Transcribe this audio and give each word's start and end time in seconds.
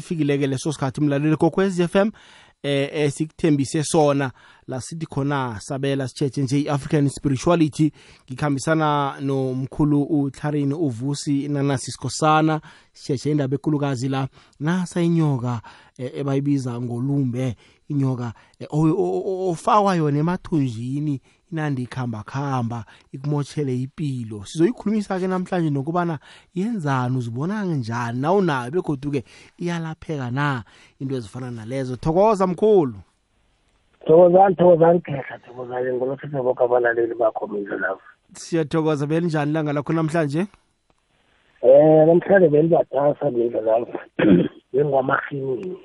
sifikile-ke 0.00 0.46
leso 0.46 0.72
sikhathi 0.72 1.00
mlaleli 1.00 1.36
kokwez 1.36 1.80
f 1.80 1.96
m 1.96 2.10
eh 2.62 2.88
esikuthembise 2.92 3.82
sona 3.84 4.30
la 4.66 4.80
sithi 4.80 5.06
khona 5.06 5.60
sabela 5.60 6.08
sitshetshe 6.08 6.42
nje 6.42 6.60
i-african 6.60 7.08
spirituality 7.08 7.92
ngikhambisana 8.24 9.20
nomkhulu 9.20 10.02
uTlarini 10.02 10.74
uvusi 10.74 11.48
nanasi 11.48 11.92
sikhosana 11.92 12.60
sitshetshe 12.92 13.30
indaba 13.30 13.54
ekulukazi 13.54 14.08
la 14.08 14.28
nasa 14.60 15.02
inyoka 15.02 15.60
eh, 15.98 16.12
ebayibiza 16.14 16.80
ngolumbe 16.80 17.56
inyoka 17.88 18.32
eh, 18.58 18.68
ofakwa 19.50 19.94
yona 19.94 20.18
emathunjini 20.18 21.20
inandi 21.52 21.82
ikhamba 21.82 22.22
khamba 22.22 22.84
ikumotshele 23.12 23.76
impilo 23.76 24.44
sizoyikhulumisa 24.44 25.20
ke 25.20 25.26
namhlanje 25.26 25.70
nokubana 25.70 26.18
yenzani 26.54 27.16
uzibona 27.16 27.64
njani? 27.64 28.20
Nawunayo 28.20 28.70
begodu-ke 28.70 29.24
iyalapheka 29.58 30.30
na 30.30 30.64
into 31.00 31.16
ezifana 31.16 31.50
nalezo? 31.50 31.96
Thokoza 31.96 32.46
mkhulu. 32.46 32.94
Thokozani 34.06 34.54
thokozani 34.54 35.00
khehla 35.00 35.38
thokozani 35.38 35.92
ngolosise 35.92 36.42
boke 36.42 36.64
abalaleli 36.64 37.14
bakho 37.14 37.46
mindlo 37.46 37.78
lapho 37.78 38.02
siyathokoza 38.32 39.06
belinjani 39.06 39.52
langa 39.52 39.72
lakho 39.72 39.92
namhlanje? 39.92 40.46
Um 41.62 42.06
namhlanje 42.06 42.48
belibatasa 42.48 43.30
mindlo 43.30 43.60
lapho 43.60 43.98
bengwamahinini 44.72 45.78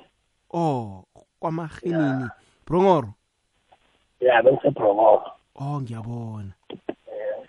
oh 0.50 1.04
kwamahinini 1.40 2.28
brongoro? 2.66 3.14
Ya 4.20 4.42
bengisebrongoro 4.42 5.22
oh 5.62 5.80
ngiyabona 5.80 6.52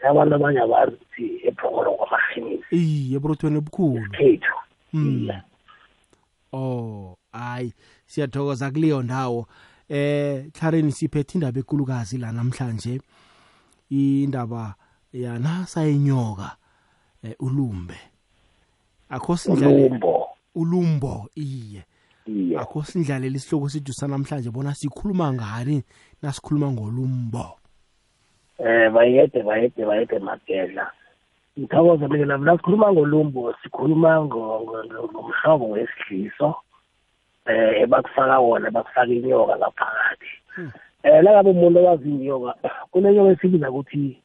abantu 0.10 0.36
abanye 0.36 0.60
abazi 0.62 0.96
ukuthi 0.96 1.26
ebrongoro 1.48 1.90
kwamahinini 1.98 2.64
iye 2.72 3.16
eburothweni 3.18 3.58
ebukhulu 3.58 4.10
khethu 4.18 4.56
Mm. 4.94 5.30
Oh, 6.54 7.18
hayi 7.32 7.74
siyathokoza 8.06 8.72
kuleyo 8.72 9.02
ndawo. 9.02 9.48
Eh 9.90 10.52
Tlarini 10.52 10.92
siphethe 10.92 11.38
indaba 11.38 11.60
ekulukazi 11.60 12.18
la 12.18 12.32
namhlanje. 12.32 13.02
Indaba 13.90 14.76
yana 15.14 15.66
sayinyoka 15.66 16.58
eh 17.24 17.36
ulumbe. 17.40 17.98
Akho 19.10 19.38
sindlale 19.38 19.86
ulumbo 19.86 20.30
ulumbo 20.56 21.30
iye. 21.36 21.84
iye 22.28 22.58
Akho 22.58 22.84
sindlalela 22.84 23.36
isihloko 23.36 23.70
sijusa 23.70 24.08
namhlanje 24.08 24.50
bona 24.52 24.76
sikhuluma 24.76 25.34
ngani 25.34 25.84
nasikhuluma 26.22 26.72
ngolumbo. 26.72 27.58
Eh 28.60 28.90
bayede 28.92 29.44
bayede 29.44 29.86
bayede 29.86 30.20
magedla 30.20 30.92
ngithokoza 31.60 32.08
mina 32.08 32.26
nami 32.26 32.46
nasikhuluma 32.46 32.92
ngolumbo 32.94 33.54
sikhuluma 33.64 34.22
ngo- 34.26 34.62
ngo- 34.66 34.86
ngo- 34.86 35.10
ngomhlobo 35.14 35.70
wesidliso 35.70 36.56
eh 37.46 37.82
ebakufaka 37.82 38.40
wona 38.40 38.72
bakufaka 38.72 39.12
inyoka 39.12 39.58
ngaphakathi 39.58 40.32
Hmm. 40.56 40.72
eh 41.04 41.24
langabe 41.24 41.50
umuntu 41.50 41.80
owazi 41.80 42.10
inyoka 42.10 42.54
kunenyoka 42.92 43.32
esibiza 43.32 43.72
ukuthi 43.72 44.18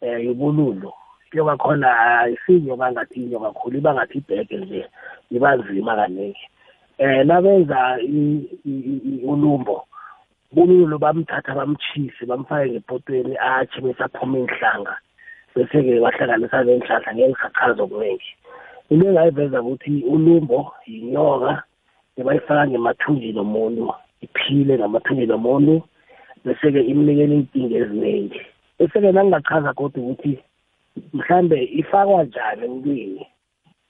eh 0.00 0.24
yibululu 0.26 0.92
inyoka 1.32 1.56
khona 1.56 1.88
ayisiyinyoka 2.20 2.92
ngathi 2.92 3.18
inyoka 3.22 3.50
khulu 3.52 3.78
iba 3.78 3.94
ngathi 3.94 4.18
ibheke 4.18 4.56
nje 4.56 4.86
iba 5.30 5.56
nzima 5.56 5.96
kaningi 5.96 6.44
eh 6.98 7.26
nabenza 7.26 7.98
i- 8.02 8.46
i- 8.66 8.84
i- 8.92 9.02
i- 9.10 9.24
ulumbo 9.24 9.86
bululu 10.52 10.98
bamthatha 10.98 11.54
bamchise 11.54 12.26
bamfake 12.26 12.70
ngepotweni 12.70 13.36
atshe 13.38 13.80
bese 13.80 14.02
aphuma 14.04 14.38
inhlanga 14.38 14.94
bese-ke 15.54 16.00
bahlanganisa 16.04 16.64
neenhlahla 16.64 17.10
ngeke 17.14 17.30
ngisachaza 17.30 17.82
okuningi 17.82 18.30
into 18.90 19.06
engayiveza 19.08 19.62
ukuthi 19.62 19.92
ulumbo 20.12 20.58
yinyoka 20.86 21.62
ebayifaka 22.18 22.66
ngemathunjini 22.68 23.38
omuntu 23.44 23.84
iphile 24.26 24.74
ngamathunjini 24.78 25.32
omuntu 25.38 25.74
bese-ke 26.44 26.80
imnikele 26.90 27.34
iy'nkinga 27.36 27.76
eziningi 27.82 28.40
bese-ke 28.78 29.08
nangingachaza 29.12 29.70
kodwa 29.78 29.98
ukuthi 30.02 30.32
mhlambe 31.14 31.58
ifakwa 31.80 32.24
njani 32.24 32.62
emntwini 32.66 33.22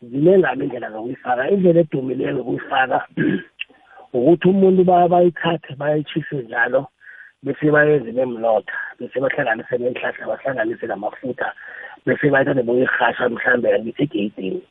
zinengami 0.02 0.64
indlela 0.64 0.90
zokuyifaka 0.90 1.50
indlela 1.52 1.80
edumileko 1.80 2.38
yokuyifaka. 2.38 2.98
ukuthi 4.12 4.48
umuntu 4.48 4.84
ba- 4.84 5.08
bayithathe 5.08 5.74
bayitshise 5.78 6.36
njalo 6.42 6.86
bese 7.42 7.70
bayenze 7.70 8.12
nemlotha 8.12 8.78
bese 8.98 9.20
bahlanganise 9.20 9.78
neenhlahla 9.78 10.26
bahlanganise 10.26 10.86
namafutha 10.86 11.52
bese 12.06 12.30
bayithathe 12.30 12.62
boyirhasha 12.62 13.28
mhlambe 13.28 13.80
ngithi 13.80 14.02
egeyidini 14.02 14.62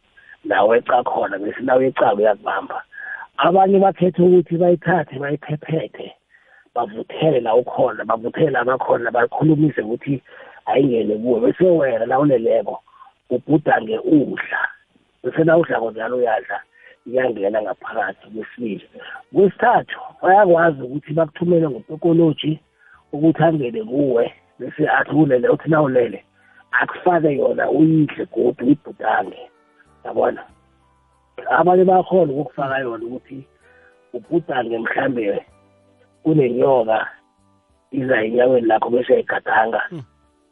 nawe 0.46 0.78
eca 0.78 1.04
khona 1.04 1.38
bese 1.40 1.62
nawe 1.62 1.88
ecako 1.88 2.16
uyakubamba 2.16 2.84
abanye 3.38 3.80
bakhethe 3.80 4.22
ukuthi 4.22 4.58
bayithathe 4.58 5.16
bayiphephethe 5.20 6.08
bavuthele 6.76 7.40
la 7.40 7.56
ukhona 7.56 8.06
bavuthele 8.06 8.52
la 8.52 8.64
bakhona 8.64 9.12
bakhulumise 9.12 9.82
ukuthi 9.82 10.22
ayingene 10.66 11.16
kuwe 11.16 11.40
bese 11.40 11.64
wena 11.64 12.06
la 12.06 12.20
uleleko 12.20 12.84
ubhudange 13.30 13.98
udla 13.98 14.62
bese 15.24 15.44
na 15.44 15.58
udlako 15.58 15.92
njalo 15.92 16.18
uyadla 16.18 16.62
iyangena 17.08 17.62
ngaphakathi 17.62 18.28
kwesibili 18.30 18.90
kwesithathu 19.34 20.00
bayakwazi 20.22 20.82
ukuthi 20.82 21.14
bakuthumele 21.14 21.70
ngotokoloji 21.70 22.60
ukuthi 23.14 23.44
angene 23.44 23.84
kuwe 23.84 24.34
bese 24.60 24.90
athi 24.90 25.12
ulele 25.16 25.50
uthi 25.50 25.70
na 25.70 25.82
ulele 25.82 26.24
akufake 26.72 27.38
yona 27.38 27.70
uyidle 27.70 28.26
godu 28.26 28.66
uyibhudange 28.66 29.40
yabona 30.06 30.44
abanye 31.50 31.84
bayakhona 31.84 32.34
ukukufaka 32.34 32.78
yona 32.80 33.06
ukuthi 33.06 33.44
ubhudange 34.14 34.78
mhlambe 34.78 35.46
kunenyoka 36.24 37.08
iza 37.92 38.24
enyaweni 38.24 38.68
lakho 38.68 38.90
bese 38.90 39.14
yayigadanga 39.14 39.80
Hmm. 39.90 40.04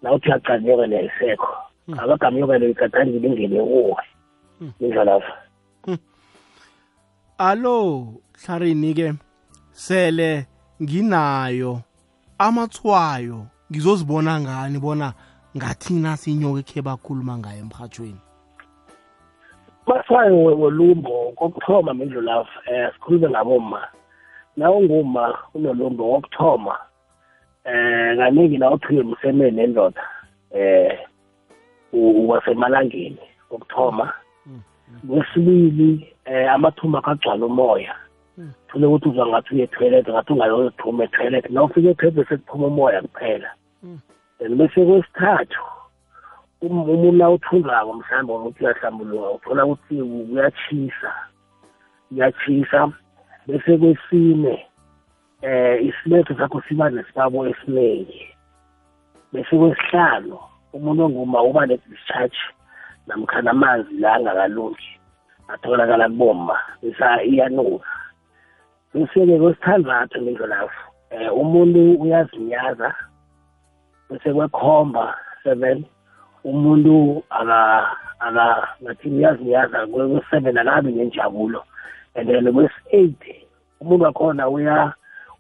nawuthi 0.01 0.29
uyaqala 0.29 0.59
inyoka 0.59 0.85
leyo 0.87 1.01
ayisekho 1.01 1.53
Hmm. 1.85 1.99
abagama 1.99 2.37
inyoka 2.37 2.57
leyo 2.57 2.71
igadangile 2.71 3.27
ingene 3.27 3.63
kuwe 3.63 4.03
Hmm. 4.59 4.71
indlalafa 4.79 5.33
Allo 7.39 8.13
Tlarini 8.33 8.93
ke 8.93 9.13
sele 9.71 10.47
nginayo 10.81 11.81
amathwayo 12.39 13.45
ngizozibona 13.71 14.39
ngani 14.41 14.79
bona 14.79 15.13
ngathi 15.57 15.93
nasi 15.93 16.31
inyoka 16.31 16.59
ekhe 16.59 16.81
bakhuluma 16.81 17.37
ngayo 17.37 17.59
emhathweni. 17.61 18.21
maswayo 19.87 20.35
wolumbo 20.61 21.31
kokuthoma 21.37 21.93
mindlulafa 21.93 22.59
um 22.71 22.91
sikhulume 22.93 23.29
ngaboma 23.29 23.81
na 24.57 24.71
unguma 24.71 25.37
unolumbo 25.53 26.03
wokuthoma 26.11 26.75
um 27.65 28.17
kaningi 28.17 28.57
na 28.57 28.71
uthiwe 28.71 29.03
msemeni 29.03 29.57
nendoda 29.57 30.03
um 31.93 32.29
wasemalangeni 32.29 33.17
kokuthoma 33.49 34.13
Mm, 34.45 34.61
kwesibili 35.09 36.13
um 36.27 36.49
amathumba 36.49 36.99
akagcwala 36.99 37.45
umoya. 37.45 37.95
Mm. 38.37 38.51
thule 38.67 38.85
ukuthi 38.85 39.09
uzwa 39.09 39.27
ngathi 39.27 39.55
uye 39.55 39.63
etoilet 39.63 40.09
ngathi 40.09 40.33
ungayophuma 40.33 41.03
etoilet. 41.03 41.49
Na 41.49 41.63
ufike 41.63 41.89
etoilet 41.89 42.15
bese 42.15 42.37
kuphuma 42.37 42.67
umoya 42.67 43.01
kuphela. 43.01 43.49
Mm. 43.83 43.99
then 44.39 44.57
bese 44.57 44.85
kwesithathu 44.85 45.61
um- 46.61 46.89
umuntu 46.89 47.11
nawuthunzako 47.11 47.93
mhlawumbe 47.93 48.33
ukuthi 48.33 48.63
uyahlambuluka 48.63 49.31
uthola 49.31 49.65
ukuthi 49.65 49.95
kuyachisa 50.29 51.13
kuyachisa 52.09 52.91
bese 53.47 53.77
kwesine 53.77 54.65
eh 55.41 55.85
isiletho 55.85 56.35
sakho 56.35 56.61
siba 56.61 56.89
nesibabo 56.89 57.47
esiningi 57.47 58.27
bese 59.33 59.57
kwesihlanu 59.57 60.39
umuntu 60.73 61.05
onguma 61.05 61.43
uba 61.43 61.65
ne-discharge 61.65 62.37
namkhana 63.07 63.51
amanzi 63.51 63.93
la 63.93 64.13
angakalungi. 64.13 64.96
Atholakala 65.47 66.09
kuboma 66.09 66.59
bese 66.81 67.05
iyanuka. 67.25 67.85
Bese-ke 68.93 69.39
kwesithandathu 69.39 70.21
mindlolafu 70.21 70.81
um 71.11 71.39
umuntu 71.41 72.01
uyazinyaza 72.01 72.95
bese 74.09 74.33
kwekhomba 74.33 75.15
seven 75.43 75.85
umuntu 76.43 77.23
aka 77.29 77.87
aka 78.19 78.67
ngathi 78.83 79.09
uyazinyaza 79.09 79.87
kwe-seven 79.87 80.57
akabi 80.57 80.91
nenjabulo. 80.91 81.63
And 82.15 82.29
then 82.29 82.53
kwesi-eight 82.53 83.47
umuntu 83.81 84.03
wakhona 84.05 84.49
uya 84.49 84.93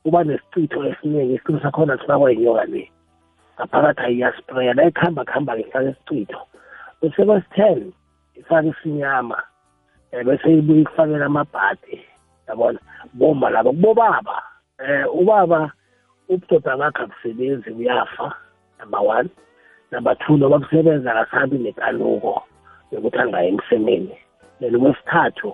uba 0.05 0.23
nesicitho 0.23 0.85
esiningi 0.85 1.33
isicitho 1.33 1.59
sakhona 1.59 1.97
sifakwa 1.97 2.31
yinyoka 2.31 2.65
le. 2.65 2.91
Ngaphakathi 3.55 4.01
ayiyaspraya 4.01 4.73
la 4.73 4.87
ikuhamba 4.87 5.25
kuhamba-ke 5.25 5.61
ifake 5.61 5.89
isicitho. 5.89 6.39
Bese 7.01 7.25
kwesi-ten 7.25 7.93
ifake 8.35 8.67
isinyama. 8.67 9.43
Um 10.13 10.23
bese 10.23 10.53
ibuye 10.53 10.81
ikufakela 10.81 11.25
amabhadi 11.25 12.01
yabona? 12.47 12.79
Boma 13.13 13.49
laba 13.49 13.71
kubobaba 13.71 14.43
um 14.79 15.19
ubaba 15.19 15.71
ubudoda 16.29 16.77
bakhe 16.77 17.03
akusebenzi 17.03 17.69
uyafa 17.71 18.33
number 18.79 19.01
one. 19.01 19.29
Number 19.91 20.15
two 20.15 20.37
noba 20.37 20.59
kusebenza 20.59 21.11
akasabi 21.11 21.57
nekanuko 21.57 22.43
yokuthi 22.91 23.17
angaye 23.19 23.49
emsemeni. 23.49 24.17
Then 24.59 24.79
kwesithathu 24.79 25.53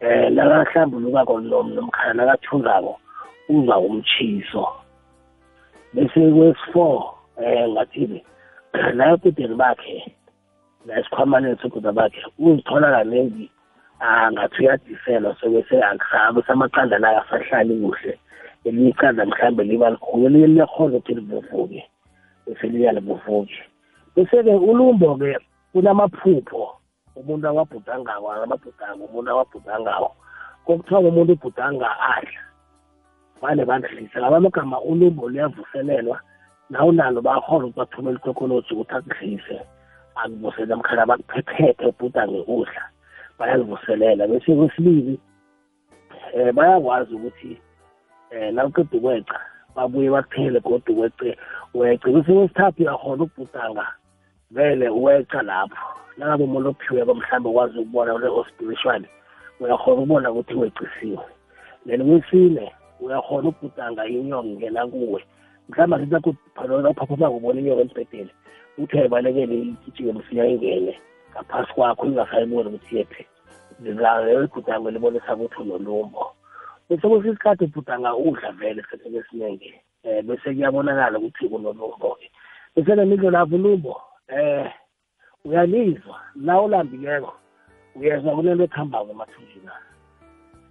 eh 0.00 0.30
nakahlambulukako 0.32 1.40
nomkhala 1.40 2.14
nakathungako 2.14 3.00
uzwa 3.48 3.78
umchiso 3.78 4.68
bese 5.94 6.20
kwesi-four 6.32 7.14
eh 7.42 7.68
ngathini 7.68 8.24
la 8.94 9.04
ekudeni 9.14 9.54
bakhe 9.54 10.12
la 10.86 10.98
esikhwamaneni 10.98 11.56
seguda 11.62 11.92
bakhe 11.92 12.20
uzithola 12.38 12.90
kaningi 12.90 13.50
ngathi 14.32 14.62
uyadiselwa 14.62 15.36
sokese 15.40 15.82
akusabe 15.82 16.42
samaqanda 16.46 16.98
la 16.98 17.22
asahlali 17.22 17.74
kuhle. 17.80 18.18
Elinye 18.64 18.88
iqanda 18.90 19.26
mhlawumbe 19.26 19.64
liba 19.64 19.90
likhulu 19.90 20.26
elinye 20.26 20.46
liyakhona 20.46 20.96
ukuthi 20.96 21.14
livuvuke 21.14 21.82
bese 22.46 22.66
liya 22.66 22.92
livuvuke. 22.92 23.60
Bese-ke 24.16 24.54
ulumbo-ke 24.54 25.38
kunamaphupho 25.72 26.62
umuntu 27.16 27.48
awabhudangako 27.48 28.32
amabhudango 28.32 29.04
umuntu 29.04 29.30
awabhudangako. 29.30 30.10
Kokuthiwa 30.64 31.00
umuntu 31.00 31.32
ubhudanga 31.32 31.88
adla 32.16 32.40
vane 33.40 33.64
bandlisa 33.64 34.20
ngaba 34.20 34.36
amagama 34.36 34.80
ulumbo 34.80 35.28
luyavuselelwa 35.28 36.20
nawunalo 36.70 37.20
bayahona 37.20 37.66
ukuthi 37.66 37.78
bathumele 37.78 38.16
ikokoloji 38.16 38.70
ukuthi 38.74 38.94
akudlise 38.94 39.56
akuvusele 40.16 40.74
mkhala 40.74 41.06
bakuphephethe 41.06 41.86
ubhudange 41.86 42.40
udla 42.48 42.82
bayazivuselela. 43.38 44.26
Bese 44.26 44.54
kwesibili 44.56 45.18
eh 46.34 46.52
bayakwazi 46.52 47.14
ukuthi 47.14 47.60
eh 48.30 48.52
nawuqeda 48.54 48.98
ukweca 48.98 49.38
babuye 49.74 50.10
bakuphele 50.10 50.60
kodwa 50.60 50.94
uwece 50.94 51.36
wece 51.74 52.10
bese 52.12 52.32
kwesithathu 52.32 52.82
uyakhona 52.82 53.22
ukubhudanga 53.24 53.86
vele 54.50 54.88
uweca 54.88 55.42
lapho. 55.42 55.86
Nangabe 56.16 56.44
umuntu 56.44 56.68
ophiweko 56.68 57.14
mhlawumbe 57.14 57.48
ukwazi 57.48 57.78
ukubona 57.78 58.12
le-spiritually 58.18 59.08
uyakhona 59.60 59.96
ukubona 59.96 60.30
ukuthi 60.30 60.54
wecisiwe 60.54 61.24
then 61.86 62.02
kwesine 62.06 62.72
uyakhona 63.00 63.48
ukubhudanga 63.48 64.06
inyongo 64.06 64.48
ngena 64.58 64.86
kuwe. 64.86 65.24
Mhlawumbe 65.68 65.96
asithi 65.96 67.24
ubona 67.24 67.60
inyongo 67.60 67.80
embhedeni 67.80 68.30
uthi 68.78 68.98
ayibalekele 68.98 69.54
igijime 69.54 70.12
msinya 70.12 70.46
ingene. 70.46 70.98
Ngaphasi 71.34 71.72
kwakho 71.74 72.06
ingasayiboni 72.06 72.68
ukuthi 72.68 72.96
yephi 72.96 73.26
leyo 73.82 74.44
ibhudango 74.44 74.90
libonisa 74.90 75.34
ukuthi 75.34 75.62
unolumbo. 75.62 76.32
Bese 76.88 77.08
kwesinye 77.08 77.32
isikhathi 77.32 77.64
ibhudanga 77.64 78.16
udla 78.16 78.52
vele 78.52 78.80
esikhathini 78.80 79.18
esiningi 79.18 79.74
um 80.04 80.22
bese 80.26 80.54
kuyabonakala 80.54 81.18
ukuthi 81.18 81.48
kunolumbo-ke 81.48 82.30
bese 82.76 82.94
nemidlo 82.94 83.30
lapho 83.30 83.54
ulumbo 83.54 84.00
um 84.30 84.68
uyalizwa. 85.44 86.20
La 86.36 86.60
ulambileko 86.60 87.32
uyezwa 87.96 88.34
kunento 88.36 88.64
ekuhambako 88.64 89.10
emathunjini 89.10 89.70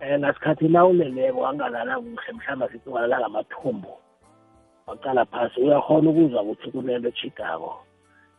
um 0.01 0.19
ngasikhathi 0.19 0.67
la 0.67 0.85
uleleko 0.85 1.47
angalala 1.47 1.99
kuhle 1.99 2.31
mhlawumbe 2.33 2.67
sithi 2.71 2.89
ungalala 2.89 3.19
ngamathumbu. 3.19 3.93
Waqala 4.87 5.25
phasi 5.25 5.61
uyakhona 5.61 6.09
ukuzwa 6.09 6.41
ukuthi 6.41 6.71
kunento 6.71 7.09
echidako 7.09 7.83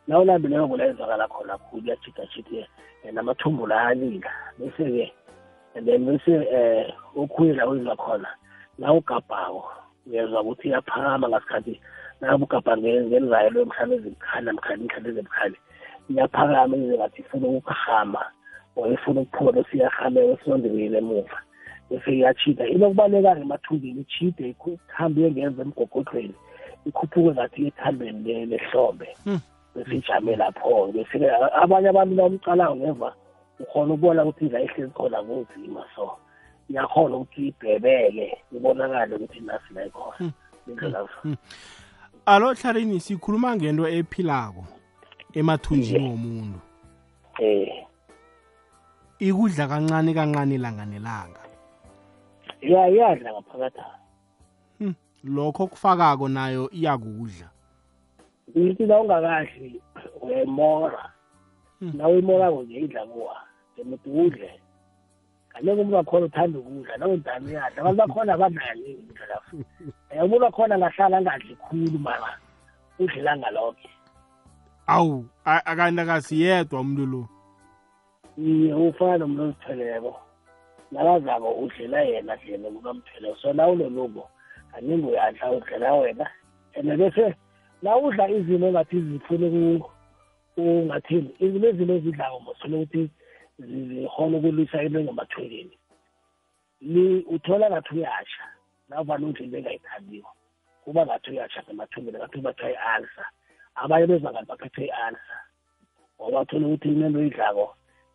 la 0.07 0.19
ulambileko 0.19 0.67
kulayenzakala 0.67 1.27
khona 1.27 1.57
khulu 1.57 1.83
uyachidachide 1.83 2.67
namathumbu 3.13 3.67
la 3.67 3.87
alila 3.87 4.31
bese-ke 4.59 5.11
and 5.75 5.85
then 5.87 6.05
bese 6.05 6.31
eh 6.31 6.93
okhunye 7.15 7.53
la 7.53 7.67
uzwa 7.67 7.95
khona 7.95 8.29
la 8.79 8.93
ugabhako 8.93 9.71
uyezwa 10.07 10.41
ukuthi 10.41 10.67
iyaphakama 10.67 11.29
ngasikhathi 11.29 11.81
nabe 12.21 12.43
ugabha 12.43 12.77
ngenzayo 12.77 13.61
emhlane 13.61 13.95
ezibukhali 13.95 14.45
namkhani 14.45 14.83
inhlane 14.83 15.09
ezibukhali 15.09 15.57
iyaphakama 16.09 16.77
ize 16.77 16.97
ngathi 16.97 17.21
ifuna 17.21 17.47
ukuhama 17.47 18.23
or 18.75 18.93
ifuna 18.93 19.21
ukuphola 19.21 19.63
siyahameka 19.71 20.43
silondelile 20.43 20.97
emuva. 20.97 21.37
Bese 21.89 22.11
iyachida 22.11 22.67
inokubaleka 22.67 23.35
ngemathumbini 23.35 24.01
ichide 24.01 24.55
ihambe 24.89 25.21
iyengenza 25.21 25.61
emgogodlweni 25.61 26.35
ikhuphuke 26.85 27.31
ngathi 27.31 27.67
ethambeni 27.67 28.45
lehlombe 28.45 29.07
bese 29.25 29.54
ijame 29.75 30.35
lapho 30.35 30.91
bese 30.93 31.17
abanye 31.61 31.89
abantu 31.89 32.15
bamcalayo 32.15 32.75
ngemva 32.75 33.13
ukhona 33.59 33.93
ukubona 33.93 34.25
ukuthi 34.25 34.49
la 34.49 34.61
ihlezi 34.61 34.93
khona 34.93 35.23
kunzima. 35.23 35.83
So 35.95 36.17
iyakhona 36.69 37.17
ukuthi 37.17 37.47
ibhebeke 37.47 38.37
ibonakale 38.51 39.15
ukuthi 39.15 39.39
nasi 39.39 39.73
la 39.73 39.85
ikhona 39.85 40.31
indlela 40.67 41.07
alo 42.25 42.53
hlarini 42.53 42.99
sikhuluma 42.99 43.55
ngento 43.55 43.87
ephilako 43.87 44.65
emathunjini 45.33 46.09
womuntu. 46.09 46.59
Eh. 47.39 47.85
Ikudla 49.19 49.67
kancane 49.67 50.13
kancane 50.13 50.55
ilanga 50.55 50.85
nelanga. 50.85 51.41
Ya 52.61 52.89
iyadla 52.89 53.31
ngaphakathi. 53.31 53.81
Lokho 55.23 55.67
kufakako 55.67 56.29
nayo 56.29 56.69
iyakudla. 56.71 57.54
Ngithi 58.57 58.85
la 58.85 58.99
ungakadli 59.01 59.81
uyayimora. 60.21 61.11
Nawe 61.81 62.13
uyimorako 62.13 62.63
nje 62.63 62.79
idla 62.79 63.05
kuwa 63.05 63.35
njemuthi 63.73 64.09
udle. 64.09 64.61
Kaneke 65.49 65.71
umuntu 65.71 65.95
wakhona 65.95 66.25
uthanda 66.25 66.59
ukudla 66.59 66.97
nawendani 66.97 67.47
uyadla. 67.47 67.81
Abantu 67.81 67.97
bakhona 67.97 68.33
abadlali 68.33 68.99
lapho. 69.29 69.57
Um 69.57 70.23
umuntu 70.25 70.43
wakhona 70.43 70.75
angahlala 70.75 71.17
angadli 71.17 71.55
khulu 71.55 71.99
mara 71.99 72.39
udlela 72.99 73.37
ngalokho 73.37 73.89
awu 74.87 75.25
akanti 75.45 76.01
akasiyedwa 76.01 76.79
umuntu 76.79 77.05
lo. 77.05 77.21
Iye 78.37 78.73
ufana 78.73 79.17
nomuntu 79.17 79.43
ozitheleko. 79.43 80.13
Nakazako 80.91 81.49
udlela 81.63 82.01
yena 82.01 82.37
dlele 82.37 82.69
kukamtheleko 82.69 83.35
so 83.41 83.53
na 83.53 83.67
unolubo 83.67 84.29
kaningi 84.71 85.07
uyadla 85.07 85.51
udlela 85.51 85.93
wena. 85.93 86.27
And 86.75 86.89
bese 86.99 87.35
na 87.85 87.97
udla 87.97 88.29
izinto 88.29 88.67
engathi 88.67 88.97
zifune 89.01 89.47
ungathini 90.57 91.29
izinto 91.39 91.67
ezinto 91.69 91.93
ezidlako 91.93 92.39
mosole 92.39 92.75
ukuthi 92.77 93.01
zikhona 93.59 94.37
ukulwisa 94.37 94.83
into 94.83 94.99
engemathweleni 94.99 95.75
uthola 97.35 97.69
ngathi 97.69 97.93
uyasha 97.95 98.45
navane 98.89 99.25
udla 99.25 99.43
into 99.45 99.57
engayithandiwo 99.57 100.31
kuba 100.83 101.05
ngathi 101.05 101.29
uyasha 101.31 101.63
ngemathumbeni 101.63 102.17
ngathi 102.17 102.37
bathiwa 102.45 102.71
i-alsa 102.71 103.25
abanye 103.75 104.05
bezwa 104.07 104.31
ngathi 104.31 104.49
baphethwe 104.49 104.85
i-alsa 104.85 105.37
ngoba 106.17 106.41
uthola 106.41 106.67
ukuthi 106.67 106.87
inento 106.89 107.21
idlako 107.21 107.65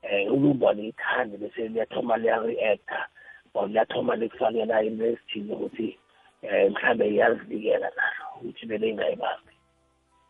um 0.03 0.35
ulumbo 0.35 0.73
liyithandi 0.73 1.37
bese 1.37 1.69
liyathoma 1.69 2.17
liya-reacta 2.23 3.01
or 3.55 3.69
liyathoma 3.69 4.17
likufakela 4.17 4.83
into 4.83 5.05
ezithize 5.11 5.53
ukuthi 5.55 5.89
um 6.43 6.73
mhlawumbe 6.73 7.05
iyazivikela 7.09 7.89
nalo 7.97 8.25
ukuthi 8.37 8.67
vele 8.67 8.89
ingayibambi. 8.89 9.50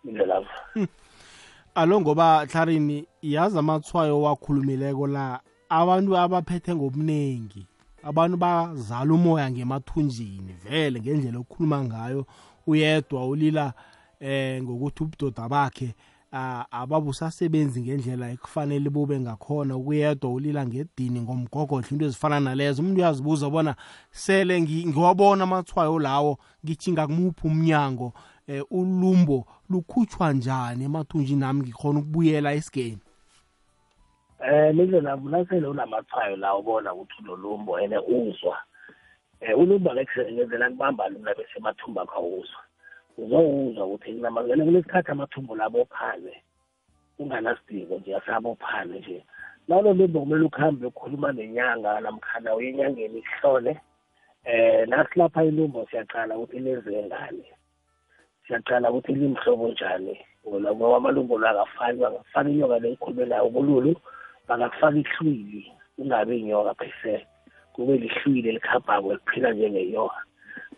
Indlela 0.04 0.46
alo 1.74 2.00
ngoba 2.00 2.46
hlarini 2.46 3.06
yazi 3.22 3.58
amathwayo 3.58 4.22
wakhulumileko 4.22 5.06
la 5.06 5.40
abantu 5.68 6.16
abaphethe 6.16 6.74
ngobuningi 6.74 7.66
abantu 8.02 8.36
bazala 8.36 9.14
umoya 9.14 9.50
ngemathunjini 9.50 10.52
vele 10.52 11.00
ngendlela 11.00 11.38
okukhuluma 11.38 11.84
ngayo 11.84 12.26
uyedwa 12.66 13.28
ulila 13.28 13.72
eh 14.20 14.62
ngokuthi 14.62 15.02
ubudoda 15.02 15.48
bakhe 15.48 15.94
ababusasebenzi 16.70 17.82
ngendlela 17.82 18.30
ekufanele 18.30 18.90
bube 18.90 19.20
ngakhona 19.20 19.76
ukuyedwa 19.76 20.30
ulila 20.30 20.66
ngedini 20.66 21.20
ngomgogodla 21.20 21.90
into 21.90 22.04
ezifana 22.06 22.40
nalezo. 22.40 22.82
Umuntu 22.82 23.00
uyazibuza 23.00 23.50
bona 23.50 23.74
sele 24.10 24.54
ngiwabona 24.62 25.44
amathwayo 25.44 25.98
lawo 25.98 26.38
ngijinga 26.64 27.06
kumuphi 27.06 27.46
umnyango 27.46 28.12
eh 28.50 28.64
ulumbo 28.70 29.38
lukhutshwa 29.70 30.32
njani 30.32 30.84
emathunjini 30.84 31.40
nami 31.40 31.60
ngikhona 31.60 31.98
ukubuyela 32.00 32.52
esigeni 32.58 33.02
eh 34.46 34.74
lindlela 34.74 35.16
nasele 35.16 35.66
unamathwayo 35.66 36.36
la 36.36 36.56
ubona 36.56 36.94
ukuthi 36.94 37.22
ulolumbo 37.22 37.80
ene 37.80 37.98
uzwa. 37.98 38.56
Eh 39.40 39.58
ulumbo 39.58 39.92
lekusebenzela 39.92 40.70
kubamba 40.70 41.08
lula 41.08 41.34
bese 41.34 41.58
emathumba 41.58 42.02
akho 42.02 42.22
uzwa 42.40 42.60
uzowuzwa 43.18 43.86
ukuthi 43.86 44.12
kunamangene 44.14 44.64
kunesikhathi 44.64 45.10
amathumbo 45.10 45.56
labo 45.56 45.84
phane 45.84 46.42
unganasidingo 47.18 47.98
nje 47.98 48.16
asabophane 48.16 48.98
nje. 48.98 49.24
Lalo 49.68 49.92
lumbo 49.92 50.20
kumele 50.20 50.44
ukuhambe 50.44 50.86
ukhuluma 50.86 51.32
nenyanga 51.32 52.00
namkhana 52.00 52.54
uye 52.54 52.68
enyangeni 52.70 53.18
ihlole 53.18 53.80
eh 54.44 54.88
nasilapha 54.88 55.44
ilumbo 55.44 55.86
siyaqala 55.90 56.38
ukuthi 56.38 56.58
lezengane 56.58 57.44
siyaqala 58.50 58.90
ukuthi 58.90 59.12
limhlobo 59.14 59.68
njani. 59.68 60.18
Wona 60.44 60.74
ngoba 60.74 60.96
amalumbo 60.96 61.38
la 61.38 61.50
akafani 61.50 62.00
bangafaka 62.00 62.50
inyoka 62.50 62.78
le 62.78 62.92
ikhulumelayo 62.92 63.46
ubululu 63.46 63.94
bangakufaka 64.48 64.98
ihlwili 64.98 65.72
kungabi 65.96 66.40
inyoka 66.40 66.74
phese 66.74 67.26
kube 67.72 67.96
lihlwili 67.96 68.48
elikhabhako 68.48 69.12
eliphila 69.12 69.52
njengenyoka. 69.52 70.20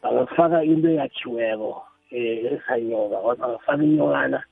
Bangakufaka 0.03 0.65
into 0.65 0.89
eyakhiweko 0.89 1.71
um 1.71 2.47
esanyoka 2.53 3.17
or 3.25 3.37
bangafaka 3.37 3.83
inyokana 3.85 4.43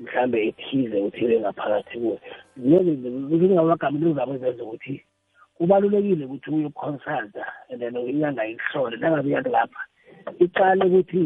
mhlambe 0.00 0.46
ethize 0.48 0.96
ukuthi 1.00 1.24
ibe 1.24 1.40
ngaphakathi 1.40 1.98
kuwe 1.98 2.20
ziningi 2.56 3.54
ngamagama 3.54 3.98
into 3.98 4.14
zabo 4.14 4.34
ezenza 4.34 4.62
ukuthi 4.64 5.04
kubalulekile 5.56 6.24
ukuthi 6.24 6.50
uyoconsulta 6.50 7.44
and 7.70 7.80
then 7.80 7.96
inyanga 7.96 8.46
ihlole 8.46 8.96
nangabe 8.96 9.30
yathi 9.30 9.48
lapha 9.48 9.89
iqale 10.38 10.84
ukuthi 10.84 11.20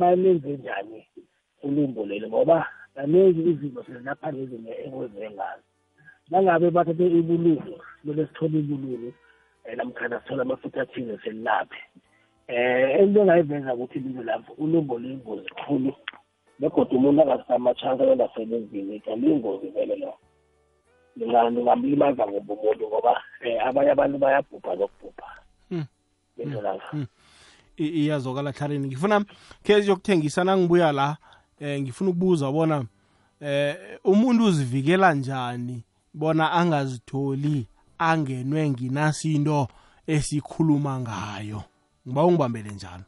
balenze 0.00 0.50
njani 0.56 1.06
ulumbo 1.62 2.06
leli 2.06 2.26
ngoba 2.28 2.66
kaningi 2.94 3.40
izinto 3.50 3.82
sizilapha 3.84 4.32
ngezinto 4.32 4.72
ekwenziwe 4.84 5.30
ngazo. 5.30 5.66
Nangabe 6.30 6.70
bathathe 6.70 7.06
ibululu 7.18 7.74
kumele 8.00 8.26
sithole 8.26 8.58
ibululu 8.58 9.08
um 9.66 9.76
namkhana 9.76 10.20
sithole 10.20 10.42
amafutha 10.42 10.82
athile 10.82 11.18
selilaphe 11.22 11.80
um 12.48 13.02
into 13.02 13.20
engayiveza 13.20 13.74
ukuthi 13.74 13.98
lizo 13.98 14.22
lapho 14.22 14.52
ulumbo 14.62 14.98
luyingozi 14.98 15.48
kakhulu 15.48 15.92
begodwa 16.58 16.98
umuntu 16.98 17.22
angasamachance 17.22 18.02
engasebenzini 18.04 19.00
kaliyingozi 19.04 19.68
vele 19.74 19.96
lo 20.02 20.12
lingamlimaza 21.16 22.26
ngoba 22.26 22.54
umuntu 22.54 22.88
ngoba 22.88 23.12
um 23.44 23.58
abanye 23.66 23.90
abantu 23.90 24.16
bayabhubha 24.18 24.74
nokubhubha. 24.78 25.28
Into 26.38 26.60
lapha 26.60 26.96
iyazokala 27.76 28.52
tlharini 28.52 28.86
ngifuna 28.86 29.24
khe 29.62 29.82
siyokuthengisa 29.82 30.44
nangibuya 30.44 30.92
la 30.92 31.16
eh 31.60 31.80
ngifuna 31.80 32.10
ukubuza 32.10 32.52
bona 32.52 32.84
eh 33.40 33.76
umuntu 34.04 34.44
uzivikela 34.44 35.14
njani 35.14 35.84
bona 36.14 36.52
angazitholi 36.52 37.66
angenwe 37.98 38.70
nginasinto 38.70 39.68
esikhuluma 40.06 41.00
ngayo? 41.00 41.62
Ngiba 42.06 42.24
ungibambele 42.24 42.70
njalo. 42.70 43.04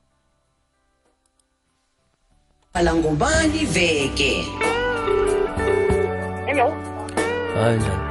Bhala 2.75 2.95
ngubani 2.95 3.65
veke? 3.65 4.33
Hello, 6.47 6.71
hayi 7.55 7.79
njani 7.79 8.05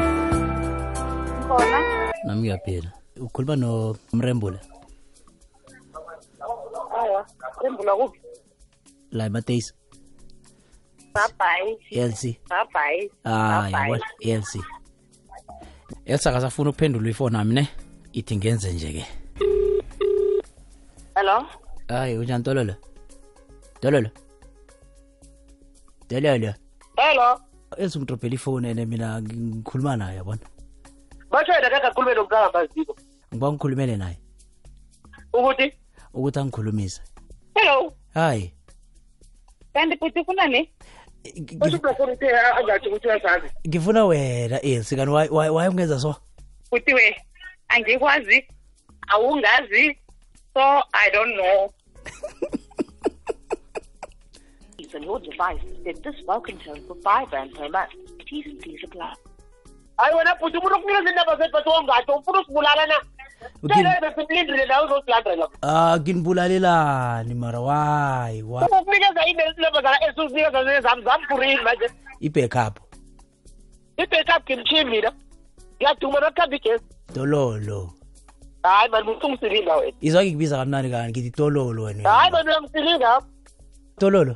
khona. 1.48 1.80
nami 2.26 2.42
ngiyaphila 2.42 2.92
ukhuluma 3.18 3.56
nomrembula. 3.56 4.60
Rembula 7.64 7.96
kuphi? 7.96 8.20
la 9.12 9.26
emateyisi 9.26 9.74
Bye 11.14 11.78
lc 12.08 12.22
bye. 12.24 12.68
Bye 12.74 13.12
ah 13.24 13.70
yabona 13.70 14.06
lc 14.40 14.60
elsa 16.06 16.32
kasafuna 16.32 16.70
ukuphendula 16.70 17.10
ifoni 17.10 17.34
nami 17.34 17.54
ne? 17.54 17.68
Ithi 18.14 18.36
ngenze 18.38 18.74
nje-ke 18.74 19.06
Hello. 21.16 21.46
hayi 21.88 22.18
unjani 22.18 22.44
tololo 22.44 22.76
tololo 23.82 24.10
tololo 26.08 26.54
Hello. 26.98 27.40
elsa 27.78 28.00
ungidrobhela 28.00 28.36
ifoni 28.36 28.68
ene 28.70 28.86
mina 28.86 29.22
ngikhuluma 29.22 29.96
naye 29.98 30.18
yabona? 30.18 30.42
Basho 31.32 31.54
yena 31.54 31.70
kaka 31.70 31.92
khulume 31.92 32.16
nomntana 32.16 32.52
maziko. 32.54 32.96
ngiba 33.34 33.52
ngikhulumele 33.52 33.98
naye. 33.98 34.18
Ukuthi? 35.34 35.74
Ukuthi 36.14 36.40
angikhulumise. 36.40 37.02
Hello. 37.56 37.94
hayi 38.14 38.54
Kanti 39.74 39.98
futhi 39.98 40.20
ufuna 40.20 40.48
ne? 40.48 40.70
Ngi- 41.26 41.58
Basho 41.58 41.78
ufuna 41.78 41.92
ukuthi 42.00 42.26
angathi 42.30 42.88
ukuthi 42.90 43.08
uyasazi. 43.08 43.48
ngifuna 43.68 44.06
wena 44.06 44.62
elsi 44.62 44.96
kanti 44.96 45.12
waye- 45.12 45.30
waye 45.30 45.50
waye 45.50 45.70
ungenza 45.70 46.00
so 46.00 46.16
Futhi 46.70 46.94
we 46.94 47.16
angikwazi 47.68 48.48
awungazi 49.08 49.98
so 50.54 50.62
I 50.94 51.10
don't 51.12 51.34
know. 51.36 51.74
on 54.96 55.02
your 55.02 55.20
device 55.20 55.60
set 55.84 56.04
this 56.04 56.16
welcome 56.28 56.56
tone 56.60 56.80
for 56.88 56.96
5 57.02 57.32
rand 57.32 57.52
per 57.56 57.68
month. 57.70 57.90
T's 58.28 58.46
and 58.46 58.62
C's 58.62 58.84
apply. 58.84 59.14
Hayi 59.98 60.16
wena 60.16 60.36
futhi 60.36 60.58
umuntu 60.58 60.76
ukunikeza 60.76 61.10
indaba 61.10 61.36
zethu 61.36 61.52
bathi 61.54 61.70
wongathi 61.70 62.12
ufuna 62.12 62.40
usibulala 62.42 62.86
na? 62.88 63.02
Okay. 63.64 63.76
Tshela 63.84 64.14
simlindile 64.16 64.66
nawe 64.66 64.86
uzosilandela. 64.86 65.48
ah 65.62 65.98
nginibulalelani 66.00 67.34
mara 67.34 67.60
wayi 67.60 68.44
wa 68.44 68.66
Ukukunikeza 68.66 69.26
indaba 69.26 69.82
zala 69.82 69.98
esuzinikeza 70.10 70.64
nezami 70.64 71.04
zamfurini 71.04 71.62
manje. 71.62 71.88
i-backup 72.20 72.80
I-backup 73.98 74.44
ngimchimi 74.50 74.90
mina. 74.92 75.12
Ngiyaduma 75.78 76.20
nokukhamba 76.20 76.56
igesi. 76.56 76.84
tololo 77.14 77.94
Hayi 78.64 78.90
mani 78.90 79.10
usungisilile 79.12 79.72
wena. 79.72 79.98
izwa 80.02 80.24
ngikubiza 80.24 80.58
kamnani 80.58 80.90
kani 80.92 81.12
ngithi 81.12 81.32
tololo 81.32 81.84
wena 81.84 82.10
Hayi 82.10 82.32
mani 82.32 82.50
uyangisilinga. 82.50 83.22
tololo 84.00 84.36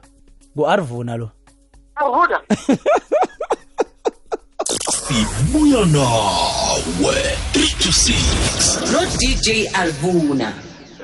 ngu-arvuna 0.58 1.18
lo 1.18 1.30
Awuna. 1.96 2.42
Sibuya 5.12 5.86
nawe 5.86 7.16
3 7.54 7.78
to 7.80 7.90
6 7.90 8.92
no-dj 8.94 9.68
alvuna. 9.74 10.54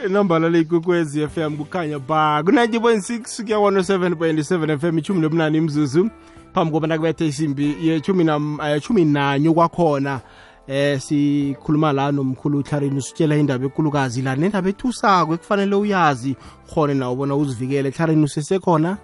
Inambala 0.08 0.50
leyikwekwezi 0.50 1.28
FM 1.28 1.58
kukhanya 1.58 2.00
ba 2.00 2.44
ku-90.6 2.44 3.44
kuya 3.44 3.58
107.7 3.58 4.78
FM 4.80 4.98
ichumi 4.98 5.22
nobunane 5.22 5.58
imzuzu 5.58 6.10
phambi 6.54 6.72
kobana 6.72 6.98
kubethe 6.98 7.28
isimbi 7.28 7.76
yechumi 7.82 8.24
nam- 8.24 8.60
eh, 8.64 8.82
chumi 8.82 9.06
nanye 9.06 9.52
kwakhona 9.52 10.20
eh 10.68 11.00
sikhuluma 11.02 11.94
la 11.94 12.12
nomkhulu 12.12 12.60
uhlarini 12.60 12.98
usitshela 12.98 13.36
indaba 13.38 13.66
ekulukazi 13.66 14.22
la 14.22 14.36
nendaba 14.36 14.70
ethusako 14.70 15.34
ekufanele 15.34 15.76
uyazi 15.76 16.36
khone 16.74 16.94
nawo 16.94 17.16
bona 17.16 17.36
uzivikele. 17.36 17.90
Ehlarini 17.90 18.24
usesekhona? 18.24 18.98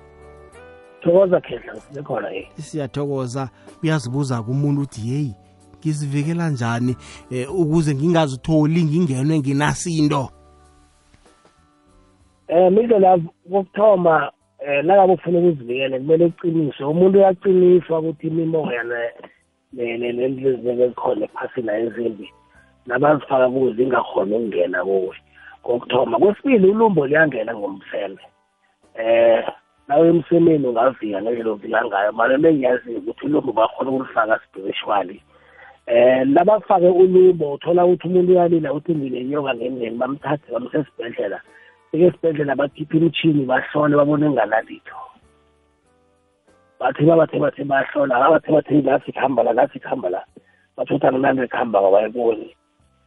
Thokoza 1.02 1.42
khehla 1.42 1.76
sibekhona 1.76 2.34
eh 2.36 2.48
siyathokoza 2.56 3.50
uyazibuza 3.84 4.44
kumuntu 4.44 4.82
uthi 4.82 5.10
yeyi 5.10 5.36
ngizivikela 5.80 6.50
njani 6.50 6.96
eh, 7.32 7.56
ukuze 7.56 7.96
ngingazitholi 7.96 8.84
ngingenwe 8.84 9.40
nginasinto? 9.40 10.30
Eh 12.48 12.72
mindlela 12.72 13.18
kokuthoma 13.52 14.32
eh 14.60 14.84
nangabe 14.86 15.14
ufuna 15.14 15.40
ukuzivikela 15.40 15.98
kumele 15.98 16.26
uqiniswe. 16.26 16.86
Umuntu 16.86 17.18
uyaqiniswa 17.20 18.00
ukuthi 18.00 18.28
imimoya 18.28 18.84
nento 19.74 20.50
ezikhona 20.50 21.26
ephasini 21.26 21.72
ezimbi 21.72 22.28
nabazifaka 22.86 23.50
kuzo 23.50 23.82
ingakhona 23.84 24.36
ukungena 24.36 24.84
kuwe. 24.84 25.16
Kokuthoma. 25.64 26.20
Kwesibili 26.20 26.68
ulumbo 26.70 27.08
liyangena 27.08 27.56
ngomseme. 27.56 28.24
Eh 28.96 29.44
nawe 29.90 30.06
emsemeni 30.08 30.68
ungavika 30.68 31.18
ngendlela 31.22 31.52
ovika 31.52 31.82
ngayo 31.86 32.12
mara 32.14 32.36
into 32.38 32.50
engiyaziyo 32.50 33.00
ukuthi 33.02 33.26
ulumbo 33.26 33.52
bakhona 33.52 33.90
ukulifaka 33.90 34.40
spiritually 34.46 35.18
eh 35.90 36.22
labafake 36.36 36.88
ulumbo 36.88 37.54
uthola 37.54 37.86
ukuthi 37.86 38.08
umuntu 38.08 38.32
uyalila 38.32 38.72
ukuthi 38.72 38.96
nginenyoka 38.96 39.56
ngendeni 39.56 39.98
bamthathe 39.98 40.48
bamsesibhedlela 40.54 41.42
esibhedlela. 41.94 42.56
Bakhipha 42.56 42.98
imithini 42.98 43.46
bahlole 43.46 43.96
babone 43.98 44.26
enganalitho. 44.26 44.98
Bathi 46.80 47.04
babathe 47.04 47.40
bathe 47.40 47.64
bahlola 47.64 48.16
abathe 48.26 48.52
bathe 48.52 48.82
nasi 48.82 49.12
kuhamba 49.12 49.44
la 49.44 49.54
nasi 49.54 49.80
kuhamba 49.80 50.10
la. 50.10 50.24
Bathi 50.78 50.94
ukuthi 50.94 51.08
akunanto 51.08 51.44
ekuhamba 51.44 51.82
ngabayiboni 51.82 52.56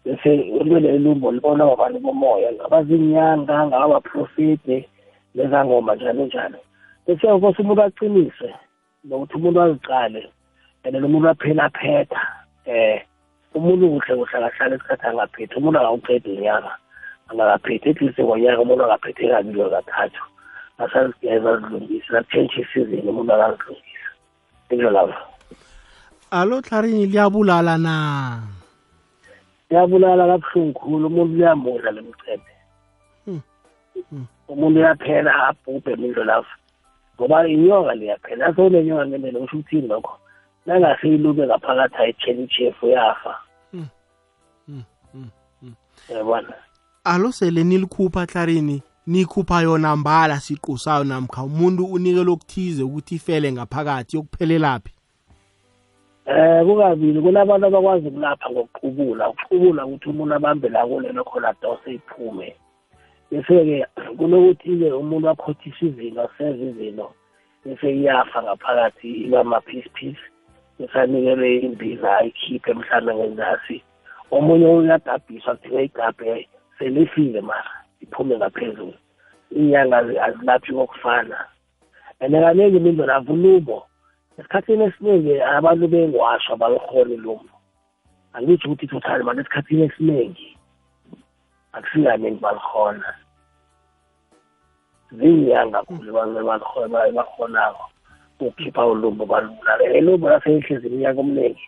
bese 0.04 0.50
ulwele 0.50 0.98
lumbo 0.98 1.30
libona 1.32 1.64
babantu 1.64 1.98
bomoya 2.00 2.52
ngabazinyanga 2.52 3.66
ngabaprofite 3.66 4.88
nezangoma 5.34 5.94
njalo 5.94 6.26
njalo. 6.26 6.58
Bese 7.06 7.26
kose 7.40 7.62
umuntu 7.62 7.82
aqinise 7.82 8.48
nokuthi 9.04 9.34
umuntu 9.36 9.58
aziqale 9.60 10.22
and 10.84 10.94
then 10.94 11.04
umuntu 11.04 11.28
aphela 11.28 11.70
phetha 11.70 12.22
eh 12.66 13.02
umuntu 13.54 13.88
kuhle 13.88 14.16
kuhle 14.16 14.46
akahlala 14.46 14.76
isikhathi 14.76 15.06
angaphethi 15.06 15.54
umuntu 15.56 15.78
angawuqeda 15.78 16.30
unyaka 16.30 16.72
angakaphethi 17.28 17.90
at 17.90 18.00
least 18.00 18.18
ngonyaka 18.18 18.62
umuntu 18.62 18.84
angaphethe 18.84 19.28
kabili 19.28 19.70
kathathu. 19.70 20.22
Asazigeza 20.78 21.50
azilungise 21.52 22.18
atshentshe 22.18 22.60
isizini 22.60 23.08
umuntu 23.08 23.32
akazilungisa 23.32 24.90
lapho. 24.90 25.22
Alo 26.30 26.60
hlarini 26.60 27.06
liyabulala 27.06 27.78
na? 27.78 28.42
Liyabulala 29.70 30.26
kabuhlungu 30.26 30.72
khulu 30.78 31.06
umuntu 31.06 31.36
liyamudla 31.36 31.90
lemchephe 31.90 32.52
umuntu 34.48 34.80
uyaphela 34.80 35.32
abhubhe 35.48 35.96
mindlo 35.96 36.24
lapho. 36.24 36.56
Ngoba 37.16 37.48
inyoka 37.48 37.94
liyaphela 37.94 38.46
ase 38.46 38.62
unenyoka 38.62 39.06
ngendlela 39.06 39.38
usho 39.38 39.56
ukuthini 39.56 39.88
lokho? 39.88 40.18
Nangase 40.66 41.08
ilube 41.08 41.46
ngaphakathi 41.46 41.96
ayitshela 41.96 42.42
ichefu 42.42 42.86
yafa. 42.86 43.38
Yabona 46.08 46.54
alo 47.04 47.32
sele 47.32 47.64
nilikhupha 47.64 48.24
hlarini 48.24 48.82
nikhupha 49.06 49.60
yona 49.60 49.96
mbala 49.96 50.40
siqu 50.40 50.78
sayo 50.78 51.04
namkha 51.04 51.42
umuntu 51.42 51.84
unikele 51.84 52.30
okuthize 52.30 52.82
ukuthi 52.82 53.14
ifele 53.14 53.52
ngaphakathi 53.52 54.16
yokuphelelaphi? 54.16 54.92
Eh 56.26 56.64
kukabili. 56.66 57.20
Kunabantu 57.20 57.66
abakwazi 57.66 58.08
ukulapha 58.08 58.50
ngokuqubula. 58.50 59.28
Ukuqubula 59.28 59.86
ukuthi 59.86 60.08
umuntu 60.08 60.34
abambe 60.34 60.68
la 60.68 60.86
kulelo 60.86 61.24
khona 61.24 61.48
adose 61.48 61.94
iphume. 61.94 62.56
Bese-ke 63.32 63.86
kunokuthi-ke 64.18 64.92
umuntu 64.92 65.28
akhothisa 65.32 65.86
izinto 65.88 66.20
aseze 66.28 66.64
izinto 66.70 67.08
bese 67.64 67.86
iyafa 67.96 68.42
ngaphakathi 68.42 69.08
iba 69.24 69.40
ma-piece 69.44 69.88
piece 69.96 70.22
bese 70.78 70.96
anikelwe 71.00 71.56
imbiza 71.66 72.08
ayikhiphe 72.18 72.74
mhlawumbe 72.74 73.14
ngenzasi 73.14 73.76
omunye 74.30 74.66
uyadabhiswa 74.66 75.56
kuthiwa 75.56 75.82
igabhe 75.82 76.48
selifile 76.78 77.40
mara 77.40 77.72
iphume 78.00 78.36
ngaphezulu. 78.36 78.94
Iinyanga 79.56 79.96
azi- 79.98 80.20
azilaphi 80.26 80.72
kokufana. 80.72 81.38
And 82.20 82.34
kaningi 82.34 82.76
imindlelavu 82.76 83.36
lumbo 83.36 83.86
esikhathini 84.38 84.84
esiningi 84.84 85.40
abantu 85.40 85.88
bengwasho 85.88 86.52
abalukhona 86.52 87.16
lumbo 87.16 87.54
angitsho 88.32 88.68
ukuthi 88.68 88.86
total 88.86 89.22
manje 89.24 89.40
esikhathini 89.40 89.82
esiningi 89.82 90.56
akusikaningi 91.72 92.40
balikhona 92.40 93.14
ziinyanga 95.12 95.82
khulu 95.82 96.12
bakhonako 97.16 97.92
ukukhipha 98.40 98.86
ulumbo 98.86 99.26
balula. 99.26 99.78
Elumbo 99.82 100.28
laseyihlezi 100.28 100.86
iminyaka 100.86 101.20
omningi 101.20 101.66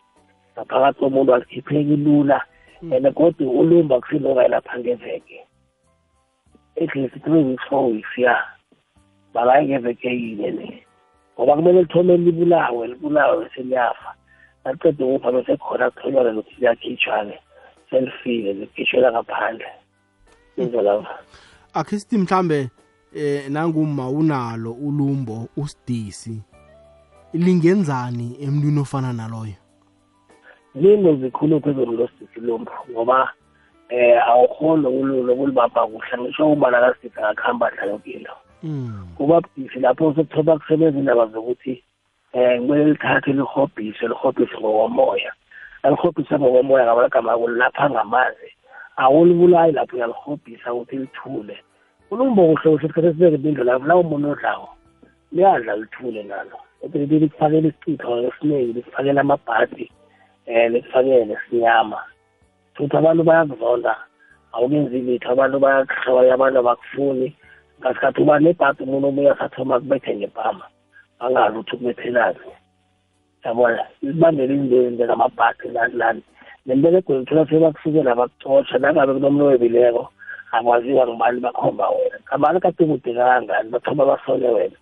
ngaphakathi 0.55 0.99
komuntu 1.01 1.35
alikhipheki 1.35 1.97
lula. 1.97 2.41
And 2.83 3.07
kodwa 3.15 3.53
ulumba 3.53 4.01
kusilokayelapha 4.01 4.79
ngeveke. 4.79 5.47
At 6.77 6.95
least 6.97 7.15
three 7.25 7.43
weeks 7.43 7.65
four 7.69 7.91
weeks 7.91 8.19
ya. 8.19 8.37
Bakayi 9.35 9.69
ngeveke 9.69 10.09
yinye 10.11 10.51
ne 10.51 10.87
ngoba 11.39 11.57
kumele 11.57 11.83
lithome 11.83 12.17
libulawe 12.17 12.87
libulawe 12.87 13.45
bese 13.45 13.63
liyafa 13.63 14.15
naqeda 14.65 15.05
ukufa 15.07 15.33
bese 15.33 15.57
khona 15.57 15.91
kutholakale 15.91 16.33
lokuthi 16.33 16.61
liyakhitshwa-ke. 16.61 17.39
Selifile 17.91 18.53
likhitshwela 18.53 19.13
ngaphandle. 19.13 19.84
Indlela 20.57 21.07
akhe 21.75 21.99
sithi 21.99 22.19
mhlambe 22.19 22.71
eh 23.15 23.51
nanguma 23.51 24.09
unalo 24.09 24.73
ulumbo 24.73 25.49
usidisi 25.57 26.43
lingenzani 27.33 28.37
emntwini 28.41 28.81
ofana 28.81 29.13
naloyo? 29.13 29.55
Linto 30.75 31.17
zikhulu 31.17 31.61
phezulu 31.61 31.93
losidisi 31.97 32.41
lumbu 32.41 32.71
ngoba 32.91 33.33
eh 33.89 34.29
awukhoni 34.29 34.87
ukulibapha 34.87 35.87
kuhle 35.87 36.19
ngisho 36.19 36.53
ubana 36.53 36.81
kasidisi 36.81 37.21
akakuhamba 37.21 37.71
dlalokilo 37.71 38.35
mm 38.63 39.09
kuba 39.17 39.41
budisi 39.41 39.81
lapho 39.81 40.15
sekuthoba 40.15 40.59
kusebenza 40.59 40.99
indaba 40.99 41.27
zokuthi 41.27 41.85
eh 42.33 42.59
kumele 42.61 42.85
lithathe 42.85 43.33
lihobhise 43.33 44.09
lihobhise 44.09 44.57
ngokomoya. 44.59 45.33
Alihobhise 45.83 46.39
ngokomoya 46.39 46.85
ngamagama 46.85 47.39
kulapha 47.39 47.91
ngamanzi. 47.91 48.51
Awulibulayi 48.97 49.73
lapho 49.73 49.97
uyalihobhisa 49.97 50.75
ukuthi 50.75 50.97
lithule. 50.97 51.57
Ulumbo 52.11 52.43
kuhle 52.43 52.71
kuhle 52.71 52.87
isikhathi 52.87 53.09
esibeke 53.09 53.37
impindlo 53.37 53.65
lapho 53.65 53.87
lawo 53.87 54.01
umuntu 54.01 54.29
odlawo 54.31 54.69
liyadla 55.33 55.77
lithule 55.77 56.23
nalo. 56.23 56.59
Ebeleli 56.85 57.19
likufakela 57.19 57.69
isicitho 57.69 58.11
esiningi 58.29 58.73
likufakela 58.73 59.21
amabhadi 59.21 59.87
um 60.47 60.73
likufakele 60.73 61.25
nesinyama 61.25 62.01
futhi 62.75 62.97
abantu 62.97 63.23
bayakuzonda 63.25 63.95
awukenzi 64.53 64.99
litho 65.07 65.29
abantu 65.33 65.57
bayakuhloya 65.59 66.35
abantu 66.35 66.59
abakufuni. 66.59 67.29
Ngasikhathi 67.81 68.23
uba 68.23 68.39
nebhadi 68.39 68.83
umuntu 68.83 69.07
obuye 69.09 69.31
asathoma 69.31 69.81
kubethe 69.81 70.17
ngepama 70.17 70.65
angazi 71.21 71.57
ukuthi 71.59 71.75
ukubethelani 71.77 72.39
yabona 73.45 73.85
libambele 74.03 74.55
izinto 74.55 74.91
njengamabhadi 74.91 75.69
lani 75.75 75.95
lani 76.01 76.23
nembelegweni 76.67 77.23
uthola 77.23 77.47
sebakusukela 77.47 78.15
bakucotsha 78.15 78.79
nangabe 78.79 79.13
kunomuntu 79.15 79.45
owebileko 79.45 80.09
akwaziwa 80.53 81.07
ngibani 81.09 81.41
bakhomba 81.41 81.89
wena. 81.89 82.19
Kamani 82.25 82.61
kade 82.61 82.85
kude 82.87 83.15
kangangani 83.15 83.71
bathoma 83.71 84.07
basole 84.07 84.49
wena 84.49 84.77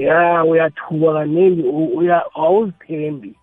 ya 0.00 0.44
uyathuka 0.44 1.12
kaningi 1.12 1.64
awuzithembi 2.34 3.36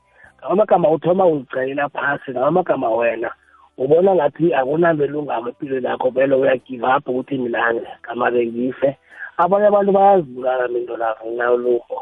ngamagama 0.45 0.89
uthoma 0.89 1.27
uzicayela 1.27 1.89
phasi 1.89 2.31
ngamagama 2.31 2.89
wena 2.89 3.31
ubona 3.77 4.15
ngathi 4.15 4.53
akunanto 4.53 5.03
elungama 5.03 5.49
empilweni 5.49 5.87
yakho 5.87 6.09
vele 6.09 6.35
uyagive 6.35 6.85
up 6.85 7.07
ukuthi 7.07 7.37
mina 7.37 7.73
kamake 8.01 8.47
ngife. 8.47 8.97
Abanye 9.37 9.67
abantu 9.67 9.91
bayazibulala 9.91 10.67
minto 10.67 10.97
lapho 10.97 11.29
nalumbo 11.29 11.97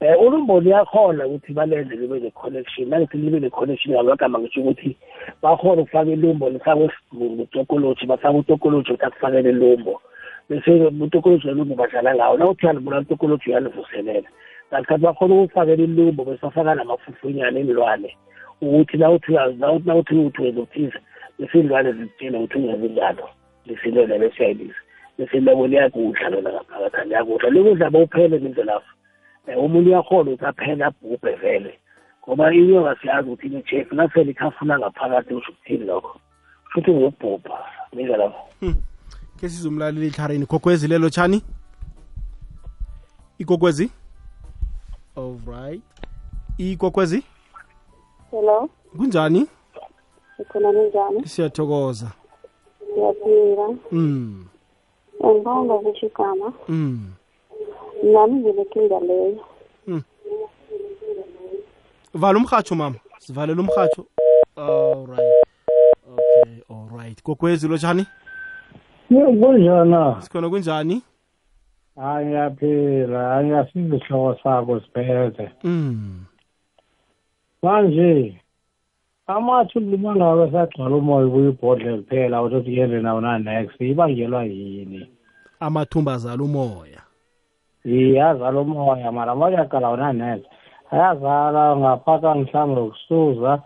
um 0.00 0.26
ulumbo 0.26 0.60
liyakhona 0.60 1.26
ukuthi 1.26 1.52
balenze 1.52 1.96
libe 1.96 2.20
ne-connection. 2.20 2.88
Nangithi 2.88 3.16
libe 3.16 3.40
ne-connection 3.40 3.94
ngamagama 3.94 4.38
ngisho 4.38 4.60
ukuthi 4.60 4.96
bakhona 5.42 5.82
ukufaka 5.82 6.10
ilumbo 6.10 6.50
lifakwe 6.50 6.84
esidumbu 6.84 7.42
utokoloji 7.42 8.06
bafake 8.06 8.36
utokoloji 8.36 8.92
ukuthi 8.92 9.06
akufakele 9.06 9.50
ilumbo. 9.50 10.00
Bese 10.48 10.70
utokoloji 11.00 11.46
nelumbo 11.46 11.74
badlala 11.74 12.14
ngawo. 12.14 12.36
Na 12.38 12.48
uthi 12.48 12.66
uyalibula 12.66 13.00
utokoloji 13.00 13.50
uyalivuselela 13.50 14.28
ngasikhathi 14.68 15.02
bakhona 15.02 15.34
ukufakela 15.34 15.82
ilumbo 15.82 16.24
bese 16.24 16.42
bafaka 16.42 16.74
namafufunyana 16.74 17.60
inilwane 17.60 18.16
ukuthi 18.60 18.96
nawuthi 18.96 19.32
uyazi- 19.32 19.86
nawuthi 19.86 20.14
uthi 20.14 20.42
wezothiza 20.42 21.00
bese 21.38 21.58
iy'lwane 21.58 21.92
zitshele 21.92 22.38
ukuthi 22.38 22.58
ungenzi 22.58 22.88
njalo 22.88 23.28
lisilele 23.66 24.18
bese 24.18 24.42
uyayilisa 24.42 24.80
bese 25.18 25.40
labo 25.40 25.66
liyakudla 25.66 26.28
lona 26.28 26.50
ngaphakathi 26.52 27.08
liyakudla. 27.08 27.50
Likudla 27.50 27.90
bawuphele 27.90 28.38
nindlelafo 28.38 28.92
um 29.48 29.64
umuntu 29.64 29.90
uyakhona 29.90 30.30
ukuthi 30.30 30.46
aphele 30.46 30.84
abhubhe 30.84 31.34
vele 31.34 31.78
ngoba 32.24 32.54
inyoka 32.54 32.96
siyazi 33.00 33.28
ukuthi 33.28 33.46
inechefu 33.46 33.94
nasele 33.94 34.30
ikhafuna 34.30 34.78
ngaphakathi 34.78 35.34
kusho 35.34 35.52
ukuthini 35.52 35.84
lokho? 35.84 36.20
Kusho 36.64 36.78
ukuthi 36.80 36.90
ngokubhubha 36.90 37.58
nindlelafo 37.92 38.42
ke 39.40 39.48
sizumlaleli 39.48 40.10
tlarini 40.10 40.46
kokwezi 40.46 40.88
lelo 40.88 41.10
tshani 41.10 41.42
ikokwezi 43.38 43.90
alright 45.16 45.82
ikokwezi 46.58 47.22
Hello, 48.30 48.68
kunjani? 48.96 49.46
Ikhona 50.40 50.72
ninjani? 50.72 51.28
siyathokoza. 51.28 52.12
Ngiyaphila. 52.92 53.68
mm. 53.92 54.46
Ngibonga 55.26 55.74
ukuthi 55.74 56.06
igama. 56.06 56.52
mm. 56.68 57.12
Nami 58.02 58.34
nginenkinga 58.34 59.00
leyo. 59.00 59.44
vala 62.14 62.38
umhatsho 62.38 62.74
mama. 62.74 62.96
Sivalela 63.18 63.60
umhatsho. 63.62 64.06
Alright 64.56 65.44
okay 66.12 66.62
alright 66.70 67.22
kokwezi 67.22 67.68
lo 67.68 67.78
tshani 67.78 68.06
kunjana 69.08 70.22
sikhona 70.22 70.48
kunjani? 70.50 71.02
Hayi 71.96 72.26
ngiyaphila. 72.26 73.28
Hayi 73.28 73.46
ngiyasiza 73.46 73.96
isihloko 73.96 74.38
sakho 74.42 74.80
siphethe 74.80 75.50
mm. 75.64 76.24
Manje 77.62 78.40
amathuli 79.26 79.96
mangabe 79.96 80.52
sagcwala 80.52 80.96
umoya 80.96 81.28
kuyibhodle 81.28 81.98
kuphela 81.98 82.42
ukuthi 82.42 82.76
yende 82.78 83.00
nawo 83.00 83.20
na-next 83.20 83.80
ibangelwa 83.80 84.44
yini? 84.44 85.10
Amathumba 85.60 86.14
azala 86.14 86.42
umoya. 86.42 87.02
Iyazala 87.84 88.60
umoya 88.60 89.12
mara 89.12 89.34
mawuyaqala 89.34 89.88
wona-next 89.88 90.48
ayazala 90.90 91.76
ngaphatha 91.76 92.34
mhlawumbe 92.34 92.80
ukusuza 92.80 93.62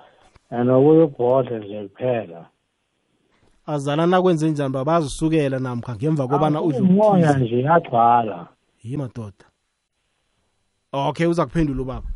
nokuya 0.51 1.05
ubhodle 1.05 1.59
nje 1.59 1.89
kuphela 1.89 2.47
azala 3.67 4.07
nakwenze 4.07 4.51
njani 4.51 4.73
babazisukela 4.73 5.59
namkha 5.59 5.95
ngemva 5.97 6.29
kobana 6.29 6.63
udle 6.63 6.81
umoya 6.81 7.31
ukuthize. 7.31 7.45
nje 7.45 7.63
yagcwala 7.63 8.49
yi 8.83 8.97
madoda? 8.97 9.47
Okay 10.93 11.27
uza 11.27 11.47
kuphendula 11.47 11.83
ubaba. 11.83 12.09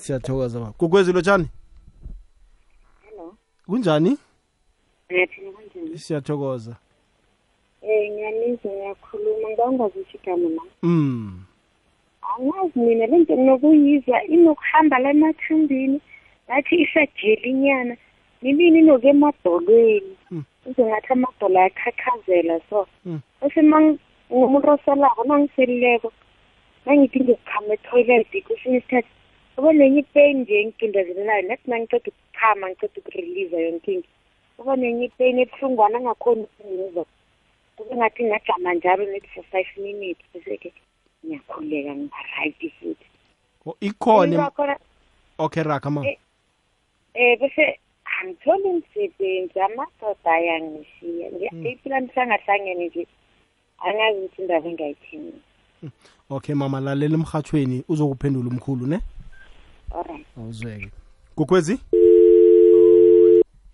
Siyathokoza 0.00 0.58
baba 0.60 0.72
kukwezi 0.72 1.12
lotshani 1.12 1.48
Hello. 3.04 3.34
kunjani? 3.66 4.18
Ngiyaphila 5.12 5.52
kanjani? 5.52 5.98
siyathokoza. 5.98 6.76
Eh 7.82 8.10
ngiyanizwa 8.12 8.72
ngiyakhuluma. 8.72 9.48
Ngawungazisho 9.50 10.18
igama 10.22 10.48
la. 10.48 10.62
mm 10.82 11.44
Angazi 12.38 12.78
mina 12.78 13.06
le 13.06 13.18
nto 13.18 13.34
nginokuyizwa 13.36 14.24
inokuhamba 14.24 14.98
la 14.98 15.10
emathambini 15.10 16.00
ngathi 16.48 16.74
isajelinyana 16.82 17.96
nibini 18.42 18.78
inoke 18.78 19.08
emadolweni? 19.08 20.16
Izengathi 20.66 21.12
amadolo 21.12 21.58
ayakhakhazela 21.60 22.60
so. 22.70 22.86
Mm. 23.04 23.20
bese 23.42 23.62
ngumuntu 24.32 24.70
osalako 24.70 25.24
nangiselileko 25.24 26.12
nangithi 26.86 27.20
ngiyokukhama 27.20 27.74
etoilet 27.74 28.44
kwesinye 28.44 28.76
isikhathi 28.78 29.08
kuba 29.56 29.72
nenye 29.72 29.98
ipain 30.00 30.40
nje 30.40 30.60
engicindezelelayo 30.60 31.42
nathi 31.48 31.70
nangiqeda 31.70 32.10
ukukhama 32.10 32.70
ngiqeda 32.70 32.98
ukureleasa 33.00 33.58
yonke 33.60 33.92
into. 33.92 34.08
Kuba 34.56 34.76
nenye 34.76 35.04
ipain 35.04 35.38
ebuhlungwana 35.38 35.98
angakhoni 35.98 36.42
ukungizwa 36.42 37.04
kube 37.76 37.96
ngathi 37.96 38.24
ngajama 38.24 38.74
njalo 38.74 39.04
net 39.06 39.26
for 39.34 39.44
five 39.44 39.70
minutes 39.76 40.24
bese-ke 40.34 40.72
ngiyakhuleka 41.26 41.94
ngiba 41.94 42.16
right 42.36 42.60
futhi. 42.80 43.06
O- 43.66 43.76
ikhona 43.80 44.34
im- 44.36 44.50
khona 44.50 44.76
okay 45.38 45.62
raka 45.62 45.90
ma. 45.90 46.06
Eh. 46.06 46.16
um 47.14 47.38
bese 47.40 47.78
angitholi 48.20 48.72
msebenzi 48.72 49.60
amadoda 49.60 50.32
ayangishiya 50.32 51.30
ngiyaphila 51.32 52.00
mhlangahlangene 52.00 52.86
nje. 52.86 53.06
Angazi 53.78 54.18
ukuthi 54.18 54.42
indaba 54.42 54.68
engayithini. 54.68 55.32
Okay 56.30 56.54
mama 56.54 56.80
lalela 56.80 57.14
emhathweni 57.14 57.84
uzokuphendula 57.88 58.48
umkhulu 58.50 58.86
ne? 58.86 59.00
Alright. 59.90 60.26
Awuzweke. 60.36 60.90
Kukwezi? 61.34 61.80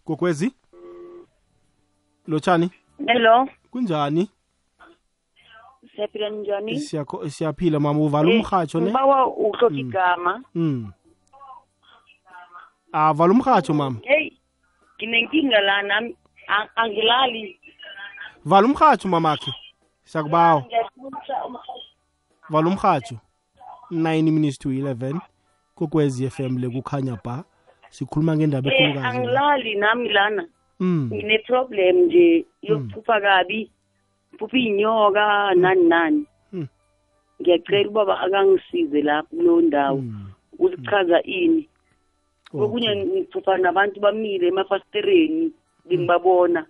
Kukwezi? 0.04 0.52
Lotshani? 2.26 2.70
Hello? 3.06 3.48
Kunjani? 3.70 4.30
Siyaphila 5.96 6.28
njani? 6.28 6.74
Siyakho- 6.80 7.28
siyaphila 7.30 7.80
mama. 7.80 8.00
Uvala 8.00 8.28
umrhatsho 8.30 8.80
ne? 8.80 8.90
ubawa 8.90 9.26
uhloka 9.26 9.74
igama. 9.74 10.42
Mm. 10.54 10.92
Ah 12.92 13.12
vala 13.12 13.32
umrhatsho 13.32 13.74
mama? 13.74 13.98
Heyi 14.02 14.38
nginenkinga 14.98 15.60
la 15.60 15.82
nami. 15.82 16.16
A- 16.48 16.68
angilali. 16.76 17.60
Vala 18.44 18.66
umrhatsho 18.66 19.08
mamakhe. 19.08 19.52
Siyakubawa. 20.04 20.62
Ngiyafuna 20.62 21.08
umrhatjho. 21.46 21.82
vala 22.50 22.68
umrhatsho 22.68 23.16
9 23.90 24.22
minutes 24.32 24.58
to 24.58 24.68
11 24.72 25.20
kokwezi 25.80 26.28
FM 26.30 26.60
le 26.60 26.68
kukhanya 26.68 27.16
ba. 27.24 27.44
Sikhuluma 27.90 28.36
ngendaba 28.36 28.68
Eh, 28.70 28.76
ekhulukazi 28.76 29.06
angilali 29.06 29.74
nami 29.74 30.08
lana. 30.12 30.44
Mm 30.80 31.08
ngine-problem 31.12 31.96
nje 32.06 32.44
yokuphupha 32.62 33.20
kabi 33.20 33.70
phupha 34.38 34.56
iy'nyoka 34.56 35.54
nani 35.56 35.84
nani. 35.88 36.24
Mm. 36.52 36.68
ngiyacela 37.40 37.88
ubaba 37.88 38.20
akangisize 38.20 39.02
lapho 39.02 39.36
kuleyo 39.36 39.60
ndawo 39.60 40.04
ukuthi 40.52 40.82
chaza 40.84 41.22
ini. 41.22 41.68
Kokunye 42.52 42.96
ngiphupha 42.96 43.56
nabantu 43.58 44.00
bamile 44.00 44.48
emafasitereni 44.48 45.52
ngingibabona 45.86 46.66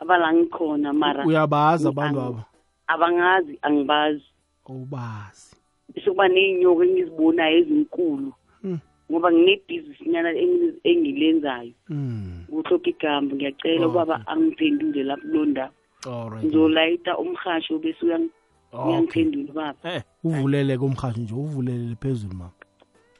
abala 0.00 0.32
ngikhona 0.32 0.92
mara. 0.92 1.24
Uyabazi 1.26 1.88
abantu 1.88 2.20
aba 2.20 2.44
abangazi 2.86 3.58
angibazi. 3.62 4.24
Awubazi. 4.68 5.53
Bese 5.94 6.10
kuba 6.10 6.28
ney'nyoka 6.28 6.84
engizibonayo 6.84 7.56
ezinkulu. 7.58 8.32
Mm. 8.64 8.78
ngoba 9.10 9.28
nginebhizinisinyana 9.32 10.30
engi- 10.32 10.80
engilenzayo. 10.84 11.72
Mm 11.88 12.44
ukuhlopha 12.48 12.90
igamba 12.90 13.34
ngiyacela 13.36 13.86
Oh, 13.86 13.90
ubaba 13.90 14.26
angiphendule 14.26 15.02
lapho 15.04 15.26
kulo 15.28 15.44
ndawo 15.44 15.70
alright 16.06 16.44
ngizolayita 16.44 17.18
umhasho 17.18 17.78
bese 17.78 18.00
uyang- 18.06 18.30
Okay. 18.72 18.88
uyangiphendula 18.90 19.50
ubaba. 19.52 19.78
Eh 19.94 20.02
uvuleleke 20.24 20.84
umrhatsho 20.84 21.20
nje 21.20 21.34
uvulelele 21.34 21.96
phezulu 22.00 22.34
mama. 22.34 22.50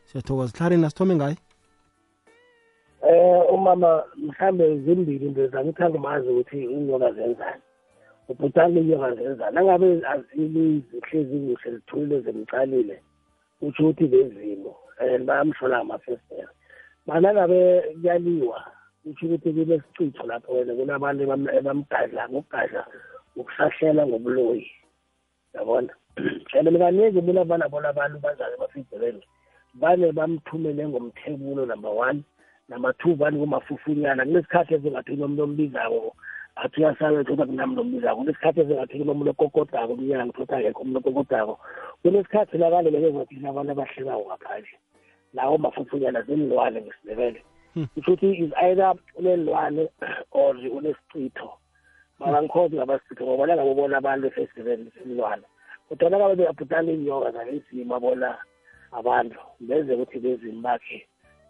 Siyathokoza. 0.05 0.53
Clarina 0.57 0.91
sithome 0.91 1.15
ngayo 1.15 1.37
eh 3.09 3.43
umama 3.53 4.05
mhlambe 4.17 4.79
zimbili 4.79 5.27
into 5.27 5.47
zangithanda 5.49 5.99
umazi 5.99 6.29
ukuthi 6.29 6.65
inyoka 6.65 7.13
zenzani. 7.13 7.61
Ubhutane 8.29 8.81
inyoka 8.81 9.15
zenzani 9.15 9.59
angabe 9.59 10.03
azili 10.13 10.83
zihlezi 10.91 11.37
kuhle 11.55 11.71
zithulile 11.75 12.21
zemcalile 12.21 12.97
utsho 13.63 13.83
ukuthi 13.83 14.07
bezimo 14.07 14.77
and 14.99 15.27
bayamhlola 15.27 15.79
amafestera 15.79 16.49
mana 17.07 17.35
ngabe 17.35 17.81
kuyaliwa 17.81 18.65
utsho 19.05 19.27
ukuthi 19.27 19.53
kunesicitho 19.53 20.27
lapho 20.27 20.53
wena 20.53 20.75
kunabantu 20.75 21.23
ebam- 21.25 21.55
ebamgadla 21.59 22.29
ngokugadla 22.29 22.87
ukusahlela 23.37 24.07
ngobuloyi. 24.07 24.71
Yabona 25.55 25.93
and 26.17 26.79
kaningi 26.79 27.21
mina 27.23 27.41
abanabona 27.41 27.89
abantu 27.89 28.19
banjani 28.19 28.57
bafidilele 28.61 29.23
vane 29.75 30.13
bamthumele 30.13 30.89
ngomthebulo 30.89 31.67
number 31.67 31.91
one. 31.91 32.25
Number 32.69 32.93
two 32.95 33.15
vane 33.15 33.39
kumafufunyana 33.39 34.25
kunesikhathi 34.25 34.75
ezingathi 34.75 35.11
kunomuntu 35.13 35.43
ombizako 35.43 36.17
athi 36.57 36.81
uyasabetha 36.81 37.33
ukuthi 37.33 37.43
akunami 37.43 37.75
nombizako 37.75 38.19
kunesikhathi 38.19 38.61
ezingathi 38.61 38.99
kunomuntu 38.99 39.31
okokodako 39.33 39.93
umnyanga 39.93 40.33
futhi 40.37 40.55
akekho 40.55 40.83
umuntu 40.83 40.99
okokodako 41.01 41.55
kunesikhathi 42.03 42.59
lakaleleke 42.59 43.09
ngathi 43.13 43.35
nabantu 43.43 43.71
abahlekako 43.73 44.25
ngaphandle 44.29 44.77
lawo 45.35 45.59
mafufunyana 45.59 46.23
zinilwane 46.23 46.79
ngesindebele. 46.81 47.41
Kusho 47.95 48.13
ukuthi 48.13 48.45
is 48.45 48.53
either 48.63 48.95
unelwane 49.19 49.89
or 50.31 50.55
unesicitho 50.55 51.51
mara 52.19 52.43
ngikhozi 52.43 52.77
ngabasicitho 52.77 53.25
ngoba 53.25 53.47
nangabe 53.47 53.71
ubona 53.71 53.97
abantu 53.99 54.27
efestivali 54.27 54.93
silwane 54.95 55.47
kodwa 55.89 56.11
nangabe 56.11 56.35
beyabhutana 56.39 56.91
iy'nyoka 56.93 57.35
zalezimo 57.35 57.95
abona 57.97 58.29
abantu 58.99 59.41
benze 59.67 59.91
ukuthi 59.95 60.19
bezimo 60.25 60.63
bakhe 60.63 60.99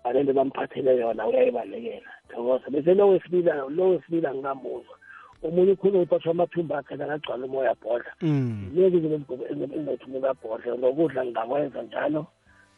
balento 0.02 0.32
bamphathele 0.32 0.96
yona 1.00 1.28
uyayibalekela. 1.28 2.12
Thokoza 2.28 2.70
bese 2.70 2.94
lo 2.94 3.08
wesibili 3.08 3.50
lo 3.68 3.88
wesibili 3.88 4.26
anginamuzwa 4.26 4.96
omunye 5.42 5.72
ukhulume 5.72 6.02
uphathwa 6.02 6.30
amathumba 6.30 6.78
akhe 6.78 6.96
nakagcwala 6.96 7.46
umoya 7.46 7.74
bhodla 7.82 8.12
mm. 8.20 8.70
Zineke 8.74 8.96
izinto 8.96 9.34
ezingathi 9.50 10.04
umuntu 10.04 10.28
abhodle 10.28 10.76
nokudla 10.76 11.24
ngingakwenza 11.24 11.82
njalo 11.82 12.26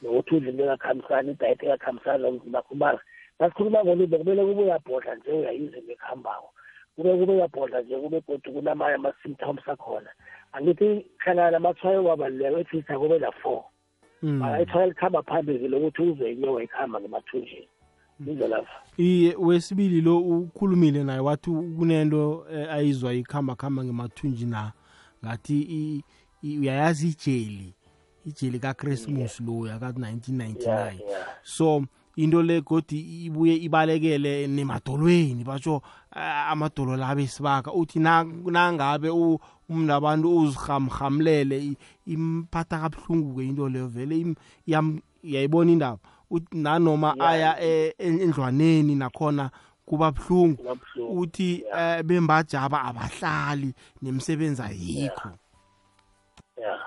nokuthi 0.03 0.35
udle 0.35 0.51
into 0.51 0.63
engakhambisani 0.65 1.31
idayet 1.31 1.63
engakhambisani 1.63 2.23
nomzimba 2.23 2.59
wakho 2.59 2.75
mara 2.75 3.01
nasikhuluma 3.39 3.85
ngolimo 3.85 4.19
kumele 4.19 4.43
kube 4.45 4.63
uyabhodla 4.63 5.15
nje 5.15 5.31
uyayiza 5.33 5.79
into 5.79 5.93
ekuhambako 5.93 6.49
kube 6.97 7.17
kube 7.19 7.33
uyabhodla 7.33 7.81
nje 7.81 7.97
kube 7.97 8.21
godu 8.27 8.53
kunamanye 8.53 8.95
ama-symptoms 8.95 9.69
akhona. 9.69 10.11
Angithi 10.53 11.07
hlangana 11.19 11.51
namathwayo 11.51 12.03
kwabaluleka 12.03 12.59
ethisa 12.59 12.99
kube 12.99 13.19
la-four. 13.19 13.65
Mm. 14.23 14.43
Ithwayo 14.63 14.87
likhamba 14.87 15.23
phambili 15.23 15.69
lokuthi 15.69 16.03
uzwe 16.03 16.33
inyoka 16.33 16.63
ikhamba 16.63 17.01
ngemathunjini. 17.01 17.69
Lizo 18.21 18.49
lapha. 18.49 18.71
Iye 18.97 19.35
wesibili 19.39 20.01
lo 20.01 20.19
ukhulumile 20.19 21.05
naye 21.05 21.21
wathi 21.21 21.51
kunento 21.51 22.47
eh, 22.53 22.73
ayizwa 22.73 23.15
ikhamba 23.15 23.55
khamba 23.57 23.85
ngemathunji 23.85 24.47
na. 24.47 24.73
Ngathi 25.25 25.61
i- 25.61 26.03
i- 26.43 26.59
uyayazi 26.59 27.09
ijeli 27.09 27.75
ijeli 28.27 28.59
kaChristmas 28.59 29.41
lo 29.41 29.67
yaka 29.67 29.93
1999 29.93 31.01
so 31.43 31.85
into 32.17 32.43
le 32.43 32.61
godi 32.61 33.25
ibuye 33.27 33.55
ibalekele 33.57 34.47
nemadolweni 34.47 35.45
batsho 35.45 35.83
ah, 36.11 36.47
amadolo 36.49 36.97
la 36.97 37.15
besibaka. 37.15 37.73
Uthi 37.73 37.99
na- 37.99 38.25
nangabe 38.25 39.11
u- 39.11 39.39
umuntu 39.69 39.93
abantu 39.93 40.37
uzihamhamlele 40.39 41.59
i- 41.65 41.77
imphatha 42.07 42.79
kabuhlungu-ke 42.81 43.45
into 43.49 43.69
leyo 43.69 43.89
vele 43.89 44.19
im- 44.21 44.35
iyam- 44.69 45.01
iyayibona 45.23 45.73
indaba? 45.73 45.99
uthi 45.99 46.16
nanoma 46.53 47.15
aya 47.21 47.61
e- 47.61 47.95
en- 47.99 48.21
endlwaneni 48.21 48.95
nakhona 48.95 49.51
kuba 49.87 50.11
buhlungu. 50.13 50.79
Uthi 51.09 51.65
eh, 51.79 52.03
bembajaba 52.03 52.83
abahlali 52.85 53.75
nemisebenzi 54.03 54.63
ayikho. 54.63 55.29
Ya 56.57 56.81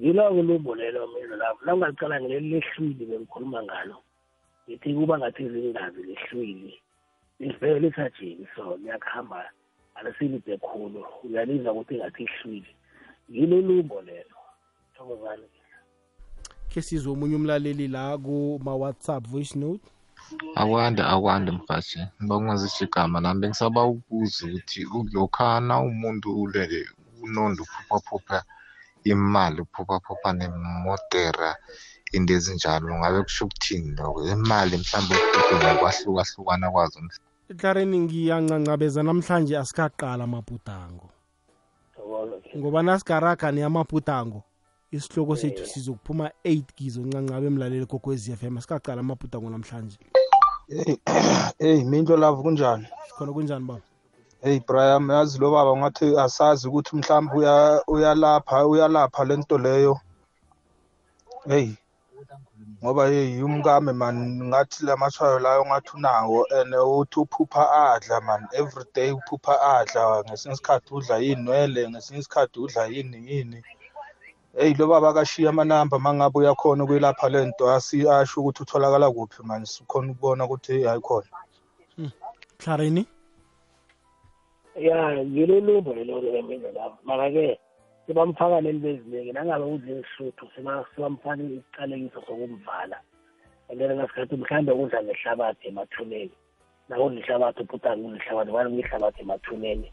ngilo-ke 0.00 0.34
ulumbo 0.40 0.74
lelo 0.74 1.06
milo 1.06 1.36
lapho. 1.36 1.64
La 1.64 1.74
ungacala 1.74 2.20
ngileli 2.20 2.48
lehlwili 2.48 3.06
bengikhuluma 3.06 3.62
ngalo 3.62 3.96
ngithi 4.68 4.94
kuba 4.94 5.18
ngathi 5.18 5.48
zingazi 5.48 6.02
lehlwili 6.02 6.80
livele 7.40 7.78
lisajeli 7.80 8.48
so 8.56 8.76
liyakuhamba 8.76 9.50
alisilide 9.94 10.58
khulu. 10.58 11.04
Uyalizwa 11.24 11.72
ukuthi 11.72 11.94
ngathi 11.94 12.22
ihlwili 12.22 12.76
ngilo 13.30 13.56
ulumbo 13.58 14.02
lelo 14.02 14.36
thokozani 14.96 15.42
khe 16.70 16.80
sizwe 16.86 17.10
omunye 17.12 17.36
umlaleli 17.36 17.86
la 17.94 18.04
kuma-whatsapp 18.24 19.22
voice 19.32 19.54
note. 19.58 19.86
Akwande 20.60 21.02
akwande 21.14 21.50
mhathi 21.58 22.00
ngibakungazisho 22.20 22.84
igama 22.84 23.18
nami 23.20 23.40
bengisaba 23.40 23.80
ukuza 23.92 24.46
ukuthi 24.46 24.80
lokhana 25.14 25.74
umuntu 25.90 26.28
ulele 26.42 26.80
unondo 27.24 27.62
uphuphaphupha 27.62 28.38
imali 29.12 29.58
uphuphaphupha 29.64 30.30
nemotera 30.38 31.50
into 32.16 32.32
ezinjalo 32.38 32.92
ngabe 32.98 33.18
kusho 33.26 33.44
ukuthini 33.44 33.90
lokho? 33.96 34.20
Imali 34.34 34.74
mhlawumbe 34.80 35.16
ngokwahlukahlukana 35.56 36.66
kwazo. 36.72 36.98
Eklarini 37.50 37.98
ngiyancancabeza 38.04 39.00
namhlanje 39.02 39.54
asikaqala 39.62 40.22
amabhudango 40.24 41.06
ngoba 42.56 42.80
nasigaraga 42.82 43.48
neyamabhudango 43.52 44.40
isihloko 44.92 45.36
sethu 45.36 45.66
sizokuphuma 45.66 46.30
8 46.44 46.62
gizo 46.76 47.00
ncancabe 47.00 47.46
emlaleli 47.46 47.86
kokwezi 47.86 48.36
FM 48.36 48.58
asikaqala 48.58 49.00
amabhudango 49.00 49.50
namhlanje 49.50 49.98
eyi 51.58 51.84
minto 51.84 52.16
lavo 52.16 52.42
kunjani? 52.42 52.86
Khona 53.16 53.32
kunjani 53.32 53.64
baba? 53.66 53.82
Eyi 54.42 54.60
brian 54.66 55.08
yazi 55.08 55.38
lo 55.38 55.50
baba 55.50 55.76
ngathi 55.76 56.18
asazi 56.18 56.68
ukuthi 56.68 56.96
mhlawumbe 56.96 57.34
uya- 57.36 57.82
uyalapha 57.86 58.66
uyalapha 58.66 59.24
le 59.24 59.36
nto 59.36 59.58
leyo. 59.58 60.00
Eyi 61.50 61.76
ngoba 62.82 63.06
yeyi 63.08 63.42
umkame 63.42 63.92
man 63.92 64.16
ngathi 64.48 64.84
la 64.86 64.96
matshwayo 64.96 65.38
layo 65.38 65.64
ngathi 65.66 65.90
unawo 65.96 66.46
and 66.50 66.74
uthi 66.74 67.20
uphupha 67.20 67.62
adla 67.70 68.20
man 68.20 68.46
every 68.52 68.84
day 68.94 69.10
uphupha 69.12 69.60
adla 69.60 70.24
ngesinye 70.24 70.54
isikhathi 70.54 70.94
udla 70.94 71.18
iy'nwele 71.20 71.90
ngesinye 71.90 72.20
isikhathi 72.20 72.60
udla 72.60 72.86
yini 72.86 73.18
yini. 73.28 73.62
Eyi 74.58 74.74
lo 74.74 74.86
baba 74.86 75.08
akashiye 75.10 75.48
amanamba 75.48 75.96
uma 75.96 76.14
ngabe 76.14 76.38
uyakhona 76.38 76.84
ukuyilapha 76.84 77.28
le 77.28 77.46
nto 77.46 77.64
asi- 77.70 78.08
asho 78.08 78.40
ukuthi 78.40 78.62
utholakala 78.62 79.10
kuphi 79.10 79.42
man 79.42 79.64
sikhona 79.64 80.12
ukubona 80.12 80.44
ukuthi 80.44 80.86
ayikhona 80.88 81.28
klarini 82.58 83.06
ya 84.76 85.24
ngilulumbo 85.24 85.94
lelo 85.94 86.18
emini 86.38 86.72
lapho 86.72 86.98
maka-ke 87.04 87.58
sibamfaka 88.06 88.60
leli 88.60 88.78
beziningi 88.78 89.32
nangabe 89.32 89.64
udla 89.64 90.00
ishluthu 90.00 90.48
sibamfaka 90.54 91.42
isiqalekiso 91.42 92.20
sokumvala. 92.26 92.98
And 93.68 93.78
then 93.78 93.90
ngasikhathi 93.96 94.36
mhlawumbe 94.36 94.72
udla 94.72 95.02
ngehlabathi 95.02 95.68
emathuneni. 95.68 96.32
Nawudla 96.90 97.20
ihlabathi 97.20 97.62
ubhutanga 97.62 98.02
udla 98.06 98.18
ihlabathi 98.18 98.52
bani 98.52 98.70
ngihlabathi 98.74 99.20
emathuneni 99.22 99.88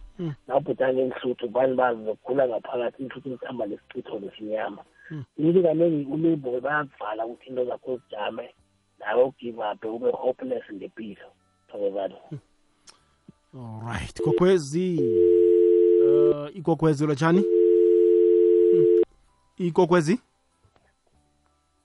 nawubhutanga 0.48 1.02
inhluthu 1.02 1.48
bani 1.48 1.74
bazi 1.80 2.04
zokukhula 2.06 2.44
ngaphakathi 2.48 3.04
inhluthu 3.04 3.38
zihamba 3.38 3.66
nesichitho 3.66 4.20
lesinyama 4.20 4.82
ukuthi 5.38 5.62
kaningi 5.66 6.12
ulumbo 6.14 6.48
bayakuvala 6.66 7.26
ukuthi 7.26 7.50
into 7.50 7.66
zakho 7.66 7.98
zijame 8.02 8.46
nawe 9.00 9.24
ugive 9.24 9.62
up 9.72 9.86
ube 9.86 10.10
hopeless 10.12 10.66
ngempilo 10.74 11.30
thokozana 11.70 12.18
alright 13.54 14.22
kokwezi. 14.22 15.00
Uh, 16.04 16.56
ikokwezi 16.56 17.06
lotshani 17.06 17.44
ikokwezi? 19.58 20.20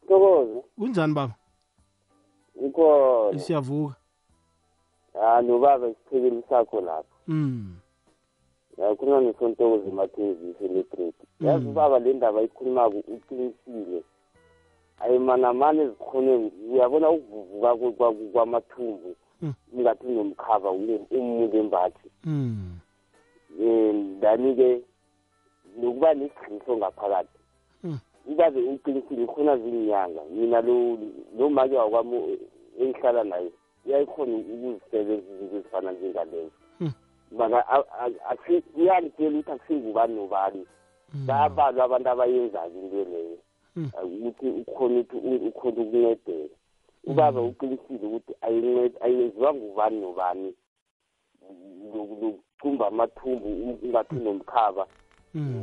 Thokoze. 0.08 0.62
kunjani 0.78 1.14
baba? 1.14 1.34
Ikhona. 2.66 3.38
siyavuka 3.38 4.01
Ah 5.14 5.42
nobaba 5.42 5.88
isiphekeli 5.88 6.42
sakho 6.48 6.80
lapha. 6.80 7.16
mm. 7.28 7.76
Yakhuluma 8.78 9.20
nesontokoze 9.20 9.90
Mathezi 9.90 10.54
celebrate. 10.58 11.14
Yazi 11.40 11.66
baba 11.66 11.98
le 11.98 12.12
ndaba 12.12 12.42
ikhulumako 12.42 12.96
uqinisile. 13.08 14.02
Ayimana 15.00 15.52
mane 15.52 15.88
zikhone 15.88 16.50
uyabona 16.72 17.10
ukuvuvuka 17.10 17.74
kwe- 17.74 17.92
kwa- 17.92 18.14
kwamathumbu 18.32 19.14
ingathi 19.74 20.06
nomkhava 20.06 20.70
umuntu 20.70 21.56
embathi. 21.56 22.08
Mm. 22.24 22.78
Um 23.60 24.20
dani-ke 24.20 24.80
nokuba 25.76 26.14
nesigqiso 26.14 26.76
ngaphakathi 26.76 27.38
Mm. 27.84 27.98
ubabe 28.26 28.60
uqinisile 28.62 29.26
khona 29.26 29.56
zinyanga 29.58 30.20
mina 30.30 30.60
lo 30.60 30.96
lo 31.38 31.50
make 31.50 31.76
wakwami 31.76 32.38
engihlala 32.80 33.24
naye 33.24 33.50
uyayikhona 33.86 34.36
ukuzisebenza 34.36 35.32
izinto 35.32 35.56
ezifana 35.56 35.92
njengalezo 35.92 36.52
Mm. 36.80 36.92
maka 37.32 37.84
uyalitshela 38.76 39.38
ukuthi 39.38 39.50
akusingubani 39.52 40.14
nobani. 40.14 40.66
Bayabalwa 41.26 41.84
abantu 41.84 42.08
abayenzayo 42.08 42.70
into 42.82 43.04
leyo? 43.10 43.38
Mm. 43.76 43.90
Uh, 44.02 44.12
ukuthi 44.12 44.46
ukhona 44.48 45.00
ukuthi 45.00 45.16
u- 45.16 45.46
ukhona 45.48 45.80
ukuncedela 45.82 46.48
ubaba 47.06 47.40
uqinisile 47.42 48.06
ukuthi 48.06 48.32
ayinced- 48.42 48.98
ayenziwa 49.04 49.54
ngubani 49.54 50.00
nobani. 50.00 50.54
Lokucumba 51.94 52.86
amathumbu 52.86 53.48
u- 53.48 53.78
ungathi 53.82 54.14
nomkhaba 54.14 54.86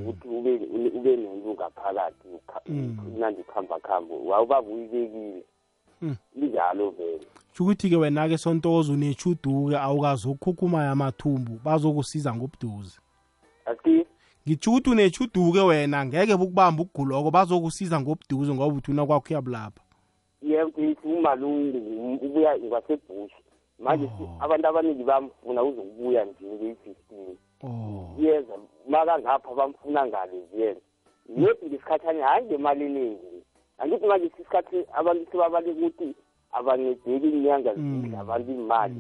ukuthi 0.09 0.27
ube 0.27 0.51
ube 0.97 1.15
nento 1.17 1.53
ngaphakathi 1.53 2.27
nandi 3.19 3.41
ukuhamba 3.41 3.79
khamba 3.79 4.15
wawubaba 4.15 4.69
uyibekile. 4.69 5.35
Mm. 5.35 5.41
Injalo 6.35 6.89
vele 6.89 7.25
ukuthi-ke 7.59 7.95
wena-ke 7.95 8.37
sontozo 8.37 8.93
unechuduke 8.93 9.77
awukazi 9.77 10.27
ukukhukhumaya 10.27 10.91
amathumbu 10.91 11.59
bazokusiza 11.63 12.35
ngobuduze. 12.35 12.99
Ati? 13.65 14.05
Ngitsho 14.47 14.71
ukuthi 14.71 14.89
unechuduke 14.89 15.59
wena 15.59 16.05
ngeke 16.05 16.37
bukubamba 16.37 16.83
ukuguloko 16.83 17.31
bazokusiza 17.31 18.01
ngobuduze 18.01 18.53
ngoba 18.53 18.75
uthuna 18.75 19.05
kwakho 19.05 19.25
uyabulapha. 19.29 19.81
Yemfisi 20.41 21.07
umalungu 21.07 21.77
ubuya 22.25 22.57
ngasebush 22.59 23.31
manje 23.79 24.07
si- 24.07 24.29
abantu 24.39 24.67
abaningi 24.67 25.03
bamfuna 25.03 25.63
uzokubuya 25.63 26.25
nje 26.25 26.45
ngeyi-fifteen 26.45 27.35
yeza 28.19 28.53
makangapha 28.89 29.55
bamfuna 29.55 30.07
ngale 30.07 30.39
vele 30.53 30.81
yethu 31.37 31.65
ngesikhathani? 31.65 32.21
Hhayi 32.21 32.45
ngemali 32.45 32.85
eningi 32.85 33.38
angithi 33.79 34.07
manje 34.07 34.25
isikhathi 34.27 34.77
abantu 34.93 35.31
sebabale 35.31 35.71
ukuthi 35.71 36.15
abancedeki 36.51 37.27
inyanga 37.29 37.75
zidla 37.75 38.19
abantu 38.19 38.51
imali. 38.51 38.95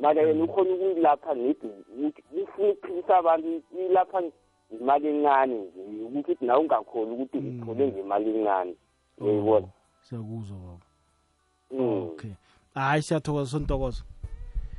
Mara 0.00 0.22
yena 0.22 0.44
ukhona 0.44 0.70
ukuyilapha 0.74 1.34
nedi 1.34 1.66
ukuthi 1.94 2.22
ufuna 2.42 2.68
ukuphilisa 2.68 3.18
abantu 3.18 3.62
ilapha 3.90 4.22
imali 4.80 5.08
encane 5.08 5.54
nje 5.88 6.18
ukuthi 6.18 6.44
nawe 6.46 6.60
ungakhoni 6.60 7.10
ukuthi 7.14 7.38
uthole 7.38 7.86
ngemali 7.88 8.30
encane. 8.38 8.74
Uyayibona? 9.20 9.68
Siyakuzwa 10.00 10.56
baba. 10.58 10.86
Mm. 11.70 12.02
okay. 12.02 12.30
Hayi 12.74 13.02
siyathokoza 13.02 13.50
sontokozo 13.50 14.02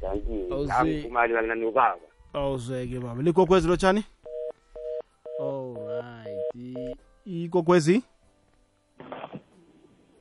Dankie. 0.01 0.47
Awuzwe- 0.49 0.67
Nami 0.67 0.93
ngivumelana 0.93 1.55
nobaba. 1.55 1.99
awuzweke 2.33 2.99
baba. 2.99 3.21
Likokwezi 3.21 3.67
lotshani 3.67 4.03
alright 5.39 6.55
I- 6.55 6.95
ikokwezi 7.45 8.03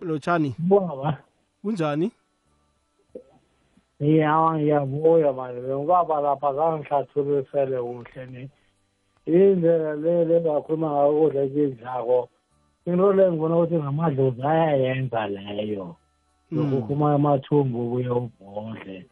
lotshani 0.05 0.55
baba 0.59 1.19
kunjani? 1.63 2.11
Ya 4.01 4.55
ngiyabuya 4.55 5.33
manje. 5.33 5.73
Ubaba 5.73 6.21
lapha 6.21 6.55
kangihlathululisele 6.55 7.79
kuhle 7.79 8.27
ni. 8.27 8.51
Indlela 9.27 9.95
le 9.95 10.25
lengakhuluma 10.25 10.91
ngayo 10.91 11.11
ukudla 11.15 11.43
ekudlako 11.43 12.29
into 12.87 13.13
le 13.13 13.31
ngibona 13.31 13.57
ukuthi 13.57 13.75
ngamadlozi 13.79 14.43
ayayenza 14.43 15.27
leyo. 15.27 15.97
Yokukhuma 16.51 17.15
amathumbu 17.15 17.91
kuye 17.91 18.11
ubhodle. 18.11 19.07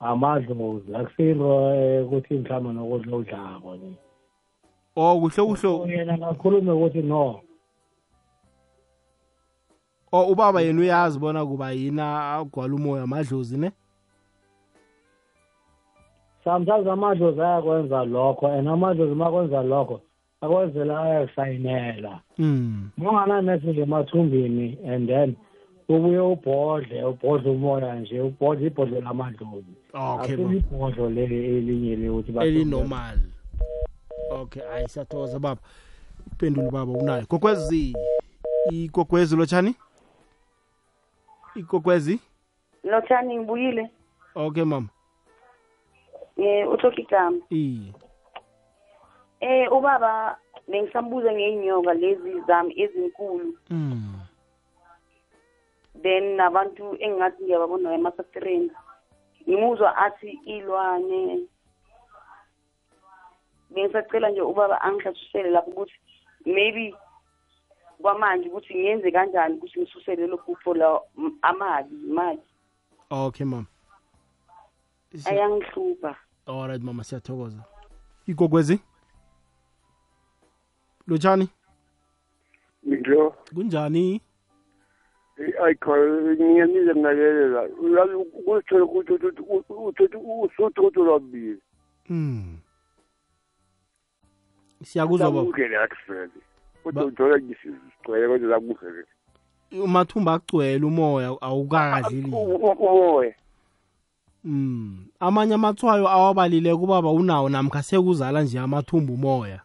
Amadlozi 0.00 0.94
akusinto 0.96 1.74
eh, 1.74 2.06
ukuthi 2.06 2.34
mhlawumbe 2.34 2.72
nokudla 2.72 3.16
udlako 3.16 3.76
ni. 3.76 3.96
Oh 4.96 5.20
kuhle 5.20 5.42
kuhle. 5.44 5.92
Yena 5.92 6.18
ngakhulume 6.18 6.72
ukuthi 6.72 7.02
no. 7.02 7.40
Oh 10.14 10.26
ubaba 10.30 10.60
yena 10.60 10.80
uyazi 10.80 11.18
bona 11.18 11.46
kuba 11.46 11.72
yina 11.72 12.32
agwala 12.34 12.74
umoya 12.74 13.02
amadlozi 13.02 13.58
ne? 13.58 13.70
Sometimes 16.44 16.86
amadlozi 16.86 17.40
ayakwenza 17.40 18.04
lokho 18.04 18.46
and 18.46 18.68
amadlozi 18.68 19.14
makwenza 19.14 19.62
lokho 19.62 20.00
akwenzela 20.40 21.02
ayasayinela. 21.02 22.20
Mm. 22.38 22.90
mongananesi 22.96 23.66
nje 23.66 23.80
emathumbini 23.82 24.78
and 24.94 25.08
then 25.08 25.36
ubuye 25.88 26.18
ubhodle 26.18 27.04
ubhodle 27.04 27.50
umoya 27.50 27.94
nje 27.94 28.20
ubhodle 28.20 28.66
ibhodle 28.66 29.00
lamadlozi. 29.00 29.74
Okay, 29.94 30.24
Asikho 30.24 30.42
baba. 30.42 30.54
ibhodlo 30.54 31.10
leli 31.10 31.56
elinye 31.56 31.96
leuthi 31.96 32.32
elinormal 32.38 33.18
okay 34.30 34.62
hayi 34.62 34.88
siyathokoza 34.88 35.38
baba. 35.38 35.60
Ipendula 36.32 36.70
baba 36.70 36.92
unayo. 36.92 37.26
Kokwezi 37.26 37.96
ikokwezi 38.70 39.36
lotshani 39.36 39.74
ikokwezi 41.54 42.20
lotshani 42.84 43.36
ngibuyile 43.36 43.90
okay 44.34 44.64
mama 44.64 44.88
um 46.36 46.68
uthokha 46.72 47.00
igama 47.00 47.40
iye 47.50 47.92
eh 49.40 49.72
ubaba 49.72 50.38
bengisambuza 50.68 51.32
ngey'nyoka 51.32 51.94
lezi 51.94 52.40
zami 52.46 52.72
ezinkulu 52.82 53.58
mm. 53.70 54.20
then 56.02 56.24
nabantu 56.36 56.96
engingathi 57.00 57.44
ngiyababona 57.44 57.94
emasafireni 57.94 58.70
ngimuzwa 59.48 59.96
athi 59.96 60.30
ilwane 60.44 61.40
bengisacela 63.70 64.30
nje 64.30 64.40
ubaba 64.40 64.80
angihlatshisele 64.82 65.50
lapho 65.50 65.70
ukuthi 65.70 65.98
maybe 66.46 66.94
kwamanje 68.04 68.48
ukuthi 68.48 68.74
ngenze 68.74 69.10
kanjani 69.10 69.54
ukuthi 69.54 69.80
ngisuse 69.80 70.16
lelo 70.16 70.38
phupho 70.38 70.74
la 70.74 71.00
m- 71.16 71.38
amabi 71.42 71.94
imali? 72.08 72.40
Okay 73.10 73.46
mama. 73.46 73.66
Ayangihlupha 75.24 76.16
alright 76.46 76.82
mama 76.82 77.04
siyathokoza. 77.04 77.64
Igogwezi 78.26 78.80
lotshani? 81.06 81.48
Ngilo 82.88 83.30
kunjani? 83.54 84.20
Ayikhona 85.64 86.34
ngiyanize 86.34 86.94
ngalelela 86.94 87.62
uyazi 87.62 88.14
ukuthola 88.14 88.84
ukuthi 88.84 89.12
uthi 89.12 90.16
usuthu 90.16 90.86
ukuthi 90.86 91.00
lwabili 91.00 91.62
mm 92.08 92.58
siyakuzwa 94.82 95.30
baba. 95.30 95.48
Ngene 95.48 95.76
akusele 95.76 96.30
kodwa 96.84 97.04
uthola 97.04 97.38
ngisizigcwele 97.38 98.28
kodwa 98.28 98.48
zakuzele 98.48 99.04
umathumba 99.84 100.32
agcwele 100.34 100.84
umoya 100.86 101.28
awukakadlili 101.40 102.30
umoya. 102.30 103.34
Mm 104.44 105.04
amanye 105.20 105.54
amathwayo 105.54 106.08
awabalile 106.08 106.76
kubaba 106.76 107.10
unawo 107.10 107.48
namkha 107.48 107.82
sekuzala 107.82 108.42
nje 108.42 108.58
amathumba 108.58 109.12
umoya. 109.12 109.60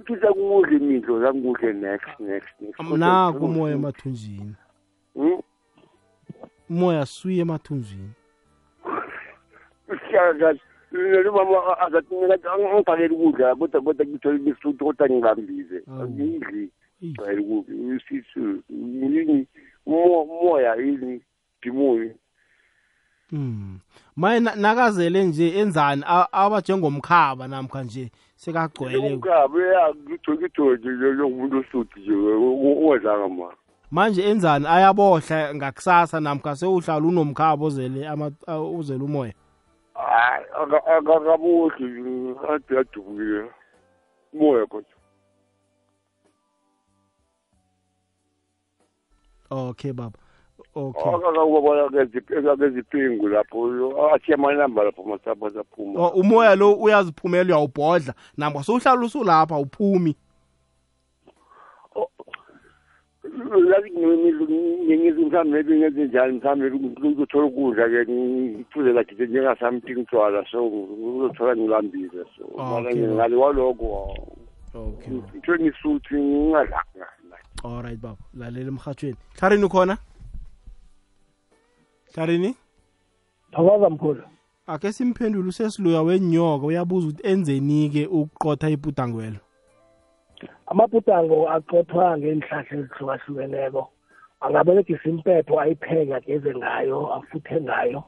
Uthi 0.00 0.16
zakudle 0.16 0.76
imidlo 0.76 1.20
zakudle 1.20 1.72
next 1.72 2.20
next 2.20 2.54
naku 2.96 3.44
umoya 3.44 3.74
emathunjini? 3.74 4.54
Hmm? 5.14 5.40
umoya 6.70 7.06
suye 7.06 7.40
emathunjini. 7.40 8.10
Uhlala 10.98 11.22
nomama 11.22 11.78
angibhaleli 12.72 13.14
ukudla 13.14 13.54
kodwa 13.54 13.80
kodwa 13.82 14.06
ngithole 14.06 14.38
ngisuthu 14.38 14.84
kodwa 14.84 15.08
ngibambile. 15.08 15.82
Angidli 16.00 16.70
ngijwayele 17.04 17.40
ukudla. 17.42 17.96
Isisu 17.96 18.62
yini 18.70 19.46
umoya 19.86 20.74
yini? 20.74 21.20
Dimuyi 21.62 22.10
Mm. 23.34 23.78
Maye 24.16 24.40
na- 24.40 24.54
nakazele 24.54 25.24
nje 25.24 25.58
enzani? 25.58 26.02
Aba 26.32 26.60
njengomkhaba 26.60 27.48
namkha 27.48 27.82
nje 27.82 28.10
sekagcwele. 28.36 28.98
Umkabe 29.14 29.60
ngithokithi 30.08 30.60
lomuntu 31.16 31.58
osuthi 31.58 32.00
nje 32.00 32.12
owazanga 32.12 33.28
ma. 33.28 33.48
Manje 33.90 34.22
enzani? 34.22 34.66
Ayabohla 34.68 35.54
ngakusasa 35.54 36.20
namkha 36.20 36.56
sewuhlala 36.56 37.06
unomkhaba 37.06 37.64
ozele 37.64 38.04
uzele 38.76 39.04
umoya? 39.04 39.32
Hayi 40.06 40.44
akakabuhle 40.96 42.36
ade 42.48 42.78
adubukile 42.78 43.50
umoya 44.32 44.66
kodwa. 44.66 44.96
Okay 49.50 49.92
baba. 49.92 50.18
Okay. 50.74 51.14
Akakubona 51.14 51.88
keziphingu 52.56 53.28
lapho 53.28 54.10
athiye 54.14 54.34
amanamba 54.34 54.84
lapho 54.84 55.02
masapho 55.02 55.50
saphuma 55.50 56.00
O, 56.00 56.08
umoya 56.08 56.54
lo 56.54 56.74
uyaziphumela 56.74 57.44
uyawubhodla 57.44 58.14
namkha 58.36 58.62
sowuhlala 58.62 59.04
usulapha 59.04 59.58
uphumi. 59.58 60.16
Yazi 63.40 63.90
ngengizi 64.86 65.24
mhlawumbe 65.24 65.44
maybe 65.44 65.78
ngenze 65.78 66.04
njani 66.04 66.32
mhlawumbe 66.32 67.08
ukuthola 67.08 67.46
ukudla 67.46 67.88
ke 67.88 68.12
ngiphuze 68.12 68.94
kathi 68.94 69.14
njengasamthi 69.14 69.92
ngitshwala 69.92 70.44
so 70.50 70.68
uzothola 70.68 71.56
ngilambile. 71.56 72.24
So 72.36 72.44
mana 72.56 72.90
Okay. 72.90 73.08
ngale 73.08 73.36
waloko 73.36 74.16
okay. 74.74 75.12
ngitho 75.12 75.56
ngisuthi 75.56 76.14
ngingadlanga. 76.14 77.06
Alright 77.64 78.00
baba. 78.00 78.16
Lalela 78.34 78.68
emhathweni 78.68 79.16
hlarini 79.38 79.64
ukhona? 79.64 79.98
Hlarini 82.14 82.56
thokoza 83.52 83.90
mkhulu. 83.90 84.22
Ake 84.66 84.92
simphendule 84.92 85.48
usesiluya 85.48 86.02
wenyoka 86.02 86.66
uyabuza 86.66 87.08
ukuthi 87.08 87.28
enzeni-ke 87.28 88.06
ukuqotha 88.06 88.70
ibhudangwelo 88.70 89.40
amabhudango 90.66 91.48
aqothwa 91.56 92.18
ngenhlahla 92.18 92.78
ezihlukahlukeneko. 92.78 93.82
Angaberegisa 94.44 95.08
impepho 95.08 95.60
ayipheke 95.60 96.14
ageze 96.14 96.50
ngayo 96.54 96.98
afuthe 97.16 97.60
ngayo. 97.60 98.00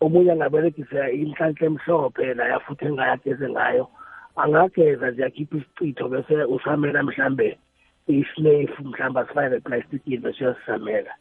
Omunye 0.00 0.32
angaberegisa 0.32 1.10
inhlanhla 1.10 1.66
emhlophe 1.66 2.34
naye 2.34 2.52
afuthe 2.54 2.86
ngayo 2.92 3.12
ageze 3.12 3.46
ngayo. 3.50 3.84
Angageza 4.36 5.10
nje 5.10 5.24
akhiphe 5.24 5.56
isicitho 5.56 6.08
bese 6.08 6.34
usamela 6.54 7.02
mhlambe 7.02 7.58
islefu 8.06 8.84
mhlawumbe 8.84 9.20
asifane 9.20 9.48
neplastikini 9.48 10.16
bese 10.16 10.44
uyasisamela 10.44 11.12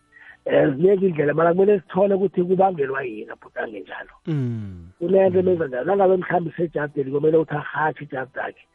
um 0.46 0.76
ziningi 0.76 1.06
indlela 1.06 1.34
mara 1.34 1.54
kumele 1.54 1.80
sithole 1.80 2.14
ukuthi 2.16 2.44
kubangelwa 2.44 3.04
yini 3.04 3.32
abhudange 3.32 3.80
njalo 3.80 4.14
mm. 4.26 4.90
Kunento 5.00 5.40
emenza 5.40 5.68
njalo. 5.68 5.86
Nangabe 5.86 6.18
mhlawumbe 6.18 6.50
isejardini 6.50 7.12
kumele 7.12 7.38
ukuthi 7.38 7.56
arhatshe 7.56 8.04
ijard 8.04 8.38
akhe 8.40 8.66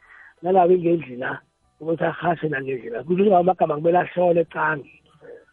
nangabe 0.41 0.73
ingendlina 0.75 1.39
ukuthi 1.81 2.03
arhashe 2.03 2.47
nangendlina 2.49 3.03
kusho 3.03 3.23
ukuthi 3.23 3.35
amagama 3.35 3.75
kumele 3.75 3.99
ahlole 3.99 4.41
ecangi 4.41 4.93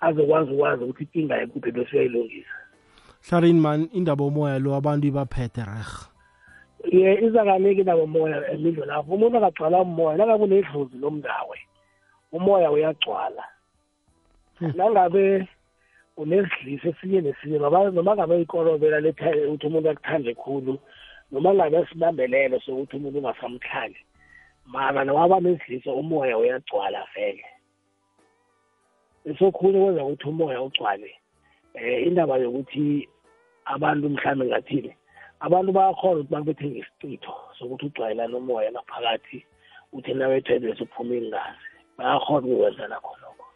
azokwazi 0.00 0.50
ukwazi 0.52 0.84
ukuthi 0.84 1.02
inkinga 1.04 1.42
ekuphi 1.42 1.70
bese 1.72 1.92
uyayilungisa 1.96 2.56
hlarini 3.26 3.60
man 3.60 3.80
indaba 3.92 4.24
omoya 4.24 4.58
lo 4.58 4.74
abantu 4.74 5.04
ibaphethe 5.06 5.62
reg 5.64 6.14
ye 6.92 7.24
iza 7.24 7.44
kaningi 7.44 7.80
indaba 7.80 8.02
umoya 8.02 8.52
emindlo 8.52 8.84
lapho. 8.84 9.14
Umuntu 9.14 9.36
akagcwala 9.38 9.82
umoya 9.82 10.16
nangabe 10.16 10.44
unedlozi 10.44 10.96
lomndawe 10.98 11.58
umoya 12.32 12.70
uyagcwala. 12.70 13.44
Nangabe 14.60 15.48
unesidlisi 16.16 16.88
esinye 16.88 17.20
nesinye 17.20 17.58
noma 17.58 17.90
noma 17.90 18.14
ngabe 18.14 18.42
ikorobela 18.42 19.00
letha 19.00 19.30
ukuthi 19.32 19.66
umuntu 19.66 19.90
akuthande 19.90 20.34
khulu 20.34 20.78
noma 21.32 21.54
ngabe 21.54 21.86
sinambelelo 21.86 22.60
sokuthi 22.60 22.96
umuntu 22.96 23.18
ungasamthandi. 23.18 24.00
Mara 24.66 25.04
nowaba 25.04 25.40
nesidliso 25.40 25.94
umoya 25.94 26.38
uyagcwala 26.38 27.06
vele. 27.14 27.44
Esokhunye 29.24 29.80
kwenza 29.80 30.04
ukuthi 30.04 30.28
umoya 30.28 30.62
ugcwale 30.62 31.10
um 31.74 32.06
indaba 32.06 32.36
yokuthi 32.36 33.08
abantu 33.64 34.08
mhlawumbe 34.08 34.46
ngathini 34.46 34.92
abantu 35.40 35.72
bayakhona 35.72 36.20
ukuthi 36.20 36.32
bakubethe 36.32 36.66
ngesicitho 36.68 37.34
sokuthi 37.58 37.86
ugcwayelana 37.86 38.36
umoya 38.36 38.72
ngaphakathi 38.72 39.46
uthi 39.92 40.14
nawethwele 40.14 40.66
bese 40.66 40.82
uphuma 40.82 41.14
ingazi 41.14 41.68
bayakhona 41.98 42.46
ukukwenza 42.46 42.88
nakho 42.88 43.16
lokho. 43.22 43.46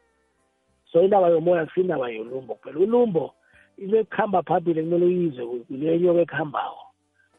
So 0.92 1.02
indaba 1.02 1.28
yomoya 1.28 1.66
kusindaba 1.66 2.08
yolumbo 2.08 2.54
kuphela. 2.54 2.80
Ulumbo 2.80 3.34
into 3.78 3.96
ekuhamba 3.96 4.42
phambili 4.42 4.82
kumele 4.82 5.06
uyizwe 5.06 5.44
le 5.70 5.98
nyoka 5.98 6.20
ekuhambako 6.20 6.87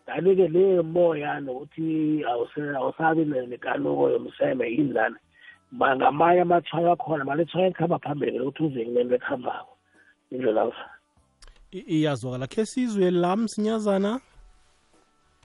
kanti-ke 0.09 0.47
le 0.47 0.81
moya 0.81 1.39
nokuthi 1.39 2.23
awuse- 2.31 2.75
awusabi 2.75 3.25
ne- 3.25 3.47
nekanuko 3.47 4.09
yomseme 4.09 4.65
inzana 4.69 5.17
Ma- 5.71 5.95
ngamanye 5.95 6.41
amathwayo 6.41 6.91
akhona 6.91 7.23
male 7.25 7.45
thwayo 7.45 7.67
ekuhamba 7.69 7.99
phambili 7.99 8.37
lokuthi 8.37 8.63
uze 8.63 8.85
kunento 8.85 9.15
ekuhambako 9.15 9.73
indlela 10.31 10.71
I- 11.71 11.85
iyazwakala. 11.95 12.47
Khe 12.47 12.65
sizwe 12.65 13.11
la 13.11 13.35
msinyazana. 13.37 14.19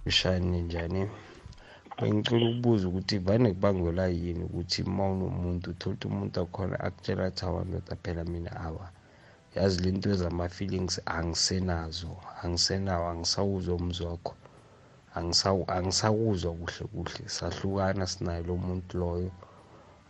Kushani 0.04 0.62
njani? 0.62 1.10
Bengicela 2.00 2.48
ukubuza 2.50 2.88
ukuthi 2.88 3.18
vane 3.18 3.52
kubangelwa 3.52 4.06
yini 4.08 4.44
ukuthi 4.44 4.82
uma 4.82 5.04
unomuntu 5.12 5.70
uthole 5.70 5.94
ukuthi 5.94 6.08
umuntu 6.08 6.40
akhona 6.40 6.80
akutshela 6.80 7.24
athi 7.24 7.44
awandoda 7.44 7.96
phela 8.02 8.24
mina 8.24 8.50
awa. 8.56 8.88
Yazi 9.54 9.82
le 9.82 9.90
nto 9.92 10.14
zama-feelings 10.14 11.00
angisenazo 11.06 12.16
angisenawo 12.42 13.08
angisawuzwa 13.08 13.74
umzi 13.76 14.02
angisawuzwa 15.14 16.52
kuhle 16.52 16.86
kuhle. 16.92 17.28
Sahlukana 17.28 18.06
sinaye 18.06 18.42
lo 18.42 18.56
muntu 18.56 18.98
loyo. 18.98 19.30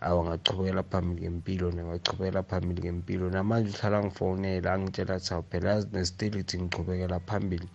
Awu 0.01 0.21
angachubekela 0.21 0.83
phambili 0.83 1.21
ngempilo 1.23 1.71
nangachubekela 1.73 2.43
phambili 2.43 2.83
ngempilo. 2.83 3.31
Namanje 3.31 3.71
uhlala 3.71 4.05
ngifonela 4.05 4.73
angitshela 4.73 5.15
athi 5.15 5.35
awu 5.35 5.43
phela 5.43 5.71
yazi 5.71 5.89
nesiteliti 5.93 6.59
ngichubekela 6.61 7.21
phambili. 7.21 7.69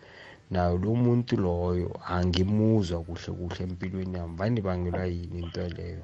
Nayo 0.51 0.77
lo 0.77 0.95
muntu 0.95 1.37
loyo 1.37 1.99
angimuzwa 2.07 3.03
kuhle 3.03 3.31
kuhle 3.33 3.63
empilweni 3.63 4.17
yami. 4.17 4.35
Vane 4.37 4.61
bangelwa 4.61 5.05
yini 5.05 5.39
into 5.39 5.61
leyo? 5.67 6.03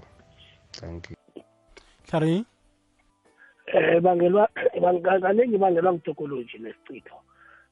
Thank 0.71 1.09
you. 1.09 1.15
Hlarini 2.11 2.45
um 3.73 4.01
bangelwa 4.01 4.49
bang- 4.81 5.21
kaningi 5.21 5.57
bangelwa 5.57 5.93
ngutokoloji 5.93 6.57
nesicitho. 6.59 7.15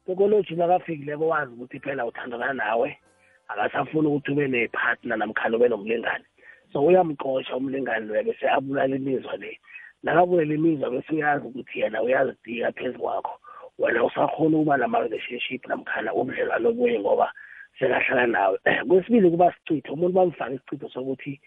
Tokoloji 0.05 0.55
nakafikileko 0.55 1.27
wazi 1.27 1.53
ukuthi 1.53 1.79
phela 1.79 2.05
uthandana 2.05 2.53
nawe. 2.53 2.97
Akasafuni 3.47 4.07
ukuthi 4.07 4.31
ube 4.31 4.47
nepartner 4.47 5.17
namkhani 5.17 5.55
ube 5.55 5.69
nomlingani. 5.69 6.25
So 6.73 6.81
uyamqosha 6.85 7.55
umlingani 7.55 8.07
loya 8.07 8.23
bese 8.23 8.49
abulala 8.49 8.95
imizwa 8.95 9.37
le. 9.37 9.59
Nakabulela 10.03 10.53
imizwa 10.53 10.89
bese 10.89 11.13
uyazi 11.13 11.47
ukuthi 11.47 11.79
yena 11.79 12.01
uyazidika 12.01 12.71
phezu 12.71 12.99
kwakho. 12.99 13.39
Wena 13.79 14.03
usakhona 14.03 14.57
ukuba 14.57 14.77
nama-relationship 14.77 15.67
namkhana 15.67 16.13
ubudlelwano 16.13 16.69
obuye 16.69 16.99
ngoba 16.99 17.31
sekahlala 17.79 18.27
nawe. 18.27 18.57
Kwesibili 18.87 19.29
kuba 19.29 19.53
sicitho. 19.53 19.93
Umuntu 19.93 20.13
bamfake 20.15 20.55
isicitho 20.55 20.89
sokuthi 20.89 21.41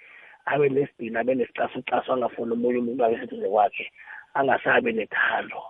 abe 0.47 0.69
nesidina 0.69 1.21
abe 1.21 1.35
nesicasucasu 1.35 2.13
angafuni 2.13 2.53
omunye 2.53 2.79
umuntu 2.79 3.05
abe 3.05 3.19
seduze 3.19 3.49
kwakhe 3.49 3.91
angasabi 4.35 4.93
nethando. 4.93 5.63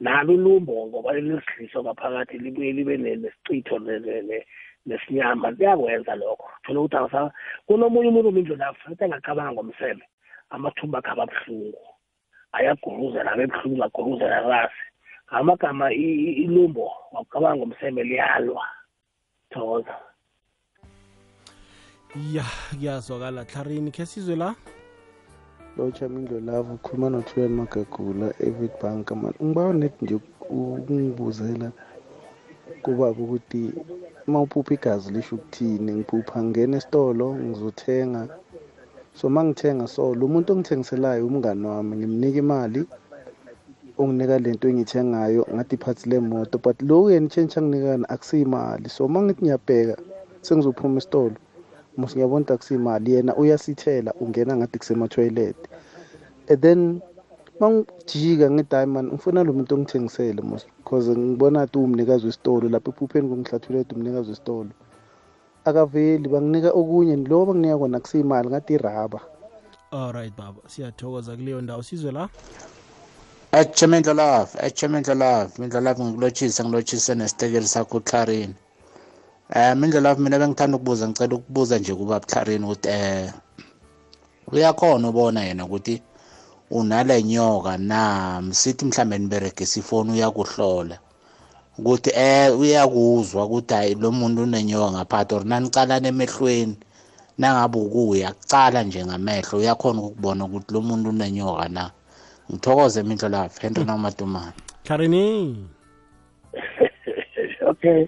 Nalo 0.00 0.34
ulumbo 0.34 0.86
ngoba 0.86 1.12
linesidliso 1.12 1.82
ngaphakathi 1.82 2.38
libuye 2.38 2.72
libe 2.72 2.96
ne- 2.96 3.16
nesicitho 3.16 3.78
ne- 3.78 3.98
ne- 3.98 4.22
ne- 4.22 4.46
nesinyama 4.86 5.50
liyakwenza 5.50 6.14
lokho. 6.14 6.48
Thola 6.64 6.80
ukuthi 6.80 6.96
awusa 6.96 7.32
kunomunye 7.66 8.08
umuntu 8.08 8.32
mindlulafu 8.32 8.92
ethi 8.92 9.04
angacabanga 9.04 9.52
ngomseme 9.52 10.04
amathumba 10.50 10.98
akhe 10.98 11.10
aba 11.10 11.26
buhlungu. 11.26 11.78
Ayaguruzela 12.52 13.32
abe 13.32 13.46
buhlungu 13.46 13.84
aguruzela 13.84 14.40
rasi 14.40 14.84
ngamagama 15.32 15.92
i- 15.92 16.20
i- 16.28 16.36
ilumbo 16.44 16.92
wacabanga 17.12 17.56
ngomseme 17.56 18.02
liyalwa. 18.04 18.66
Thokoza. 19.50 19.96
Ya 22.32 22.44
kuyazwakala. 22.70 23.44
Tlarini 23.44 23.90
khe 23.90 24.06
sizwe 24.06 24.36
la? 24.36 24.54
Lotsha 25.76 26.08
mindlo 26.08 26.40
lavo 26.40 26.74
ukhuluma 26.74 27.10
nothulani 27.10 27.54
magagula 27.54 28.26
evid 28.38 28.70
bank 28.82 29.10
mani 29.10 29.34
ngibawa 29.42 29.74
net 29.74 30.02
nje 30.02 30.14
ukungibuzela 30.14 31.72
kubaba 32.82 33.10
ukuthi 33.22 33.72
uma 34.26 34.42
uphupha 34.42 34.74
igazi 34.74 35.12
lisho 35.12 35.36
ukuthini? 35.36 35.92
Ngiphupha 35.92 36.42
ngingena 36.42 36.76
esitolo 36.76 37.26
ngizothenga. 37.34 38.22
So 39.14 39.26
uma 39.28 39.44
ngithenga 39.44 39.86
so 39.86 40.14
lo 40.14 40.26
muntu 40.32 40.52
ongithengiselayo 40.52 41.26
umngani 41.26 41.66
wami 41.66 41.96
ngimnika 41.96 42.38
imali 42.44 42.82
unginika 43.98 44.38
lento 44.38 44.68
engiyithengayo 44.68 45.42
ngathi 45.54 45.74
iphathi 45.76 46.04
lemoto 46.10 46.58
but 46.58 46.76
lo 46.82 47.10
yena 47.10 47.26
itshentshi 47.26 47.58
anginikana 47.58 48.08
akusiyimali 48.14 48.88
so 48.88 49.06
uma 49.06 49.22
ngithi 49.22 49.42
ngiyabheka 49.44 49.96
sengizophuma 50.42 50.98
esitolo 50.98 51.38
mos 51.96 52.12
ngiyabona 52.12 52.42
ukuthi 52.42 52.52
akusiyimali 52.54 53.08
yena 53.14 53.32
uyasithela 53.40 54.10
ungena 54.22 54.56
ngathi 54.56 54.78
kusemathoyilet 54.78 55.58
and 56.50 56.60
then 56.64 56.80
mangijika 57.60 58.50
ngithi 58.50 58.74
hayi 58.76 58.86
mani 58.86 59.08
ngifuna 59.08 59.44
lo 59.44 59.52
muntu 59.52 59.74
ongithengisele 59.74 60.42
mos 60.42 60.66
because 60.78 61.10
ngibona 61.10 61.64
ukuthi 61.64 61.78
uwumnikazi 61.78 62.26
wesitolo 62.26 62.68
lapha 62.68 62.90
ephupheni 62.90 63.28
kungihlathulula 63.28 63.80
ukuthi 63.80 63.94
umnikazi 63.94 64.30
wesitolo. 64.30 64.70
Akaveli 65.64 66.28
banginika 66.28 66.70
okunye 66.70 67.16
lo 67.16 67.46
banginika 67.46 67.78
kona 67.78 68.00
kusiyimali 68.00 68.48
ngathi 68.48 68.74
iraba. 68.74 69.20
Alright 69.92 70.36
baba 70.36 70.60
siyathokoza 70.66 71.36
kuleyo 71.36 71.60
ndawo. 71.60 71.82
Sizwe 71.82 72.12
la? 72.12 72.28
Etshe 73.52 73.86
mindlolavu 73.86 74.58
etshe 74.66 74.88
mindlolavu 74.88 75.52
mindlolavu 75.60 76.04
ngikulotshise 76.04 76.64
ngilotshise 76.64 77.14
nesitekeli 77.14 77.66
sakho 77.66 77.96
uclarini 77.96 78.54
um 79.56 79.78
mindlolavu 79.80 80.20
mina 80.22 80.38
bengithanda 80.38 80.76
ukubuza 80.76 81.08
ngicela 81.08 81.34
ukubuza 81.36 81.78
nje 81.78 81.94
kuba 81.94 82.20
buclarini 82.20 82.64
ukuthi 82.64 82.88
um 82.88 83.30
uyakhona 84.52 85.08
ubona 85.08 85.44
yena 85.44 85.64
ukuthi 85.64 86.02
unale 86.74 87.22
nyoka 87.22 87.78
na 87.78 88.40
msithi 88.42 88.84
mhlambe 88.84 89.18
niberegisa 89.18 89.80
ifoni 89.80 90.12
uyakuhlola 90.12 90.98
ukuthi 91.78 92.10
eh 92.14 92.58
uyakuzwa 92.60 93.44
ukuthi 93.44 93.74
hayi 93.74 93.94
lo 93.94 94.12
muntu 94.12 94.42
unenyoka 94.42 94.92
ngaphakathi 94.92 95.34
or 95.34 95.44
nanicalana 95.44 96.08
emehlweni 96.08 96.76
nangabe 97.38 97.78
ukuya 97.78 98.32
kucala 98.32 98.82
nje 98.82 99.06
ngamehlo 99.06 99.58
uyakhona 99.58 100.02
ukubona 100.02 100.44
ukuthi 100.44 100.74
lo 100.74 100.80
muntu 100.80 101.10
unenyoka 101.10 101.68
na. 101.68 101.90
Ngithokoze 102.50 103.02
mindlolavu 103.02 103.60
henry 103.60 103.84
namatumane 103.84 104.52
tlarini 104.84 105.66
okay. 107.70 108.06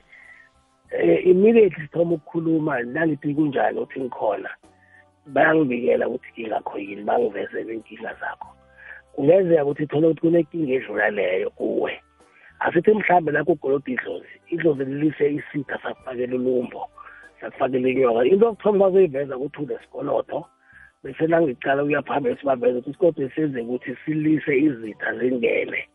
Eh 0.90 1.26
immediately 1.26 1.82
sithoma 1.82 2.14
ukukhuluma 2.14 2.82
nangithi 2.82 3.34
kunjani 3.34 3.78
uthi 3.80 4.00
ngikhona? 4.00 4.50
Bayangibikela 5.26 6.08
ukuthi 6.08 6.42
ingakho 6.42 6.78
yini 6.78 7.02
bangivezele 7.02 7.74
inkinga 7.74 8.14
zakho. 8.20 8.48
Kungenzeka 9.12 9.64
ukuthi 9.64 9.86
thole 9.86 10.06
ukuthi 10.06 10.20
kunenkinga 10.20 10.72
edlula 10.72 11.10
leyo 11.10 11.50
kuwe. 11.50 11.92
Asithi 12.60 12.94
mhlambe 12.94 13.32
lakho 13.32 13.52
ugolode 13.52 13.92
idlozi 13.92 14.34
idlozi 14.50 14.84
lilise 14.84 15.34
isitha 15.34 15.78
sakufakela 15.82 16.34
ulumbo 16.34 16.88
sakufakela 17.40 17.88
inyoka. 17.88 18.24
Into 18.24 18.46
yokuthoma 18.46 18.78
bazoyiveza 18.78 19.36
ukuthi 19.36 19.62
unesikoloto 19.62 20.46
bese 21.02 21.26
nangicala 21.26 21.82
ukuya 21.82 22.02
phambili 22.02 22.36
sibaveza 22.36 22.78
ukuthi 22.78 22.90
isikoloto 22.90 23.30
senze 23.34 23.60
ukuthi 23.60 23.96
silise 24.04 24.58
izitha 24.58 25.18
zingene 25.18 25.88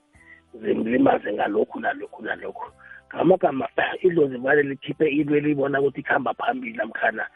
zimlimaze 0.54 1.34
ngalokhu 1.34 1.80
nalokhu 1.80 2.24
nalokhu. 2.24 2.72
Ngamagama 3.16 3.68
idlozi 4.02 4.38
vale 4.38 4.64
likhiphe 4.64 5.10
into 5.10 5.36
elibona 5.36 5.82
ukuthi 5.82 6.00
ikuhamba 6.00 6.34
phambili 6.34 6.78
namkhana 6.78 7.28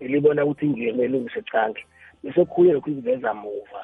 elibona 0.00 0.44
ukuthi 0.44 0.66
ingiyena 0.66 1.02
elungise 1.02 1.42
canke 1.42 1.84
bese 2.24 2.44
kukhunye 2.44 2.72
lokhu 2.72 2.90
iziveza 2.90 3.34
muva. 3.34 3.82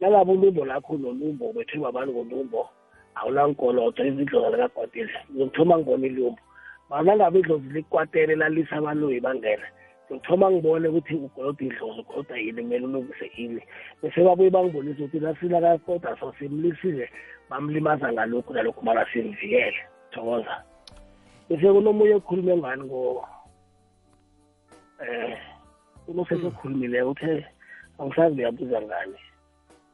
Nangabe 0.00 0.32
ulumbo 0.32 0.64
lakho 0.64 0.96
nolumbo 0.96 1.50
ubethwe 1.50 1.78
babantu 1.78 2.12
ngolumbo 2.12 2.68
awunankoloto 3.14 4.04
izidlozi 4.04 4.56
likakwatile 4.56 5.12
ngizokuthoma 5.30 5.78
ngibona 5.78 6.06
ilumbo. 6.06 6.42
Manangabe 6.90 7.38
idlozi 7.38 7.68
likwatele 7.68 8.34
lalisa 8.34 8.76
abaloyi 8.76 9.20
bangena 9.20 9.66
ngizokuthoma 10.08 10.50
ngibone 10.50 10.88
ukuthi 10.88 11.14
ugolota 11.14 11.64
idlozi 11.64 12.00
ugolota 12.00 12.36
yini 12.36 12.62
kumele 12.62 12.84
ulungise 12.86 13.26
ini. 13.36 13.62
Bese 14.02 14.24
babuye 14.24 14.50
bangibonise 14.50 15.02
ukuthi 15.02 15.20
nasila 15.20 15.60
kakoda 15.60 16.16
so 16.20 16.32
simlisile 16.38 17.10
bamlimaza 17.50 18.12
ngalokhu 18.12 18.52
nalokhu 18.52 18.84
mara 18.84 19.06
simvikele. 19.12 19.80
Thokoza. 20.10 20.62
Bese 21.48 21.72
kunomunye 21.72 22.14
okhulume 22.14 22.56
ngani 22.56 22.84
ngo 22.84 23.28
eh 25.00 25.38
unosese 26.08 26.46
okhulumileko 26.46 27.10
uthe 27.10 27.46
angisazi 27.98 28.36
uyabuza 28.40 28.82
ngani 28.82 29.18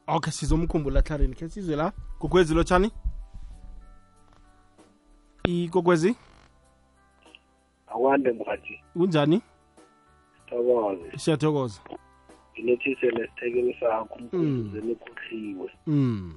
okay 0.07 0.31
sizomkhumbula 0.31 1.01
tlarini 1.01 1.35
khe 1.35 1.49
sizwe 1.49 1.75
la? 1.75 1.91
Kokwezi 2.19 2.53
lotshani 2.53 2.91
ikokwezi 5.43 6.15
akwande 7.87 8.31
mhathi 8.31 8.79
kunjani? 8.93 9.41
Thokoze 10.49 11.17
siyathokoza. 11.17 11.81
Nginothise 12.53 13.07
nesithekeli 13.11 13.77
sakho 13.79 14.15
umkhuzeni 14.15 14.91
ukhohliwe 14.91 15.69
mm 15.87 16.33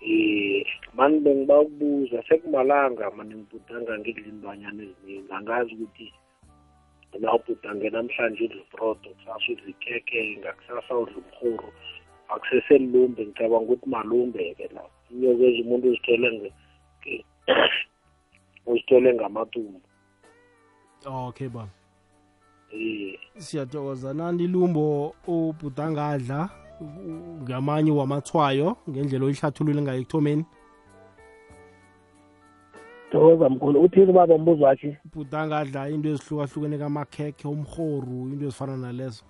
eh 0.00 0.66
mani 0.94 1.20
bengiba 1.20 1.60
ukubuza 1.60 2.22
sekumalanga 2.28 3.10
mani 3.10 3.34
ngibhudanga 3.34 3.98
ngidla 3.98 4.26
imbanyana 4.28 4.82
eziningi. 4.82 5.32
Angazi 5.32 5.74
ukuthi 5.74 6.12
la 7.20 7.34
ubhudange 7.34 7.90
namhlanje 7.90 8.44
udla 8.44 8.62
uprodo 8.62 9.10
kusasa 9.10 9.52
udla 9.52 9.68
ikhekhe 9.68 10.36
ngakusasa 10.38 10.94
udla 10.98 11.16
umhuru 11.22 11.68
akuseselumbe 12.28 13.26
ngicabanga 13.26 13.64
ukuthi 13.72 13.88
malumbe-ke 13.90 14.68
la. 14.74 14.82
Inyokwezi 15.10 15.62
umuntu 15.62 15.88
uzithole 15.88 16.28
nge- 16.38 16.52
nge- 17.00 17.24
uzithole 18.66 19.14
ngamatumbu 19.14 19.80
okay 21.06 21.48
baba. 21.48 21.68
Eh 22.72 23.14
siyathokoza. 23.36 24.14
Nani 24.14 24.46
lumbo 24.46 25.14
ubhudangadla 25.26 26.48
u- 26.80 27.42
ngamanye 27.42 27.90
wamathwayo 27.90 28.76
ngendlela 28.90 29.24
oyihlathulule 29.26 29.82
ngayo 29.82 30.00
ekuthomeni. 30.00 30.44
Thokoza 33.10 33.48
mkhulu 33.48 33.80
uthini 33.80 34.12
baba 34.12 34.34
umbuzo 34.34 34.64
wakhe? 34.64 34.98
Ubhudangadla 35.04 35.88
into 35.88 36.08
ezihlukahlukene 36.08 36.78
kamakhekhe 36.78 37.48
umhoru 37.48 38.28
into 38.32 38.46
ezifana 38.46 38.76
nalezo. 38.76 39.24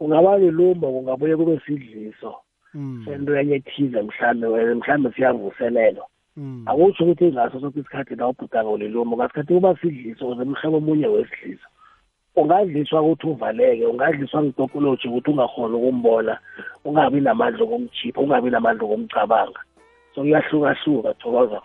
Ungaba 0.00 0.38
lilumba 0.38 0.88
kungabuye 0.88 1.36
kube 1.36 1.60
sidliso. 1.66 2.34
Mm. 2.74 3.02
sento 3.04 3.36
enye 3.36 3.54
ethize 3.54 4.02
mhlambe 4.02 4.74
mhlambe 4.74 5.12
siyavuselelo 5.12 6.04
Mm. 6.36 6.64
akutsho 6.66 7.04
ukuthi 7.04 7.32
ngaso 7.32 7.60
soke 7.60 7.80
isikhathi 7.80 8.14
la 8.16 8.28
ubhudanga 8.28 8.70
ulilumba 8.70 9.16
ngasikhathi 9.16 9.54
kuba 9.54 9.76
sidliso 9.76 10.28
uze 10.28 10.44
mhlobo 10.44 10.76
omunye 10.76 11.06
wesidliso. 11.06 11.68
Ungadliswa 12.36 13.02
ukuthi 13.02 13.26
uvaleke 13.26 13.86
ungadliswa 13.86 14.42
ngitopoloji 14.42 15.08
ukuthi 15.08 15.30
ungakhoni 15.30 15.74
ukumbona 15.74 16.38
ungabi 16.84 17.20
namandla 17.20 17.64
okumchipha 17.64 18.20
ungabi 18.20 18.50
namandla 18.50 18.84
okumcabanga 18.84 19.60
so 20.14 20.20
kuyahlukahluka 20.22 21.14
thokoza 21.14 21.62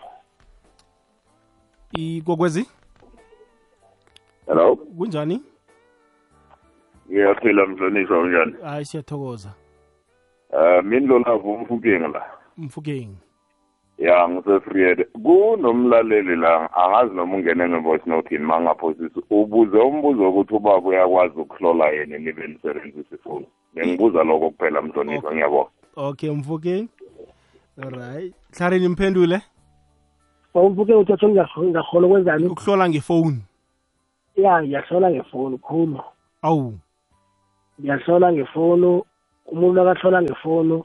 ikokwezi 1.92 2.66
hello? 4.46 4.76
Kunjani? 4.76 5.42
Ngiyaphila 7.10 7.66
mhlonishwa 7.66 8.18
unjani? 8.18 8.54
Hayi 8.62 8.84
siyathokoza. 8.84 9.54
Um 10.52 10.86
mini 10.86 11.06
lolavu 11.06 11.52
umfukeng 11.52 12.12
la? 12.12 12.24
Mfukeng 12.56 13.08
ya 13.98 14.28
ngisefriede 14.28 15.04
kunomlaleli 15.04 16.36
la 16.36 16.72
angazi 16.72 17.14
noma 17.14 17.36
ungene 17.36 17.68
nge-voice 17.68 18.10
note 18.10 18.34
yini 18.34 18.46
ma 18.46 18.60
ngaphosisi 18.60 19.20
ubuze 19.30 19.78
umbuzo 19.78 20.22
wokuthi 20.22 20.54
ubaba 20.54 20.88
uyakwazi 20.88 21.40
ukuhlola 21.40 21.88
yena 21.88 22.18
nibe 22.18 22.46
nisebenzisa 22.46 23.14
ifoni. 23.14 23.46
Bengibuza 23.74 24.24
lokho 24.24 24.50
kuphela 24.50 24.82
mhlonishwa 24.82 25.34
ngiyabonga. 25.34 25.70
Okay 25.96 26.30
mfukeng 26.30 26.88
alright 27.82 28.34
tlarini 28.50 28.88
mphendule 30.54 30.66
umfuke 30.66 30.94
uthatho 30.94 31.28
ngingakhona 31.28 32.06
ukwenzani? 32.06 32.46
Ukuhlola 32.46 32.88
ngefoni. 32.88 33.42
Ya 34.36 34.62
ngiyahlola 34.62 35.10
ngefoni 35.10 35.58
khulu. 35.58 36.00
Awu. 36.42 36.78
Ngiyahlola 37.80 38.32
ngefoni 38.32 39.02
umuntu 39.46 39.80
akahlola 39.80 40.22
ngefoni 40.22 40.82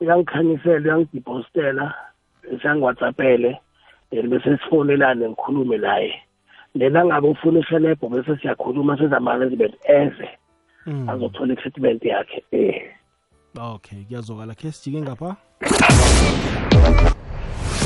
uyangikhanyisela 0.00 0.80
uyangidipostela 0.80 1.94
siyangwhatsappele 2.60 3.60
then 4.10 4.30
bese 4.30 4.58
sifonelane 4.58 5.28
ngikhulume 5.28 5.78
naye. 5.78 6.14
Then 6.78 6.96
angabe 6.96 7.28
ufuna 7.28 7.60
ihelebho 7.60 8.08
bese 8.08 8.36
siyakhuluma 8.36 8.98
sezama-arrangement 8.98 9.74
eze. 9.88 10.28
Mm. 10.86 11.08
azothola 11.08 11.52
i-treatment 11.52 12.04
yakhe. 12.04 12.42
Eh. 12.52 12.92
Okay 13.58 14.04
kuyazokala 14.04 14.54
khe 14.54 14.72
sijike 14.72 15.02
ngapha? 15.02 15.36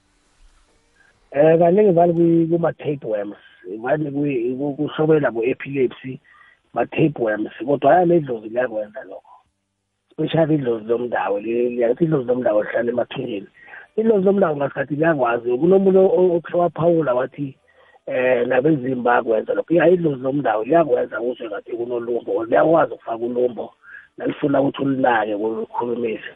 Eh 1.30 1.59
kaningi 1.59 1.92
vale 1.92 2.12
kuma-tapeworms 2.51 3.45
vale 3.83 4.11
kuhlobela 4.77 5.31
bo-epilepsy 5.31 6.21
ma-tapeworms 6.75 7.53
kodwa 7.67 7.97
aya 7.97 8.07
nedlozi 8.07 8.49
liyakwenza 8.49 9.05
lokho. 9.05 9.35
Especially 10.11 10.55
idlozi 10.55 10.85
lomdawo 10.85 11.41
liyathi 11.41 12.05
idlozi 12.05 12.29
lomdawo 12.29 12.62
lihlala 12.62 12.91
emathunjeni 12.91 13.47
idlozi 13.97 14.25
lomdawo 14.25 14.57
ngasikhathi 14.57 14.95
liyakwazi 14.95 15.59
kunomuntu 15.59 16.01
okhe 16.37 16.57
waphawula 16.57 17.14
wathi 17.14 17.57
eh 18.07 18.47
nabezimba 18.47 19.11
bayakwenza 19.11 19.55
lokho. 19.55 19.75
Ya 19.75 19.89
idlozi 19.89 20.23
lomdawo 20.23 20.64
liyakwenza 20.64 21.21
uzwe 21.21 21.49
ngathi 21.49 21.73
kunolumbo 21.73 22.33
or 22.37 22.47
liyakwazi 22.47 22.95
ukufaka 22.95 23.25
ulumbo 23.25 23.75
nalifuna 24.17 24.61
ukuthi 24.61 24.83
ulinake 24.83 25.35
ukulikhulumise 25.35 26.33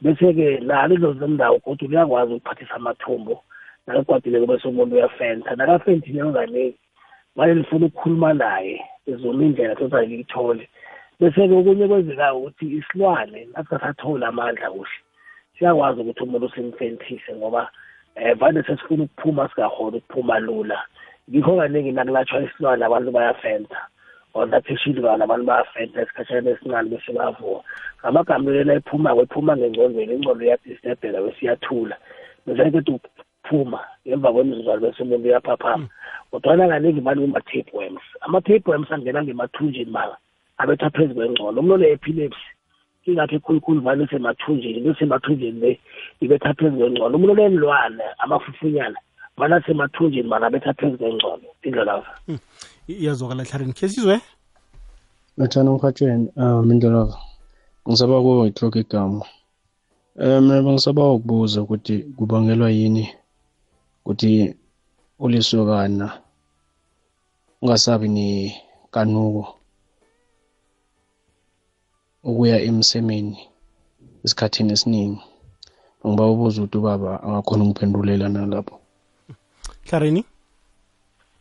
bese-ke 0.00 0.60
nalo 0.60 0.94
idlozi 0.94 1.20
lomdawo 1.20 1.58
kodwa 1.58 1.88
liyakwazi 1.88 2.34
ukuphathisa 2.34 2.74
amathumbu 2.74 3.38
naligwadileko 3.86 4.46
bese 4.46 4.68
umuntu 4.68 4.96
uyafenta. 4.96 5.56
Nakafentile 5.56 6.32
kaningi 6.32 6.78
manje 7.36 7.54
lifuna 7.54 7.86
ukukhuluma 7.86 8.32
naye 8.32 8.80
izona 9.06 9.44
indlela 9.44 9.74
tota 9.74 10.02
liyithole 10.02 10.68
bese-ke 11.20 11.54
okunye 11.54 11.88
kwenzekayo 11.88 12.38
ukuthi 12.38 12.66
isilwane 12.78 13.48
nasingasatholi 13.52 14.24
amandla 14.24 14.70
kuhle 14.70 14.96
siyakwazi 15.58 16.00
ukuthi 16.00 16.22
umuntu 16.22 16.48
simfentise 16.54 17.32
ngoba 17.36 17.70
um 18.16 18.34
vane 18.38 18.62
sesifuna 18.62 19.04
ukuphuma 19.04 19.48
singakhona 19.48 19.96
ukuphuma 19.96 20.38
lula. 20.38 20.78
Ngikho 21.30 21.56
kaningi 21.56 21.92
nakulatshwa 21.92 22.42
isilwane 22.42 22.84
abantu 22.84 23.10
bayafenta 23.10 23.80
or 24.34 24.46
napheshilikayo 24.46 25.22
abantu 25.24 25.46
bayafenta 25.46 26.02
esikhatshana 26.02 26.50
esincane 26.50 26.88
bese 26.90 27.12
bayavuka. 27.12 27.64
Ngamagama 28.00 28.50
lena 28.50 28.74
ephumako 28.74 29.22
ephuma 29.22 29.56
ngengcondweni 29.56 30.14
ingcondo 30.14 30.44
iyadistebheka 30.44 31.24
bese 31.24 31.40
iyathula. 31.44 31.96
Bese 32.46 32.64
kede 32.64 32.80
ukuphuma 33.46 33.80
ngemva 34.06 34.32
kwemizuzwana 34.32 34.80
bese 34.80 35.02
umuntu 35.02 35.28
uyaphaphama 35.28 35.88
kodwana 36.30 36.68
kaningi 36.68 37.00
manje 37.00 37.22
kuma-tapeworms 37.22 38.02
ama-tapeworms 38.20 38.92
angena 38.92 39.22
ngemathunjini 39.22 39.90
mala 39.90 40.16
abetha 40.58 40.90
phezu 40.90 41.14
kwengcondo 41.14 41.60
umuntu 41.60 41.74
one-epilepsy 41.74 42.46
ingakho 43.06 43.34
ekhulukhulu 43.36 43.80
vane 43.80 44.06
semathunjini 44.06 44.80
bese 44.80 45.04
emathunjini 45.04 45.60
le 45.60 45.80
ibetha 46.20 46.54
phezu 46.54 46.76
kwengcondo 46.76 47.16
umuntu 47.16 47.32
onenilwane 47.32 48.04
amafufunyana 48.18 48.98
vane 49.36 49.54
asemathunjini 49.54 50.28
mana 50.28 50.46
abetha 50.46 50.74
phezu 50.74 50.98
kwengcondo 50.98 51.48
indlelava 51.62 52.10
iyazokala 52.88 53.44
hlarini 53.44 53.72
khe 53.72 53.88
sizwe? 53.88 54.20
Lotshani 55.38 55.70
emhatshweni 55.70 56.28
um 56.36 56.70
indlelava 56.72 57.16
ngisaba 57.88 58.20
kuwo 58.20 58.46
ihloko 58.46 58.78
igama. 58.78 59.24
Um 60.18 60.48
mina 60.48 60.62
bengisaba 60.62 61.12
ukubuza 61.12 61.62
ukuthi 61.62 61.98
kubangelwa 62.16 62.70
yini 62.70 63.04
ukuthi 64.06 64.54
ulisokana 65.18 66.12
ungasabi 67.62 68.08
nekanuko 68.08 69.58
ukuya 72.22 72.62
emsemeni 72.62 73.38
esikhathini 74.24 74.72
esiningi. 74.72 75.22
Ngiba 76.06 76.26
ubuza 76.26 76.62
ukuthi 76.62 76.78
ubaba 76.78 77.22
angakhona 77.22 77.62
ungiphendulela 77.64 78.28
nalapho. 78.28 78.78
Hlarini 79.88 80.22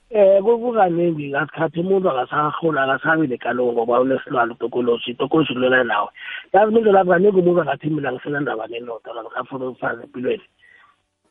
eh 0.10 0.42
kukaningi 0.42 1.30
ngasikhathi 1.30 1.80
umuntu 1.80 2.10
akasahola 2.10 2.84
akasabi 2.84 3.28
nekaloku 3.28 3.74
ngoba 3.74 4.02
unesilwane 4.02 4.52
utokoloji 4.54 5.12
itokoloji 5.12 5.54
lwela 5.54 5.84
nawe. 5.84 6.10
Yazi 6.54 6.82
lapho 6.82 7.12
kaningi 7.12 7.40
umuntu 7.40 7.62
angathi 7.62 7.90
mina 7.90 8.12
ngisenandaba 8.12 8.68
nendoda 8.68 9.22
ngisafuna 9.22 9.66
umfazi 9.66 10.04
empilweni. 10.04 10.46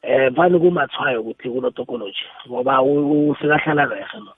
Eh 0.07 0.31
vane 0.37 0.59
kumathwayo 0.59 1.21
ukuthi 1.21 1.51
kunotokoloji 1.51 2.25
ngoba 2.49 2.83
usekahlala 2.83 3.85
rehe 3.85 4.19
no 4.21 4.33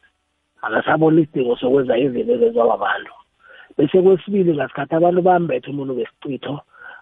akasabona 0.63 1.21
isidingo 1.21 1.57
sokwenza 1.57 1.99
izinto 1.99 2.33
ezenziwa 2.33 2.73
babantu 2.73 3.13
bese 3.77 4.03
kwesibili 4.03 4.55
ngasikhathi 4.55 4.95
abantu 4.95 5.21
bambethe 5.23 5.71
umuntu 5.71 5.95
besicitho 5.95 6.55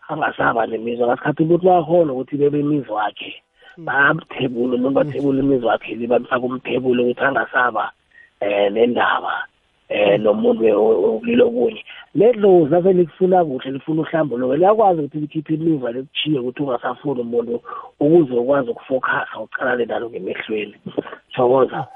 angasaba 0.09 0.67
nemizwa. 0.67 1.07
Ngasikhathi 1.07 1.43
umuntu 1.43 1.67
bayahola 1.67 2.13
ukuthi 2.13 2.37
bebe 2.37 2.61
imizwa 2.61 2.97
wakhe 2.97 3.33
bamthebula 3.77 4.75
umuntu 4.75 4.97
bathebula 4.99 5.39
imizwa 5.43 5.73
wakhe 5.73 5.95
le 5.95 6.07
bamfaka 6.07 6.47
umthebulo 6.47 7.03
ukuthi 7.03 7.25
angasaba 7.25 7.93
eh 8.41 8.73
nendaba 8.73 9.47
eh 9.89 10.21
nomuntu 10.21 10.63
okulilo 10.67 11.51
kunye 11.51 11.85
ledlozi 12.15 12.75
ave 12.75 12.93
likufuna 12.93 13.45
kuhle 13.45 13.71
lifuna 13.71 14.03
uhlambuluko 14.03 14.57
liyakwazi 14.57 15.01
ukuthi 15.01 15.19
likhiphe 15.19 15.55
imizwa 15.55 15.93
likuchiye 15.93 16.39
ukuthi 16.39 16.63
ungasafuni 16.63 17.21
umuntu 17.21 17.61
ukuze 18.01 18.35
ukwazi 18.35 18.71
ukufokhasa 18.71 19.41
uqalane 19.41 19.85
nalo 19.85 20.11
ngemehlweni. 20.11 20.75
Thokoza 21.35 21.87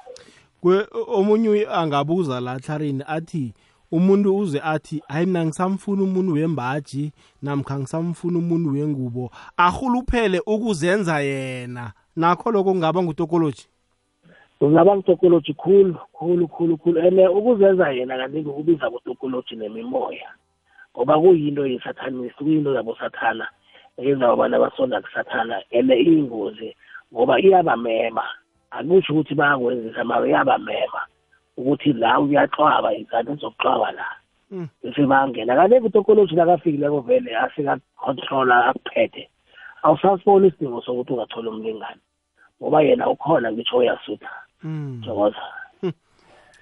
kwe 0.60 0.86
omunye 1.06 1.48
uye 1.48 1.66
angabuza 1.70 2.40
la 2.40 2.58
hlarini 2.58 3.04
athi 3.06 3.54
umuntu 3.92 4.36
uze 4.36 4.60
athi 4.60 5.02
hayi 5.08 5.26
mina 5.26 5.46
ngisamfuna 5.46 6.02
umuntu 6.02 6.32
wembaji 6.32 7.12
namkha 7.42 7.78
ngisamfuna 7.78 8.38
umuntu 8.38 8.72
wengubo. 8.72 9.30
Arhuluphele 9.56 10.42
ukuzenza 10.46 11.20
yena. 11.20 11.92
Nakho 12.16 12.50
lokho 12.50 12.70
kungaba 12.72 13.02
ngutokoloji? 13.02 13.68
Kungaba 14.58 14.96
ngitokoloji 14.96 15.54
khulu 15.54 15.94
khulu 16.12 16.48
khulu 16.48 16.76
khulu. 16.76 17.00
And 17.00 17.18
ukuzenza 17.18 17.90
yena 17.90 18.16
kaningi 18.16 18.48
ukubiza 18.48 18.90
kutokoloji 18.90 19.56
nemimoya 19.56 20.30
ngoba 20.96 21.18
kuyinto 21.18 21.66
yesathanisi 21.66 22.34
kuyinto 22.34 22.74
yabosathana 22.74 23.48
eyenza 23.96 24.28
abantu 24.28 24.56
abasonda 24.56 25.00
kusathana. 25.00 25.62
And 25.72 25.90
iyingozi 25.90 26.76
ngoba 27.12 27.40
iyabamema. 27.40 28.24
Akusho 28.70 29.12
ukuthi 29.12 29.34
bayakwenzisa 29.34 30.04
mara 30.04 30.26
iyabamema 30.26 31.02
ukuthi 31.56 31.92
la 31.92 32.20
uyaxwaba 32.20 32.94
izanto 32.94 33.34
zokuxwaba 33.34 33.92
la 33.92 34.06
bese 34.82 35.06
bangena 35.06 35.56
kanti 35.56 35.80
kutokoloji 35.80 36.34
nakafikileko 36.34 37.00
vele 37.00 37.36
asikacontrola 37.36 38.66
akuphethe. 38.66 39.28
Awusasiboni 39.82 40.48
isidingo 40.48 40.82
sokuthi 40.82 41.12
ungathola 41.12 41.50
umlingane 41.50 42.00
ngoba 42.62 42.82
yena 42.82 43.08
ukhona 43.08 43.52
ngitsho 43.52 43.76
uyasutha. 43.76 44.47
Mm. 44.62 45.02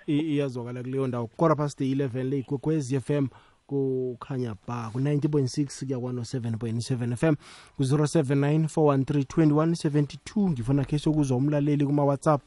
I- 0.07 0.21
iyazwakala 0.35 0.83
kuleyo 0.83 1.07
ndawo 1.07 1.27
kora 1.27 1.57
past 1.57 1.81
11 1.81 2.23
le 2.23 2.39
ikwekwezi 2.39 3.01
fm 3.01 3.27
kukhanya 3.67 4.55
ba 4.69 4.91
ku-90.6 4.93 5.87
kuya 5.87 5.99
kwano-7.7 5.99 7.17
fm 7.17 7.35
ku-079 7.77 8.69
413 8.69 9.25
2172 9.25 10.51
ngifuna 10.51 10.85
khe 10.85 10.99
sokuzwa 10.99 11.37
umlaleli 11.37 11.87
kuma-whatsapp 11.87 12.43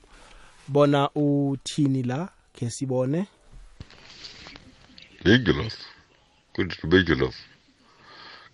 bona 0.67 1.09
uthini 1.15 2.03
la 2.03 2.29
khe 2.53 2.69
sibone 2.69 3.27
Bengelov. 5.25 5.73
Kunst 6.53 6.85
Bengelov. 6.87 7.35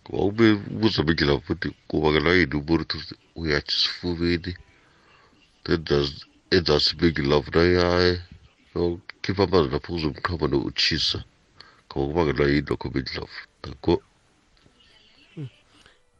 Kuba 0.03 0.23
ube 0.23 0.51
ubuza 0.51 1.03
Bengelov 1.03 1.41
futhi 1.41 1.71
kubakela 1.87 2.33
yini 2.33 2.55
umuntu 2.55 2.97
uyathi 3.35 3.71
sifubeni. 3.75 4.55
Enza 5.65 5.95
enza 5.95 6.25
sibengilov 6.79 7.47
naye. 7.55 8.21
Yokhipha 8.75 9.43
amanzi 9.43 9.71
lapho 9.71 9.93
uzomqhama 9.93 10.47
nokuchisa. 10.47 11.23
Kuba 11.89 12.05
kubakela 12.07 12.49
yini 12.51 12.67
lokho 12.69 12.89
Bengelov. 12.89 13.29
Ko 13.81 14.01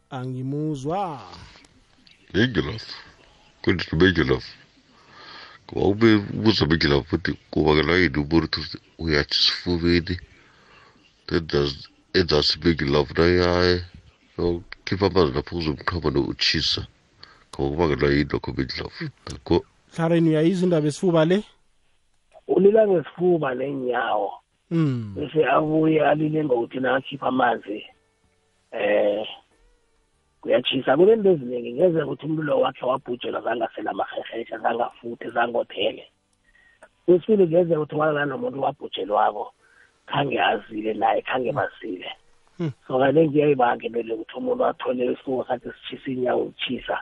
angimuzwa 0.09 1.21
Bengelov. 2.33 2.83
Kunst 3.61 3.95
Bengelov. 3.95 4.43
Kuba 5.67 5.81
ube 5.87 6.15
ubuza 6.15 6.65
Bengelov 6.65 7.03
futhi 7.09 7.33
kubakela 7.51 7.93
yini 7.97 8.17
umuntu 8.17 8.61
uyathi 8.97 9.35
sifubeni. 9.35 10.19
Enza 11.27 11.59
enza 12.13 12.43
sibengilov 12.43 13.11
naye. 13.17 13.83
Yokhipha 14.37 15.05
amanzi 15.07 15.33
lapho 15.33 15.57
uzomqhama 15.57 16.09
nokuchisa. 16.11 16.87
Kuba 17.51 17.69
kubakela 17.69 18.07
yini 18.15 18.29
lokho 18.31 18.51
Bengelov. 18.51 18.93
Ko 19.43 19.65
hlareni 19.95 20.29
uyayizwa 20.29 20.65
indaba 20.65 20.87
esifuba 20.87 21.25
le? 21.25 21.43
Ulila 22.47 22.87
ngesifuba 22.87 23.55
nenyawo 23.55 24.33
mm. 24.71 25.13
bese 25.15 25.45
abuye 25.45 26.05
alile 26.05 26.45
ngokuthi 26.45 26.79
nakhipha 26.79 27.27
amanzi 27.27 27.85
eh 28.71 29.27
kuyachisa 30.41 30.97
kunento 30.97 31.29
eziningi 31.31 31.73
ngeze 31.73 32.03
ukuthi 32.03 32.25
umlilo 32.25 32.59
wakhe 32.59 32.85
wabhujelwa 32.85 33.41
zangasela 33.41 33.91
amahehesha 33.91 34.57
zangafuthe 34.57 35.29
zangothele. 35.29 36.05
Kwesibili 37.05 37.47
ngeze 37.47 37.75
ukuthi 37.75 37.95
walala 37.95 38.25
nomuntu 38.25 38.61
wabhujelwako 38.61 39.53
khange 40.05 40.41
azile 40.41 40.93
naye 40.93 41.21
khange 41.21 41.51
bazile. 41.51 42.11
Hmm. 42.57 42.71
so 42.87 42.99
kaningi 42.99 43.37
iyayibangelele 43.37 44.13
ukuthi 44.13 44.37
umuntu 44.37 44.65
athole 44.65 45.05
isifuba 45.05 45.47
sakhe 45.47 45.69
sitshisa 45.71 46.11
inyawo 46.11 46.43
uchisa 46.43 46.97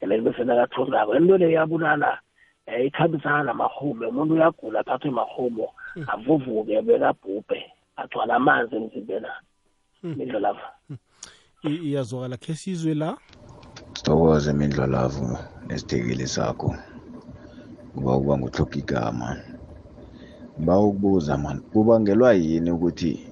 and 0.00 0.10
then 0.10 0.24
bese 0.24 0.44
nakathondako 0.44 1.16
into 1.16 1.38
le 1.38 1.50
iyabulala 1.50 2.18
um 2.68 2.86
ikhambisana 2.86 3.42
namahume 3.42 4.06
umuntu 4.06 4.34
uyagula 4.34 4.80
athathwe 4.80 5.10
mahumo 5.10 5.68
avuvuke 6.06 6.82
bekabhubhe 6.82 7.60
agcwala 7.96 8.34
amanzi 8.36 8.76
emzimbeni. 8.76 9.26
Mindlolavu 10.02 10.60
I- 11.64 11.82
iyazwakala 11.88 12.36
khe 12.36 12.54
sizwe 12.54 12.94
la? 12.94 13.16
Sithokoze 13.92 14.52
mindlolavu 14.52 15.38
nesithekeli 15.66 16.26
sakho. 16.26 16.74
Kuba 17.94 18.18
kuba 18.18 18.38
nguhloga 18.38 18.76
igama. 18.78 19.36
Ngiba 20.58 20.78
ukubuza 20.78 21.38
mani 21.38 21.60
kubangelwa 21.60 22.32
yini 22.34 22.70
ukuthi 22.70 23.26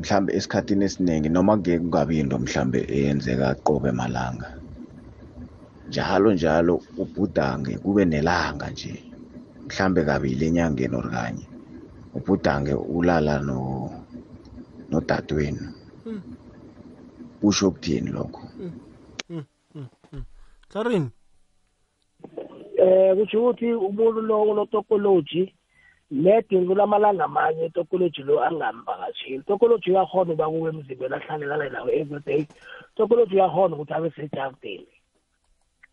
mhlambe 0.00 0.32
esikhathini 0.36 0.84
esiningi 0.84 1.28
noma 1.28 1.56
kuke 1.56 1.78
kungabi 1.78 2.18
into 2.18 2.38
mhlambe 2.38 2.84
eyenzeka 2.88 3.54
qobe 3.54 3.92
malanga? 3.92 4.55
Njalo 5.88 6.32
njalo 6.32 6.74
ubhudange 6.98 7.78
kube 7.78 8.04
nelanga 8.04 8.70
nje 8.70 8.94
mhlambe 9.66 10.04
kabili 10.04 10.46
enyangeni 10.46 10.96
or 10.96 11.10
kanye 11.10 11.46
ubhudange 12.14 12.74
ulala 12.74 13.38
no 13.38 13.58
nodadewenu. 14.90 15.66
Kusho 17.40 17.68
ukuthini 17.68 18.10
lokho? 18.10 18.42
Hlareni 20.72 21.10
eh 22.78 23.16
kusho 23.16 23.38
ukuthi 23.40 23.72
umuntu 23.72 24.20
lo 24.20 24.42
unotokoloji 24.42 25.54
nedingo 26.10 26.74
lamalanga 26.74 27.24
amanye 27.24 27.66
itokoloji 27.66 28.22
lo 28.22 28.44
angamvakasheli 28.44 29.36
itokoloji 29.36 29.90
uyakhona 29.90 30.32
uba 30.32 30.48
kuwe 30.48 30.70
emzimbeni 30.70 31.14
ahlalelane 31.14 31.68
nawe 31.68 31.90
everyday. 32.00 32.46
Itokoloji 32.94 33.34
uyakhona 33.34 33.74
ukuthi 33.74 33.92
abe 33.94 34.10
sejardini 34.10 34.95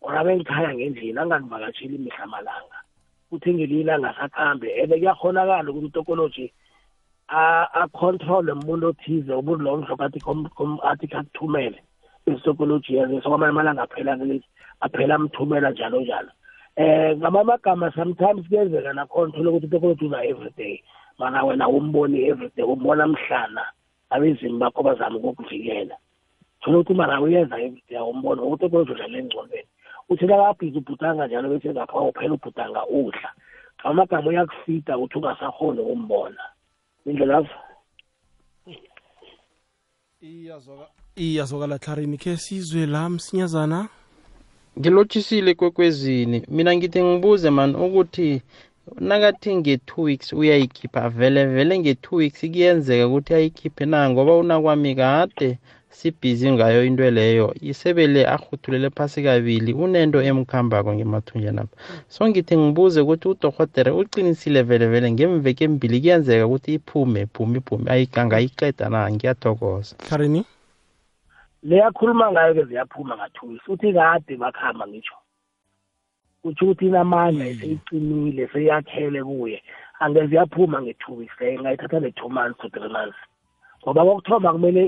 or 0.04 0.16
abe 0.16 0.36
ngikhaya 0.36 0.76
ngendlini 0.76 1.20
angangivakasheli 1.20 1.96
imihla 1.96 2.26
malanga 2.28 2.80
kuthi 3.30 3.54
ngelila 3.54 3.96
angasakhambe 3.96 4.68
and 4.82 4.92
kuyakhonakala 4.92 5.70
ukuthi 5.72 5.88
itokoloji 5.88 6.46
acontrole 7.82 8.52
umuntu 8.52 8.88
othize 8.88 9.34
umuntu 9.34 9.64
lo 9.64 9.78
mhlophe 9.78 10.04
athi 10.84 11.08
kakuthumele 11.08 11.80
isitokoloji 12.28 12.96
yezo 12.96 13.22
kwamanye 13.22 13.52
amalanga 13.52 13.84
aphela 13.84 14.14
aphela 14.82 15.16
amthumela 15.16 15.72
njalo 15.72 16.02
njalo. 16.02 16.32
Eh 16.76 17.18
ngamanye 17.18 17.42
amagama 17.42 17.92
sometimes 17.92 18.48
kuyenzeka 18.48 18.94
nakhona 18.94 19.30
uthole 19.30 19.50
ukuthi 19.50 19.66
itokoloji 19.66 20.06
uza 20.06 20.24
everyday. 20.24 20.84
Mana 21.18 21.44
wena 21.44 21.68
umboni 21.68 22.28
everyday 22.28 22.66
umbona 22.66 23.08
mhlana 23.08 23.64
abezimu 24.10 24.60
bakho 24.60 24.84
bazama 24.84 25.18
ukukuvikela. 25.18 25.96
Thola 26.62 26.78
ukuthi 26.78 26.94
mara 26.94 27.22
uyenza 27.22 27.56
everyday 27.56 27.98
awumbona 27.98 28.42
ukuthi 28.42 28.66
itokoloji 28.66 28.92
udlala 28.92 29.18
engcondweni 29.18 29.68
uthi 30.10 30.26
nakabhizi 30.26 30.78
ubhutanga 30.78 31.28
njalo 31.28 31.50
bese 31.50 31.70
ngapha 31.74 32.00
uphela 32.00 32.34
ubhutanga 32.34 32.82
udla. 32.88 33.30
Amagama 33.84 34.30
uyakufida 34.30 34.98
uthi 34.98 35.18
ungasakhoni 35.18 35.80
ukumbona. 35.82 36.44
Indlela 37.06 37.46
iyazwakala 41.16 41.78
hlareni 41.78 42.18
khe 42.18 42.38
sizwe 42.38 42.86
la 42.86 43.10
msinyazana. 43.10 43.90
Ngilotshisile 44.80 45.54
kwekwezini. 45.54 46.46
Mina 46.48 46.76
ngithi 46.76 47.04
ngibuze 47.04 47.50
mani 47.50 47.76
ukuthi 47.76 48.42
nakathi 49.00 49.56
nge-two 49.56 50.02
weeks 50.02 50.34
uyayikhipha 50.34 51.10
vele 51.10 51.46
vele 51.46 51.80
nge-two 51.80 52.16
weeks 52.16 52.40
kuyenzeka 52.40 53.08
ukuthi 53.08 53.34
ayikhiphe 53.34 53.86
na? 53.86 54.10
Ngoba 54.10 54.36
unakwami 54.36 54.96
kade 54.96 55.60
sibhizi 55.94 56.52
ngayo 56.52 56.86
into 56.86 57.06
leyo. 57.12 57.54
Isebele 57.62 58.28
ahuthulele 58.28 58.90
phasi 58.90 59.24
kabili 59.24 59.74
unento 59.74 60.22
emkhambako 60.22 60.94
ngemathunjeni 60.94 61.60
apha 61.60 61.76
so 62.08 62.28
ngithi 62.28 62.58
ngibuze 62.58 63.02
ukuthi 63.02 63.28
udorhotere 63.28 63.92
uqinisile 63.92 64.62
vele 64.64 64.88
vele 64.88 65.12
ngemveke 65.12 65.68
mbili 65.68 66.00
kuyenzeka 66.02 66.46
ukuthi 66.48 66.74
iphume 66.74 67.22
iphume 67.22 67.58
iphume 67.58 67.92
ayi- 67.92 68.20
angayiqeda 68.20 68.90
na? 68.90 69.12
Ngiyathokoza. 69.12 69.96
Hlareni 70.10 70.46
leyakhuluma 71.64 72.32
ngayo 72.32 72.54
ke 72.54 72.64
ziyaphuma 72.66 73.18
ngathuli 73.18 73.60
futhi 73.66 73.94
kade 73.94 74.36
bakhamba 74.38 74.88
ngitsho. 74.88 75.16
Kutsho 76.42 76.66
ukuthi 76.66 76.86
inamandla 76.86 77.46
seyiqinile 77.60 78.48
seyakhele 78.54 79.24
kuye. 79.24 79.64
Angeze 80.00 80.36
yaphuma 80.36 80.82
nge-two 80.82 81.16
weeks 81.16 81.40
leyo 81.40 81.54
ingayithatha 81.60 82.00
ne-two 82.00 82.30
months 82.30 82.60
to 82.62 82.70
three 82.70 82.90
months. 82.92 83.16
Ngoba 83.84 84.06
kokuthoma 84.06 84.52
kumele 84.52 84.82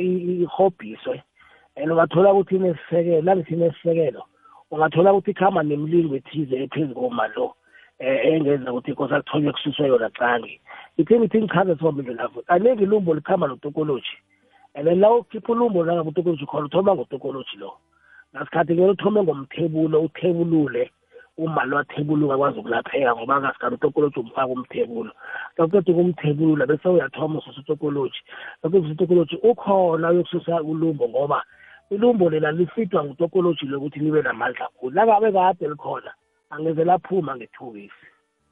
ihobhiswe. 0.44 1.24
And 1.76 1.92
ungathola 1.92 2.34
ukuthi 2.34 2.56
inesisekelo 2.56 3.22
nangithi 3.22 3.54
inesisekelo 3.54 4.24
ungathola 4.72 5.14
ukuthi 5.14 5.32
ikhamba 5.32 5.64
nemlingo 5.64 6.16
ethize 6.16 6.56
ephezu 6.64 6.94
koma 6.96 7.28
lo 7.36 7.46
um 8.00 8.18
engenza 8.30 8.72
ukuthi 8.72 8.92
inkosi 8.92 9.14
akuthonywe 9.14 9.52
kususwe 9.52 9.88
yona 9.88 10.10
cangi 10.10 10.60
ithe 10.98 11.20
ngithi 11.20 11.42
ngichaze 11.42 11.76
sibambile 11.76 12.14
lapho 12.14 12.42
kaningi 12.42 12.84
ilumbo 12.84 13.14
likhamba 13.14 13.48
notokoloji. 13.48 14.16
And 14.76 14.88
then 14.88 15.00
la 15.00 15.12
ukhipha 15.12 15.52
ulumbo 15.52 15.84
nangabe 15.84 16.10
utokoloji 16.10 16.46
khona 16.46 16.66
uthoma 16.66 16.96
ngotokoloji 16.96 17.58
lo. 17.58 17.74
Ngasikhathi 18.36 18.76
kumele 18.76 18.92
uthome 18.92 19.24
ngomthebulo 19.24 20.02
uthebulule. 20.02 20.92
Uma 21.38 21.66
lo 21.66 21.78
athebuluka 21.78 22.34
akwazi 22.34 22.60
ukulapheka 22.60 23.16
ngoba 23.16 23.42
ngasikhathi 23.42 23.76
utokoloji 23.76 24.20
umfaka 24.20 24.54
umthebulo. 24.54 25.12
Kakuqeda 25.56 25.92
ukumthebulula 25.92 26.66
bese 26.66 26.90
uyathoma 26.90 27.40
ususa 27.40 27.62
utokoloji. 27.62 28.20
Kakususa 28.62 28.94
utokoloji 28.94 29.36
ukhona 29.44 30.10
uyokususa 30.10 30.64
ulumbo 30.64 31.10
ngoba 31.10 31.44
ilumbo 31.90 32.30
lela 32.30 32.52
lifitwa 32.52 33.04
ngutokoloji 33.04 33.66
lokuthi 33.66 34.00
libe 34.00 34.22
namandla 34.22 34.68
khulu. 34.80 34.96
Nangabe 34.96 35.32
kade 35.32 35.68
likhona 35.68 36.12
angeze 36.50 36.84
laphuma 36.84 37.36
nge-two 37.36 37.72
weeks. 37.72 38.00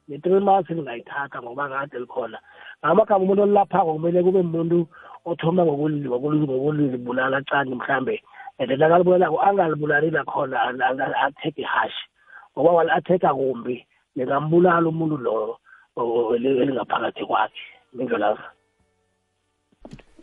Ne-three 0.07 0.39
months 0.39 0.69
lingayithatha 0.69 1.41
ngoba 1.41 1.69
kade 1.69 1.99
likhona. 1.99 2.39
Ngamagama 2.86 3.23
umuntu 3.23 3.41
olilaphako 3.43 3.93
kumele 3.93 4.23
kube 4.23 4.41
muntu 4.41 4.88
othoma 5.25 5.65
ngokulibulala 5.65 7.41
cani 7.47 7.75
mhlambe 7.75 8.21
and 8.59 8.69
then 8.69 8.79
akalibulelako 8.79 9.41
angalibulali 9.41 10.11
lakhona 10.11 10.61
atheke 11.25 11.61
ihashi 11.61 12.05
ngoba 12.53 12.71
wali 12.71 12.91
atheka 12.91 13.33
kumbi 13.33 13.85
lingambulala 14.15 14.89
umuntu 14.89 15.17
loyo 15.17 15.59
elingaphakathi 16.35 17.25
kwakhe 17.25 17.63
indlelazo 17.99 18.47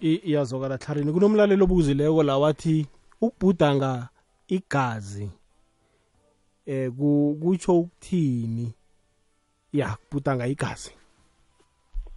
iyazokala 0.01 0.79
tlharini 0.79 1.13
kunomlalelo 1.13 1.65
obuzileko 1.65 2.23
la 2.23 2.39
wathi 2.39 2.87
ukubhudanga 3.21 4.09
igazi 4.49 5.31
eh 6.71 6.91
kutsho 7.41 7.79
ukuthini? 7.79 8.75
Ya 9.73 9.97
kubhudanga 9.97 10.47
igazi. 10.47 10.93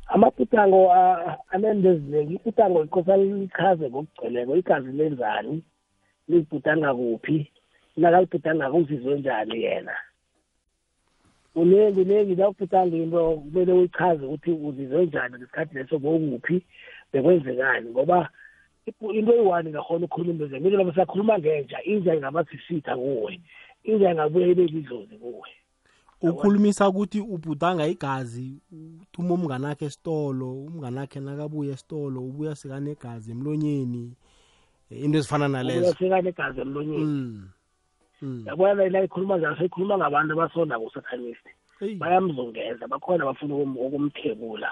Amabhudango 0.07 0.93
anento 1.49 1.89
eziningi 1.89 2.33
ibhudango 2.35 2.83
ikosa 2.83 3.17
lichaze 3.17 3.89
ngokugcweleko 3.89 4.55
igazi 4.55 4.91
lenzani? 4.91 5.63
Libhudanga 6.27 6.93
kuphi? 6.93 7.51
Nakalibhudanga 7.97 8.71
uzizwe 8.71 9.19
njani 9.19 9.63
yena? 9.63 9.95
Uningi 11.55 12.05
ningi 12.05 12.35
nawubhudanga 12.35 12.97
into 12.97 13.31
kumele 13.35 13.71
uyichaze 13.73 14.25
ukuthi 14.25 14.51
uzizwe 14.51 15.05
njani 15.05 15.35
ngesikhathi 15.37 15.75
leso 15.75 15.99
bokuphi 15.99 16.65
bekwenzekani 17.13 17.89
ngoba 17.89 18.29
into 19.13 19.31
eyi-one 19.33 19.69
ngakhona 19.69 20.05
ukukhuluma 20.05 20.33
into 20.33 20.47
zemile 20.47 20.77
loba 20.77 20.93
siyakhuluma 20.93 21.39
ngenja 21.39 21.83
inja 21.83 22.15
ingaba 22.15 22.45
sisitha 22.45 22.95
kuwe 22.95 23.39
inja 23.83 24.11
ingabuye 24.11 24.51
ibe 24.51 24.65
lidlozi 24.65 25.15
kuwe. 25.15 25.49
Ukhulumisa 26.21 26.89
ukuthi 26.89 27.19
ubhudanga 27.19 27.87
igazi 27.87 28.61
uthuma 29.01 29.33
umngane 29.33 29.67
akhe 29.67 29.85
esitolo 29.85 30.51
umngane 30.67 31.01
akhe 31.01 31.19
nakabuya 31.19 31.73
esitolo 31.73 32.21
ubuya 32.21 32.55
sekanegazi 32.55 33.31
emlonyeni 33.31 34.13
into 34.89 35.17
ezifana 35.17 35.47
nalezo. 35.47 35.93
Sekanegazi 35.93 36.61
emlonyeni. 36.61 37.41
Yabona 38.45 38.89
la 38.89 39.03
ikhuluma 39.03 39.37
njalo 39.37 39.55
seyikhuluma 39.55 39.97
ngabantu 39.97 40.33
abasonda 40.33 40.79
kusatanist 40.79 41.45
bayamzungeza 41.99 42.87
bakhona 42.87 43.25
bafuna 43.25 43.55
ukumthebula 43.55 44.71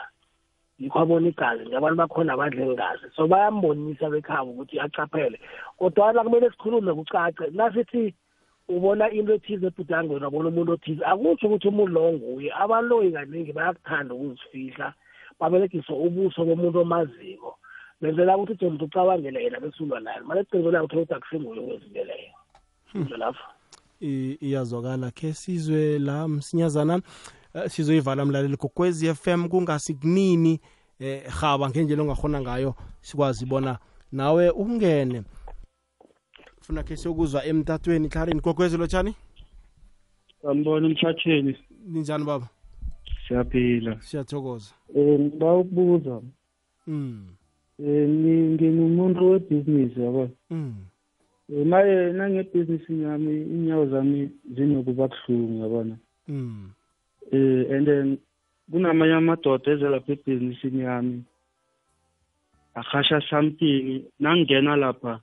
yikho 0.80 1.00
abona 1.00 1.28
igazi 1.28 1.68
ngabantu 1.68 1.98
bakhona 1.98 2.34
abadla 2.34 2.62
engazi 2.66 3.08
so 3.16 3.28
bayambonisa 3.28 4.10
bekhaba 4.10 4.50
ukuthi 4.52 4.80
acaphele. 4.80 5.38
Kodwana 5.78 6.24
kumele 6.24 6.50
sikhulume 6.50 6.94
kucace. 6.94 7.52
Nasithi 7.52 8.14
ubona 8.70 9.12
into 9.12 9.34
ethize 9.34 9.68
ebhudangweni 9.68 10.26
wabona 10.26 10.50
umuntu 10.50 10.72
othize 10.72 11.04
akutsho 11.06 11.48
ukuthi 11.48 11.68
umuntu 11.68 11.94
lowo 11.94 12.12
nguye. 12.14 12.50
Abaloyi 12.62 13.12
kaningi 13.12 13.54
bayakuthanda 13.54 14.16
ukuzifihla 14.16 14.94
baberegise 15.40 15.94
ubuso 15.94 16.46
bomuntu 16.46 16.80
omaziko. 16.82 17.58
Benzela 18.02 18.38
ukuthi 18.38 18.54
uthi 18.54 18.66
umuntu 18.66 18.86
ucabangele 18.86 19.44
yena 19.44 19.60
besulwa 19.60 20.00
naye. 20.00 20.20
Manje 20.26 20.42
ecingela 20.42 20.84
ukuthi 20.84 20.98
ukuthi 20.98 21.14
akusinguye 21.14 21.60
okwezinto 21.60 22.04
leyo 22.10 22.41
lapho. 22.94 23.40
Iyazwakala 24.02 25.12
khe 25.12 25.34
sizwe 25.34 26.00
la 26.00 26.28
msinyazana 26.28 27.02
sizoyivala 27.68 28.26
mlaleli 28.26 28.58
kokwezi 28.58 29.14
FM 29.14 29.48
kungasikunini 29.48 30.60
eh 31.00 31.24
haba 31.28 31.70
ngendlela 31.70 32.02
ongakhona 32.02 32.42
ngayo 32.42 32.76
sikwazi 33.02 33.46
bona 33.46 33.78
nawe 34.12 34.50
ungene 34.50 35.24
funa 36.62 36.84
khe 36.84 36.98
siyokuzwa 36.98 37.46
emtatweni 37.46 38.10
tlharini 38.10 38.42
kokwezi 38.42 38.78
lotshani 38.78 39.16
Sambona 40.42 40.88
emthatheni. 40.88 41.58
ninjani 41.88 42.24
baba? 42.26 42.48
Siyaphila. 43.28 44.02
siyathokoza. 44.02 44.74
Eh 44.96 45.20
ngiba 45.20 45.54
ukubuza. 45.58 46.22
mm 46.88 47.28
Eh 47.80 48.10
ngingumuntu 48.10 49.30
webusiness 49.32 49.98
yabo. 49.98 50.30
mm 50.50 50.76
Eh 50.78 50.91
maye 51.52 52.14
nangebhizinisi 52.14 53.04
yami 53.04 53.34
inyawo 53.42 53.86
zami 53.86 54.30
zinokuba 54.56 55.08
buhlungu 55.08 55.64
yabona. 55.64 55.96
mm 56.28 56.70
Eh 57.32 57.72
and 57.72 57.88
then 57.88 58.18
kunamanye 58.72 59.14
amadoda 59.14 59.72
eze 59.72 59.90
lapha 59.90 60.12
ebhizinisini 60.14 60.84
yami. 60.84 61.24
Akhasha 62.76 63.22
something 63.30 64.04
nangena 64.20 64.76
lapha 64.76 65.20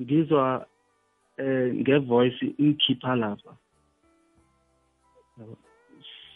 ngizwa 0.00 0.66
eh 1.38 1.74
ngevoice 1.74 2.54
ingikhipha 2.58 3.16
lapha. 3.16 3.52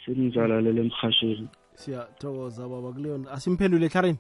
sengizalalele 0.07 0.81
emhasheni 0.81 1.49
siyathokoza 1.75 2.69
baba 2.69 2.93
kuleyo 2.93 3.17
asimphendule 3.35 3.89
tlharini 3.89 4.19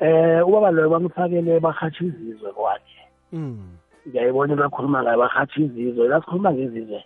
eh 0.00 0.48
ubaba 0.48 0.70
loyo 0.70 0.90
bamfakele 0.94 1.60
bahatsha 1.60 2.04
izizwe 2.04 2.52
kwakhe 2.56 2.93
mm 2.93 2.93
ngiyayibona 3.34 4.52
into 4.52 4.64
akhuluma 4.64 5.02
ngayo 5.02 5.18
bahatsha 5.18 5.60
izizwe 5.60 6.08
la 6.08 6.20
sikhuluma 6.20 6.52
ngezizwe 6.52 7.00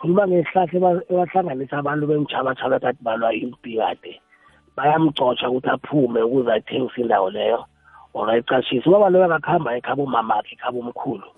sikhuluma 0.00 0.26
ngehlahla 0.28 0.90
ebahlanganisa 1.10 1.78
abantu 1.78 2.04
bemtshabatshaba 2.06 2.80
kade 2.80 2.98
balwa 3.04 3.34
impi 3.34 3.76
kade. 3.76 4.12
Bayamcotsha 4.76 5.50
ukuthi 5.50 5.68
aphume 5.68 6.22
ukuze 6.22 6.50
ayithengise 6.52 7.00
indawo 7.00 7.30
leyo 7.30 7.60
or 8.14 8.30
ayicashise. 8.30 8.88
Ubaba 8.88 9.10
loyo 9.10 9.24
akakuhamba 9.28 9.76
ekhaba 9.76 10.02
umamakhe 10.02 10.56
ekhaba 10.56 10.78
umkhulu. 10.78 11.28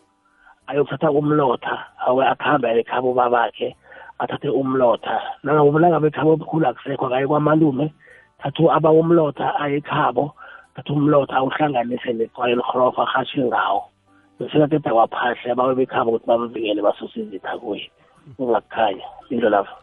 Ayokuthatha 0.67 1.11
umlotha 1.11 1.75
awe 2.07 2.23
akuhamba 2.27 2.71
ekhaba 2.79 3.09
ubabakhe 3.09 3.77
athathe 4.19 4.49
umlotha. 4.49 5.21
Nangabe 5.43 6.07
ekhaba 6.09 6.31
omkhulu 6.31 6.67
akusekho 6.67 7.07
akaye 7.07 7.27
kwamalume 7.27 7.93
thatha 8.39 8.75
aba 8.77 8.91
umlotha 8.91 9.59
aye 9.59 9.83
ekhabo 9.83 10.35
thatha 10.75 10.93
umlotha 10.93 11.37
awuhlanganise 11.37 12.13
netswayi 12.13 12.53
elihorofa 12.53 13.03
ahatshe 13.03 13.43
ngawo. 13.43 13.92
Bese 14.41 14.59
kateda 14.59 14.91
kwaphahle 14.93 15.51
abawe 15.53 15.75
bekhaba 15.75 16.11
ukuthi 16.11 16.27
bamvikele 16.27 16.83
basuse 16.83 17.21
izitha 17.21 17.59
kuye 17.59 17.91
ungakukhanya 18.39 19.05
into 19.31 19.49
lapho 19.49 19.77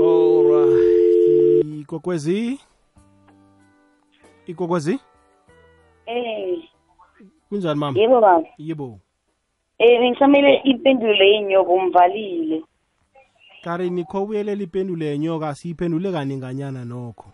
alright 0.00 1.80
ikokwezi 1.80 2.60
ikokwezi 4.46 4.98
Eh, 6.06 6.58
kunjani 7.48 7.80
mama? 7.80 7.98
Yebo 8.00 8.20
baba. 8.20 8.44
yebo. 8.58 8.98
Eh, 9.78 10.00
bengisamele 10.00 10.54
impendulo 10.64 11.24
yenyoko 11.24 11.74
umvalile. 11.74 12.62
karini 13.64 14.04
kho 14.04 14.22
ubuyelela 14.22 14.62
ipendulo 14.62 15.04
yenyoka 15.04 15.54
siyiphendule 15.54 16.12
kaninganyana 16.12 16.84
nokho? 16.84 17.24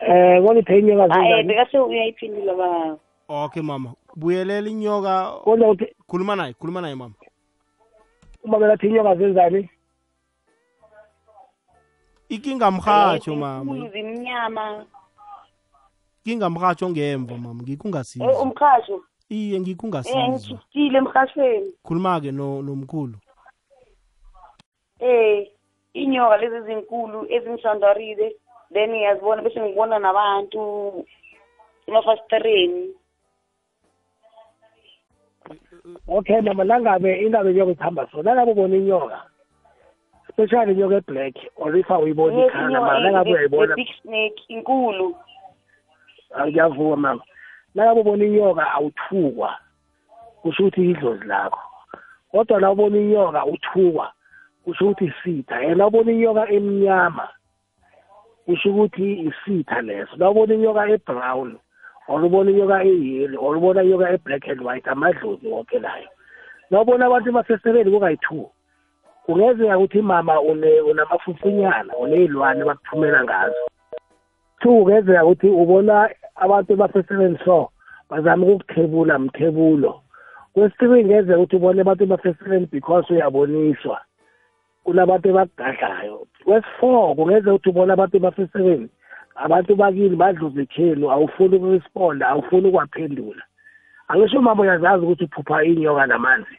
Eh 0.00 0.42
koniphe 0.44 0.78
inyoka 0.78 1.14
Ah, 1.14 1.28
eh, 1.28 1.46
bekase 1.46 1.78
uyayiphendula 1.78 2.54
baba. 2.54 2.96
okay 3.28 3.62
mama. 3.62 3.92
Buyelela 4.18 4.68
inyoka 4.68 5.30
kodwa 5.46 5.68
uthi 5.70 5.86
khuluma 6.10 6.34
naye 6.36 6.52
khuluma 6.58 6.80
naye 6.80 6.94
mama 6.94 7.14
uma 8.44 8.58
belathi 8.58 8.86
inyoka 8.86 9.14
zenzani 9.14 9.70
ikinga 12.28 12.70
mhatsho 12.70 13.34
mama 13.36 13.72
Inkulu 13.72 13.88
zimnyama. 13.92 14.84
ikinga 16.24 16.50
mhatsho 16.50 16.90
ngemva 16.90 17.36
mama 17.38 17.62
ngikungasiza 17.62 18.24
Eh, 18.24 18.42
umkhasho. 18.42 19.00
iye 19.28 19.54
Eh, 19.56 19.60
ngikungasiza 19.60 20.28
ngishukile 20.28 20.98
emkhashweni. 20.98 21.72
khuluma-ke 21.86 22.32
no- 22.32 22.62
nomkhulu 22.62 23.16
Eh, 25.00 25.46
inyoka 25.94 26.36
lezi 26.36 26.60
zinkulu 26.66 27.26
ezingisandarile 27.30 28.36
then 28.72 28.90
ngiyazibona 28.90 29.42
bese 29.42 29.60
ngibona 29.60 29.98
nabantu 29.98 30.60
emafasitereni. 31.86 32.92
Okay 36.08 36.40
mama 36.40 36.64
nangabe 36.64 37.22
ingabe 37.22 37.50
inyoka 37.50 37.72
ikuhamba 37.72 38.08
so 38.10 38.22
nangabe 38.22 38.52
ubona 38.52 38.76
inyoka? 38.76 39.22
Especially 40.28 40.72
inyoka 40.74 40.96
eblack 40.96 41.34
or 41.56 41.76
if 41.76 41.90
awuyiboni 41.90 42.46
ikhana 42.46 42.80
mara 42.80 43.00
nangabe 43.00 43.30
uyayibona? 43.30 43.74
snake 44.02 44.42
inkulu. 44.48 45.16
ngiyavuma 46.46 46.96
mama. 46.96 47.22
Nangabe 47.74 48.00
ubona 48.00 48.24
inyoka 48.24 48.72
awuthukwa. 48.72 49.58
Kusho 50.42 50.62
ukuthi 50.62 50.90
idlozi 50.90 51.24
lakho. 51.24 51.60
Kodwa 52.30 52.60
la 52.60 52.70
ubona 52.70 52.96
inyoka 52.98 53.46
uthukwa 53.46 54.12
kusho 54.64 54.84
ukuthi 54.84 55.04
isitha. 55.04 55.56
And 55.56 55.80
ubona 55.80 56.12
inyoka 56.12 56.48
emnyama. 56.48 57.28
Kusho 58.46 58.70
ukuthi 58.70 59.20
isitha 59.20 59.80
leso. 59.82 60.16
La 60.16 60.30
ubona 60.30 60.54
inyoka 60.54 60.88
ebrown. 60.88 61.58
Or 62.08 62.24
ubona 62.24 62.50
inyoka 62.50 62.84
eyellow 62.84 63.40
or 63.40 63.56
ubona 63.56 63.82
inyoka 63.82 64.12
e-black 64.12 64.48
and 64.48 64.60
white 64.60 64.88
amadlozi 64.88 65.48
wonke 65.48 65.78
layo. 65.78 66.08
La 66.70 66.80
ubona 66.80 67.06
abantu 67.06 67.28
emaseseleni 67.28 67.90
kukayi-two 67.90 68.50
kungenzeka 69.26 69.78
ukuthi 69.78 70.02
mama 70.02 70.40
unamafufunyana 70.40 71.96
uney'lwane 71.96 72.64
bakuthumela 72.64 73.24
ngazo. 73.24 73.68
Two 74.60 74.84
kungenzeka 74.84 75.24
ukuthi 75.24 75.48
ubona 75.48 76.10
abantu 76.36 76.72
emaseseleni 76.72 77.38
so 77.44 77.70
bazama 78.10 78.46
ukukuthebula 78.46 79.18
mthebulo. 79.18 80.00
Kwesibili 80.52 81.02
kungenzeka 81.02 81.38
ukuthi 81.38 81.56
ubone 81.56 81.80
abantu 81.80 82.04
emaseseleni 82.04 82.66
because 82.66 83.12
uyaboniswa 83.12 84.00
kunabantu 84.88 85.28
ebakugadlayo 85.28 86.26
kwesi-four 86.44 87.14
kungeze 87.16 87.50
ukuthi 87.50 87.68
ubona 87.68 87.92
abantu 87.92 88.16
emafisekeni 88.16 88.88
abantu 89.44 89.76
bakini 89.76 90.16
badluza 90.16 90.62
ikhelu 90.62 91.10
awufuni 91.10 91.56
ukuresponda 91.56 92.28
awufuni 92.28 92.68
ukwaphendula. 92.68 93.42
Angisho 94.08 94.42
mama 94.42 94.62
uyazazi 94.62 95.04
ukuthi 95.04 95.24
uphupha 95.24 95.64
inyoka 95.64 96.06
namanzi. 96.06 96.56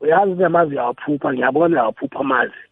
Uyazi 0.00 0.30
ukuthi 0.32 0.44
amanzi 0.44 0.74
uyawaphupha 0.74 1.32
ngiyabona 1.32 1.74
uyawaphupha 1.74 2.20
amanzi. 2.20 2.62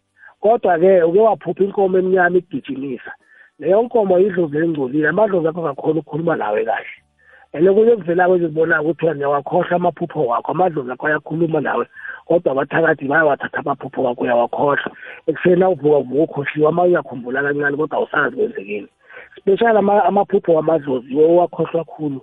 Kodwa-ke 0.41 1.03
uke 1.03 1.19
waphupha 1.19 1.63
inkomo 1.63 1.97
emnyama 1.97 2.37
ikugijimisa. 2.37 3.11
Leyo 3.59 3.81
nkomo 3.83 4.19
yidlozi 4.19 4.57
elingcolile 4.57 5.07
amadlozi 5.09 5.47
akho 5.47 5.61
ngakhona 5.61 5.99
ukukhuluma 5.99 6.35
nawe 6.35 6.65
kahle. 6.65 7.06
And 7.53 7.67
kunye 7.67 7.95
kuvela 7.95 8.27
kwezibona 8.27 8.81
ukuthi 8.81 9.05
wena 9.05 9.19
uyawakhohlwa 9.19 9.75
amaphupho 9.75 10.25
wakho 10.25 10.51
amadlozi 10.51 10.91
akho 10.91 11.07
ayakhuluma 11.07 11.61
nawe 11.61 11.85
kodwa 12.27 12.51
abathakathi 12.51 13.07
bayawathatha 13.07 13.59
amaphupho 13.59 14.03
wakho 14.03 14.21
uyawakhohlwa. 14.23 14.91
Ekuseni 15.27 15.63
awuvuka 15.63 15.99
vuka 15.99 16.23
ukhohliwe 16.23 16.67
ama 16.67 16.83
uyakhumbula 16.83 17.43
kancane 17.43 17.77
kodwa 17.77 17.97
awusazi 17.97 18.35
kwenzekile 18.35 18.89
special 19.37 19.77
amaphupho 19.77 20.53
wamadlozi 20.53 21.15
owakhohlwa 21.15 21.85
khulu. 21.85 22.21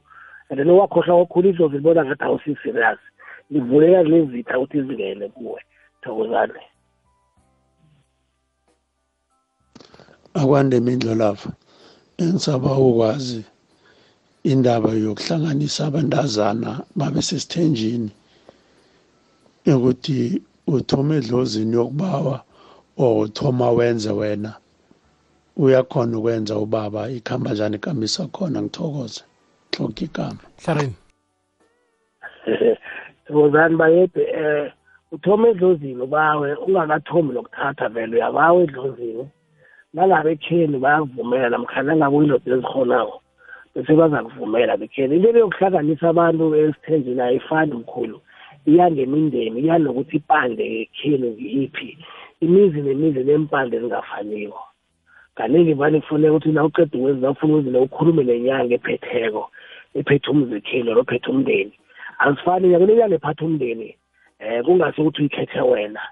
And 0.51 0.59
then 0.59 0.69
owakhohlwa 0.69 1.27
kakhulu 1.27 1.49
idlozi 1.49 1.77
libona 1.77 2.05
ngathi 2.05 2.25
awusi-serious. 2.25 2.99
Livuleka 3.51 4.03
lezitha 4.03 4.59
ukuthi 4.59 4.83
zingene 4.83 5.29
kuwe. 5.29 5.61
Thokozane. 6.03 6.61
Akwande 10.35 10.81
mindlolavu 10.81 11.53
engisaba 12.19 12.77
ukwazi 12.79 13.45
indaba 14.45 14.91
yokuhlanganisa 14.93 15.87
abantazana 15.87 16.71
babe 16.97 17.23
sesithenjini 17.23 18.11
ukuthi 19.67 20.43
uthoma 20.67 21.15
edlozini 21.17 21.77
yokubawa 21.77 22.45
or 22.97 23.25
uthoma 23.25 23.71
wenze 23.71 24.11
wena. 24.11 24.55
Uyakhona 25.57 26.19
ukwenza 26.19 26.57
ubaba 26.59 27.11
ikhamba 27.11 27.53
njani 27.53 27.77
ikambisa 27.77 28.27
khona 28.27 28.63
ngithokoze. 28.63 29.23
Hloka 29.77 30.05
igama. 30.05 30.39
Hlareni 30.65 30.95
thokozani 33.27 33.77
bayede 33.77 34.23
um 34.41 34.71
uthoma 35.13 35.49
edlozini 35.49 36.03
ubawe 36.03 36.55
ungakathomi 36.55 37.33
lokuthatha 37.33 37.89
vele 37.89 38.17
uyabawa 38.17 38.63
edlozini. 38.63 39.29
Nangabe 39.95 40.33
ekheni 40.33 40.79
bayakuvumela 40.79 41.49
namkhana 41.49 41.95
nangabe 41.95 42.17
uyindoda 42.17 42.53
ezikhonako 42.53 43.24
bese 43.75 43.93
baza 43.95 44.23
kuvumela 44.23 44.77
bekheni 44.77 45.17
into 45.17 45.39
yokuhlanganisa 45.39 46.09
abantu 46.09 46.55
esithenjini 46.55 47.21
ayifani 47.21 47.75
mkhulu. 47.75 48.21
Iya 48.67 48.91
ngemindeni 48.91 49.61
iya 49.61 49.79
nokuthi 49.79 50.17
ipande 50.17 50.65
ekheni 50.81 51.31
ngiyiphi 51.31 51.99
imizi 52.41 52.81
nemizi 52.83 53.25
neempande 53.25 53.77
ezingafaniko 53.77 54.63
kaningi 55.35 55.75
vane 55.75 56.01
kufuneka 56.01 56.35
ukuthi 56.35 56.53
na 56.53 56.65
uqeda 56.65 56.99
ukwenza 56.99 57.31
ufuna 57.31 57.55
uzile 57.55 57.79
ukhulume 57.79 58.25
nenyanga 58.25 58.75
ephetheko 58.75 59.51
ephethe 59.95 60.31
umzikhini 60.31 60.91
or 60.91 60.99
ophethe 60.99 61.31
umndeni. 61.31 61.73
Azifani 62.19 62.73
yakulenyanga 62.73 63.15
ephatha 63.15 63.45
umndeni 63.45 63.97
um 64.41 64.63
kungase 64.65 65.03
ukuthi 65.03 65.21
uyikhethe 65.23 65.61
wena. 65.61 66.03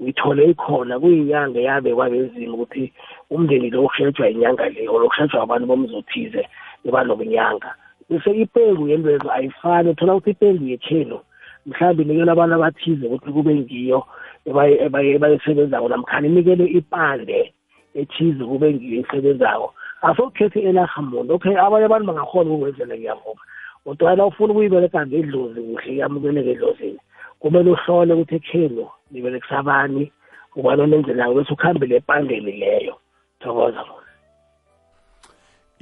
Uyithole 0.00 0.50
ikhona 0.50 1.00
kuyinyanga 1.00 1.60
yabekwa 1.60 2.10
bezimo 2.10 2.54
ukuthi 2.54 2.92
umndeni 3.30 3.70
lo 3.70 3.84
ukushelejwa 3.84 4.30
inyanga 4.30 4.68
le 4.68 4.88
or 4.88 5.04
ukushelejwa 5.04 5.42
abantu 5.42 5.66
bomzothize. 5.66 6.42
eba 6.42 6.63
nokunyanga 6.84 7.74
bese 8.10 8.30
ipengu 8.30 8.88
yentwezo 8.88 9.32
ayifani 9.32 9.90
uthola 9.90 10.14
ukuthi 10.14 10.30
ipengu 10.30 10.64
yekhelo 10.64 11.22
mhlawumbe 11.66 12.02
inikela 12.02 12.32
abantu 12.32 12.54
abathize 12.54 13.06
ukuthi 13.06 13.32
kube 13.32 13.54
ngiyo 13.54 14.04
ebayisebenzako 14.46 15.88
namkhani 15.88 16.28
inikele 16.28 16.64
ipande 16.64 17.54
ethize 17.94 18.44
kube 18.44 18.74
ngiyo 18.74 19.00
isebenzako 19.00 19.74
asokukhethe 20.02 20.60
elaha 20.60 21.02
muntu 21.02 21.34
okay 21.34 21.56
abanye 21.58 21.86
abantu 21.86 22.06
bangakhona 22.06 22.50
ukukwenzela 22.50 22.94
ngiyavuma 22.96 23.42
kodwana 23.84 24.26
ufuna 24.26 24.52
ukuyibereka 24.52 25.06
ngedlozi 25.06 25.60
kuhle 25.60 25.96
yamukeleke 26.00 26.50
edlozini 26.50 27.00
kumele 27.40 27.70
uhlole 27.70 28.12
ukuthi 28.14 28.34
ekhelo 28.36 28.86
niberekisa 29.10 29.58
abani 29.58 30.12
ubani 30.56 30.82
onenzelako 30.82 31.34
bese 31.34 31.52
ukuhambele 31.52 31.96
epandeni 31.96 32.52
leyo. 32.60 32.94
Thokoza 33.40 33.84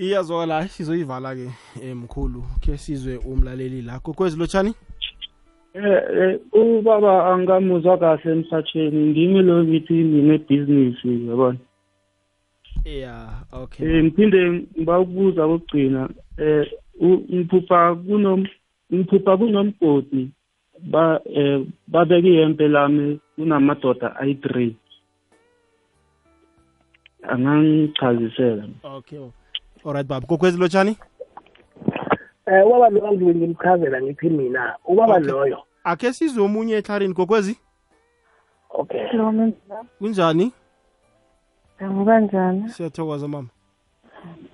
iyazwakala 0.03 0.69
sizoyivala-ke 0.69 1.49
um 1.83 1.99
mkhulu 2.03 2.43
khe 2.63 2.77
sizwe 2.79 3.17
umlaleli 3.17 3.83
la. 3.83 4.01
Kokwezi 4.01 4.39
lotshani? 4.39 4.75
Eh 5.75 6.41
ubaba 6.53 7.33
angamuzwa 7.33 7.99
kahle 7.99 8.33
emsatsheni 8.33 9.11
ngimi 9.11 9.43
lo 9.43 9.65
ngithi 9.65 9.95
ngine-business 10.05 11.05
yabona 11.05 11.59
yeah 12.85 13.45
okay. 13.53 13.87
Eh 13.87 14.05
ngiphinde 14.05 14.51
ngiba 14.51 14.99
ukubuza 15.01 15.47
kokugcina 15.47 16.09
eh 16.39 16.67
ngiphupha 17.03 17.95
kunom 17.95 18.47
ngiphupha 18.95 19.37
kunomgodi 19.37 20.31
ba 20.93 21.21
eh 21.25 21.65
babeka 21.89 22.29
ihempe 22.29 22.69
lami 22.69 23.21
kunamadoda 23.37 24.17
ayi-three. 24.17 24.77
Angangichazisela. 27.23 28.65
Okay. 28.85 29.19
Alright 29.85 30.07
baba 30.07 30.27
kokwezi 30.27 30.59
lotshani? 30.59 30.97
Um 32.47 32.63
ubaba 32.67 32.89
loyo 32.91 33.13
ngibe 33.13 33.35
ngimchazela 33.35 34.03
ngithi 34.03 34.29
mina 34.31 34.77
ubaba 34.85 35.19
loyo. 35.19 35.59
Akhe 35.85 36.13
sizwe 36.13 36.45
omunye 36.45 36.75
ehlarini 36.75 37.15
kokwezi? 37.15 37.59
Okay. 38.71 39.07
Hello 39.07 39.33
Menzela. 39.33 39.85
kunjani? 39.99 40.53
Davuka 41.81 42.21
njani? 42.21 42.69
siyathokoza 42.69 43.29
mama. 43.29 43.49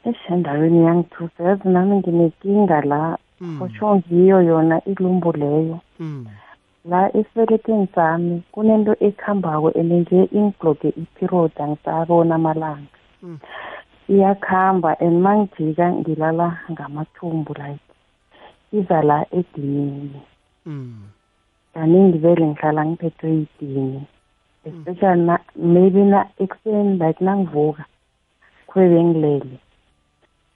Eish 0.05 0.31
endaweni 0.31 0.85
yangithusa 0.85 1.45
yazi 1.45 1.69
nami 1.69 1.97
nginenkinga 1.97 2.81
la 2.81 3.19
Mm. 3.41 3.59
kusho 3.59 3.97
ngiyo 3.97 4.43
yona 4.43 4.85
ilumbu 4.85 5.33
leyo. 5.33 5.81
Mm. 6.01 6.27
la 6.85 7.17
esibelethweni 7.17 7.89
sami 7.95 8.43
kunento 8.53 8.97
ekhambako 9.01 9.69
and 9.79 9.93
nje 9.93 10.29
ingibloge 10.33 10.89
iperiod 10.89 11.53
angisabona 11.59 12.35
amalanga. 12.35 12.87
Mm. 13.23 13.39
Iyakhamba 14.09 15.01
and 15.01 15.23
mangijika 15.23 15.93
ngilala 15.93 16.59
ngamathumbu 16.73 17.53
like 17.55 17.89
iza 18.73 19.03
la 19.03 19.27
edinini. 19.31 20.21
Mm. 20.67 21.03
kaningi 21.75 22.19
vele 22.19 22.47
ngihlala 22.47 22.87
ngiphethwe 22.87 23.31
yidini 23.31 24.03
especially 24.65 25.23
na 25.23 25.39
maybe 25.57 26.05
na 26.05 26.21
ekuseni 26.39 26.99
like 26.99 27.25
nangivuka 27.25 27.85
kube 28.67 28.89
bengilele 28.89 29.59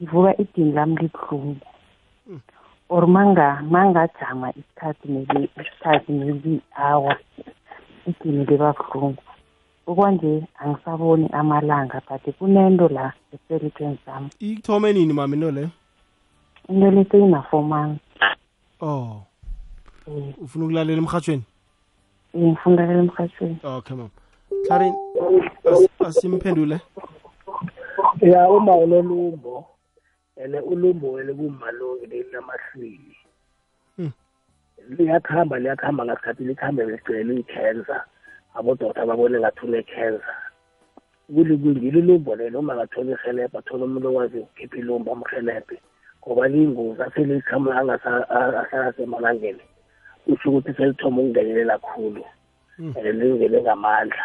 ngivuka 0.03 0.37
idini 0.43 0.73
lami 0.73 0.97
libuhlungu. 0.97 1.67
Or 2.89 3.07
manga 3.07 3.63
mangajama 3.63 4.51
isikhathi 4.51 5.09
maybe 5.09 5.51
isikhathi 5.61 6.13
maybe 6.13 6.61
hour 6.77 7.17
idini 8.07 8.45
liba 8.45 8.73
buhlungu 8.73 9.23
okwanje 9.87 10.47
angisaboni 10.59 11.29
amalanga 11.33 12.01
but 12.09 12.35
kunento 12.39 12.89
la 12.89 13.13
esibelethweni 13.33 13.99
sami. 14.05 14.31
Ikuthome 14.41 14.93
nini 14.93 15.13
mama 15.13 15.35
into 15.37 15.51
leyo 15.51 15.71
into 16.69 16.91
le 16.91 17.05
seyina-four 17.05 17.63
months. 17.65 18.01
Oh. 18.81 19.23
Ufuna 20.41 20.65
ukulalela 20.65 20.99
emhatshweni 20.99 21.43
ngifundakela 22.37 22.99
emhatshweni 23.03 23.59
okay 23.65 23.97
mama 23.97 24.11
hlarini 24.69 24.97
as- 25.65 26.07
asimphendule. 26.07 26.81
Ya 28.21 28.51
uma 28.51 28.77
unolumbo 28.77 29.67
and 30.45 30.55
ulumbo 30.55 31.13
wele 31.13 31.33
kumalungi 31.35 32.07
linamahlwili. 32.07 33.17
Hmm. 33.97 34.11
liyakuhamba 34.99 35.59
liyakuhamba 35.59 36.05
ngasikhathi 36.05 36.45
likhambe 36.45 36.85
ligcine 36.85 37.23
liyi-cancer 37.25 38.05
abododa 38.55 39.07
babone 39.07 39.39
ngathi 39.41 39.67
une-cancer 39.67 40.37
kulikwingile 41.35 41.99
ilumbo 41.99 42.37
lelo 42.37 42.59
uma 42.59 42.75
ngatholi 42.75 43.13
ihelebhe 43.13 43.59
athole 43.59 43.85
umuntu 43.85 44.09
okwazi 44.09 44.39
ukukhipha 44.39 44.77
ilumbo 44.77 45.13
amhelebhe 45.13 45.77
ngoba 46.27 46.49
liyingozi 46.49 47.03
aselikhama 47.03 47.77
ahlala 47.77 48.93
semalangeni 48.97 49.61
kusho 50.25 50.51
ukuthi 50.51 50.75
selithoma 50.75 51.23
ukungenelela 51.23 51.79
khulu 51.79 52.25
Hmm. 52.77 52.95
and 52.97 53.07
lingene 53.21 53.63
ngamandla. 53.63 54.25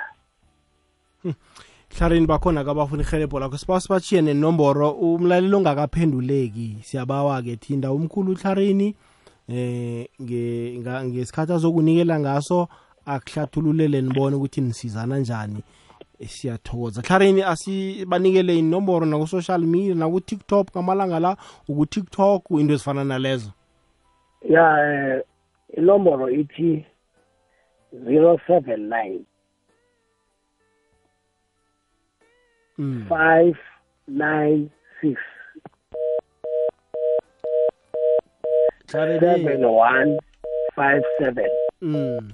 Hlarini 1.97 2.27
bakhona 2.27 2.63
kabafuna 2.63 3.03
ihelebho 3.03 3.39
lakho. 3.39 3.57
Sibawa 3.57 3.79
sibatshiye 3.81 4.21
nenomboro. 4.21 4.91
Umlaleli 4.91 5.55
ongakaphenduleki 5.55 6.77
siyabawa-ke 6.81 7.55
thinda 7.57 7.91
umkhulu 7.91 8.31
uhlarini 8.31 8.95
eh 9.49 10.07
nge- 10.21 10.79
nga- 10.79 11.03
ngesikhathi 11.05 11.53
azokunikela 11.53 12.19
ngaso 12.19 12.67
akuhlathululele 13.07 14.01
nibone 14.01 14.35
ukuthi 14.35 14.61
nisizana 14.61 15.17
njani 15.19 15.63
eh, 16.19 16.27
siyathokoza. 16.29 17.01
Hlarini 17.01 17.41
asibanikele 17.43 18.57
inomboro 18.59 19.05
naku-social 19.05 19.61
media 19.61 19.95
naku-tiktok 19.95 20.67
ngamalanga 20.71 21.19
la 21.19 21.37
uku-tiktok 21.67 22.41
into 22.51 22.73
ezifana 22.73 23.03
nalezo? 23.03 23.51
Ya 24.49 24.65
um 24.75 25.21
inomboro 25.77 26.29
ithi 26.29 26.85
079 27.93 29.19
mm. 32.77 33.05
five 33.09 33.57
nine 34.07 34.69
six 35.01 35.17
seven 38.87 39.61
one 39.61 40.17
five 40.75 41.03
seven. 41.19 41.49
Mm. 41.81 42.31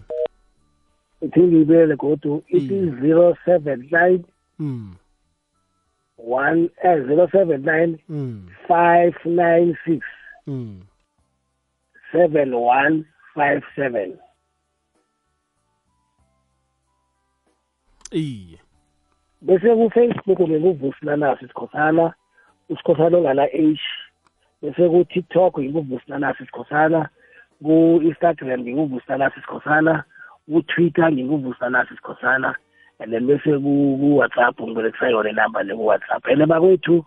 Ithi 1.24 1.39
ngiyibele 1.39 1.95
godu 1.95 2.43
ithi 2.47 2.91
zero 3.01 3.36
seven 3.45 3.88
nine 3.91 4.24
Mm. 4.59 4.95
one 6.17 6.69
eh 6.84 6.99
zero 7.07 7.28
seven 7.32 7.61
nine 7.65 7.97
Mm. 8.09 8.47
five 8.67 9.15
nine 9.26 9.78
six 9.86 10.03
Mm. 10.47 10.82
seven 12.11 12.53
one 12.53 13.05
five 13.34 13.63
seven 13.76 14.17
iye 18.11 18.59
bese 19.41 19.76
ku-facebook 19.76 20.39
nginguvusilanasi 20.39 21.47
sikhosana 21.47 22.13
usikhosana 22.69 23.17
ongana 23.17 23.45
h 23.45 23.80
bese 24.61 24.89
ku-tiktok 24.89 25.59
nginguvusilanasi 25.59 26.45
sikhosana 26.45 27.09
ku-instagram 27.63 28.61
nginguvusilanasi 28.61 29.39
sikhosana 29.41 30.03
ku-twitter 30.49 31.11
nginguvusilanasi 31.11 31.95
sikhosana 31.95 32.55
and 32.99 33.11
then 33.13 33.27
bese 33.27 33.43
ku- 33.61 33.97
ku-whatsapp 33.99 34.59
ngiberekisa 34.61 35.09
yona 35.09 35.29
inamba 35.29 35.63
le 35.63 35.75
ku-whatsapp. 35.75 36.23
And 36.27 36.41
bakwethu 36.47 37.05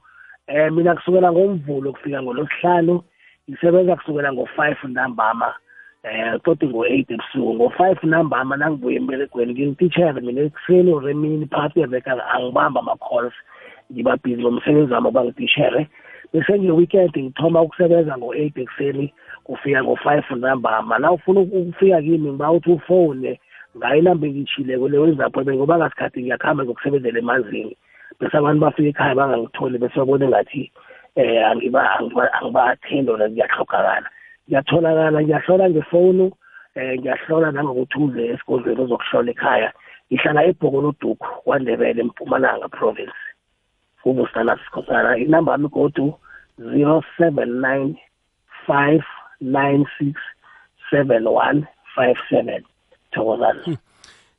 um 0.49 0.75
mina 0.77 0.95
kusukela 0.95 1.33
ngomvulo 1.33 1.93
kufika 1.93 2.23
ngolosihlanu 2.23 3.03
ngisebenza 3.51 3.97
kusukela 3.97 4.33
ngo-five 4.33 4.79
ntambama 4.85 5.55
eh 6.03 6.39
toti 6.45 6.67
ngo-eight 6.67 7.11
ebusuku. 7.11 7.55
Ngo-five 7.55 7.99
ntambama 8.03 8.57
nangibuye 8.57 8.97
emberegweni 8.97 9.53
ngingititshere 9.53 10.21
mina 10.21 10.41
ekuseni 10.41 10.93
or 10.93 11.11
emini 11.11 11.47
phakathi 11.47 11.81
kweveka 11.81 12.27
angibamba 12.35 12.81
ama-calls 12.81 13.35
ngiba 13.93 14.17
busy. 14.17 14.43
Ngomsebenzi 14.43 14.93
wami 14.93 15.09
oba 15.09 15.25
ngititshere 15.25 15.89
bese 16.33 16.59
nge-weekend 16.59 17.13
ngithoma 17.19 17.63
ukusebenza 17.63 18.19
ngo-eight 18.19 18.59
ekuseni 18.59 19.13
kufika 19.47 19.85
ngo-five 19.85 20.27
ntambama 20.37 20.99
na 20.99 21.13
ufuna 21.13 21.41
ukufika 21.41 22.03
kimi 22.03 22.29
ngiba 22.31 22.51
uthi 22.51 22.71
ufone 22.71 23.41
ngayo 23.77 23.99
inamba 23.99 24.27
engiyitshileko 24.27 24.89
leyo 24.89 25.09
izaphobe 25.09 25.55
ngoba 25.55 25.79
ngasikhathi 25.79 26.23
ngiyakuhamba 26.23 26.65
ngokusebenzela 26.65 27.19
emanzini. 27.19 27.77
Bese 28.19 28.37
abantu 28.37 28.61
bafika 28.61 28.89
ekhaya 28.89 29.15
bangangitholi 29.15 29.79
bese 29.79 29.97
babone 29.97 30.29
ngathi 30.29 30.73
eh 31.15 31.47
angiba 31.51 31.81
angiba- 31.99 32.33
angibathendo 32.39 33.17
na 33.17 33.29
ngiyahlogakala. 33.29 34.09
Ngiyatholakala 34.49 35.23
ngiyahlola 35.23 35.71
ngefonu 35.71 36.25
eh 36.75 36.99
ngiyahlola 36.99 37.53
nangokuthi 37.53 37.99
uze 37.99 38.23
esigodlweni 38.33 38.81
uzokuhlola 38.83 39.31
ekhaya. 39.31 39.71
Ngihlala 40.11 40.41
ebhokoloduku 40.51 41.29
kwandebele 41.45 42.01
empumalanga 42.03 42.69
province. 42.69 43.21
Ubusana 44.05 44.59
sikhosana 44.59 45.19
inamba 45.19 45.53
yami 45.53 45.69
godu 45.69 46.15
zero 46.59 47.03
seven 47.19 47.61
nine 47.61 47.99
five 48.67 49.05
nine 49.41 49.85
six 49.99 50.15
seven 50.91 51.27
one 51.27 51.67
five 51.95 52.17
seven. 52.31 52.65
Thokozana. 53.13 53.79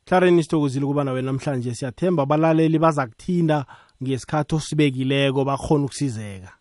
Karen 0.04 0.42
sithokozile 0.42 0.84
ukuba 0.84 1.04
nawe 1.04 1.22
namhlanje 1.22 1.74
siyathemba 1.74 2.22
abalaleli 2.22 2.78
baza 2.78 3.06
kuthinda 3.06 3.64
ngesikhathi 4.02 4.54
osibekileko 4.54 5.44
bakhona 5.44 5.84
ukusizeka. 5.84 6.52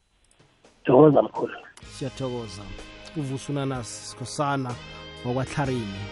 Thokoza 0.83 1.21
mkhulu. 1.21 1.53
Siyathokoza. 1.85 2.61
Uvusunana 3.17 3.83
sikhosana 3.83 4.71
wakwahlarini 5.25 6.07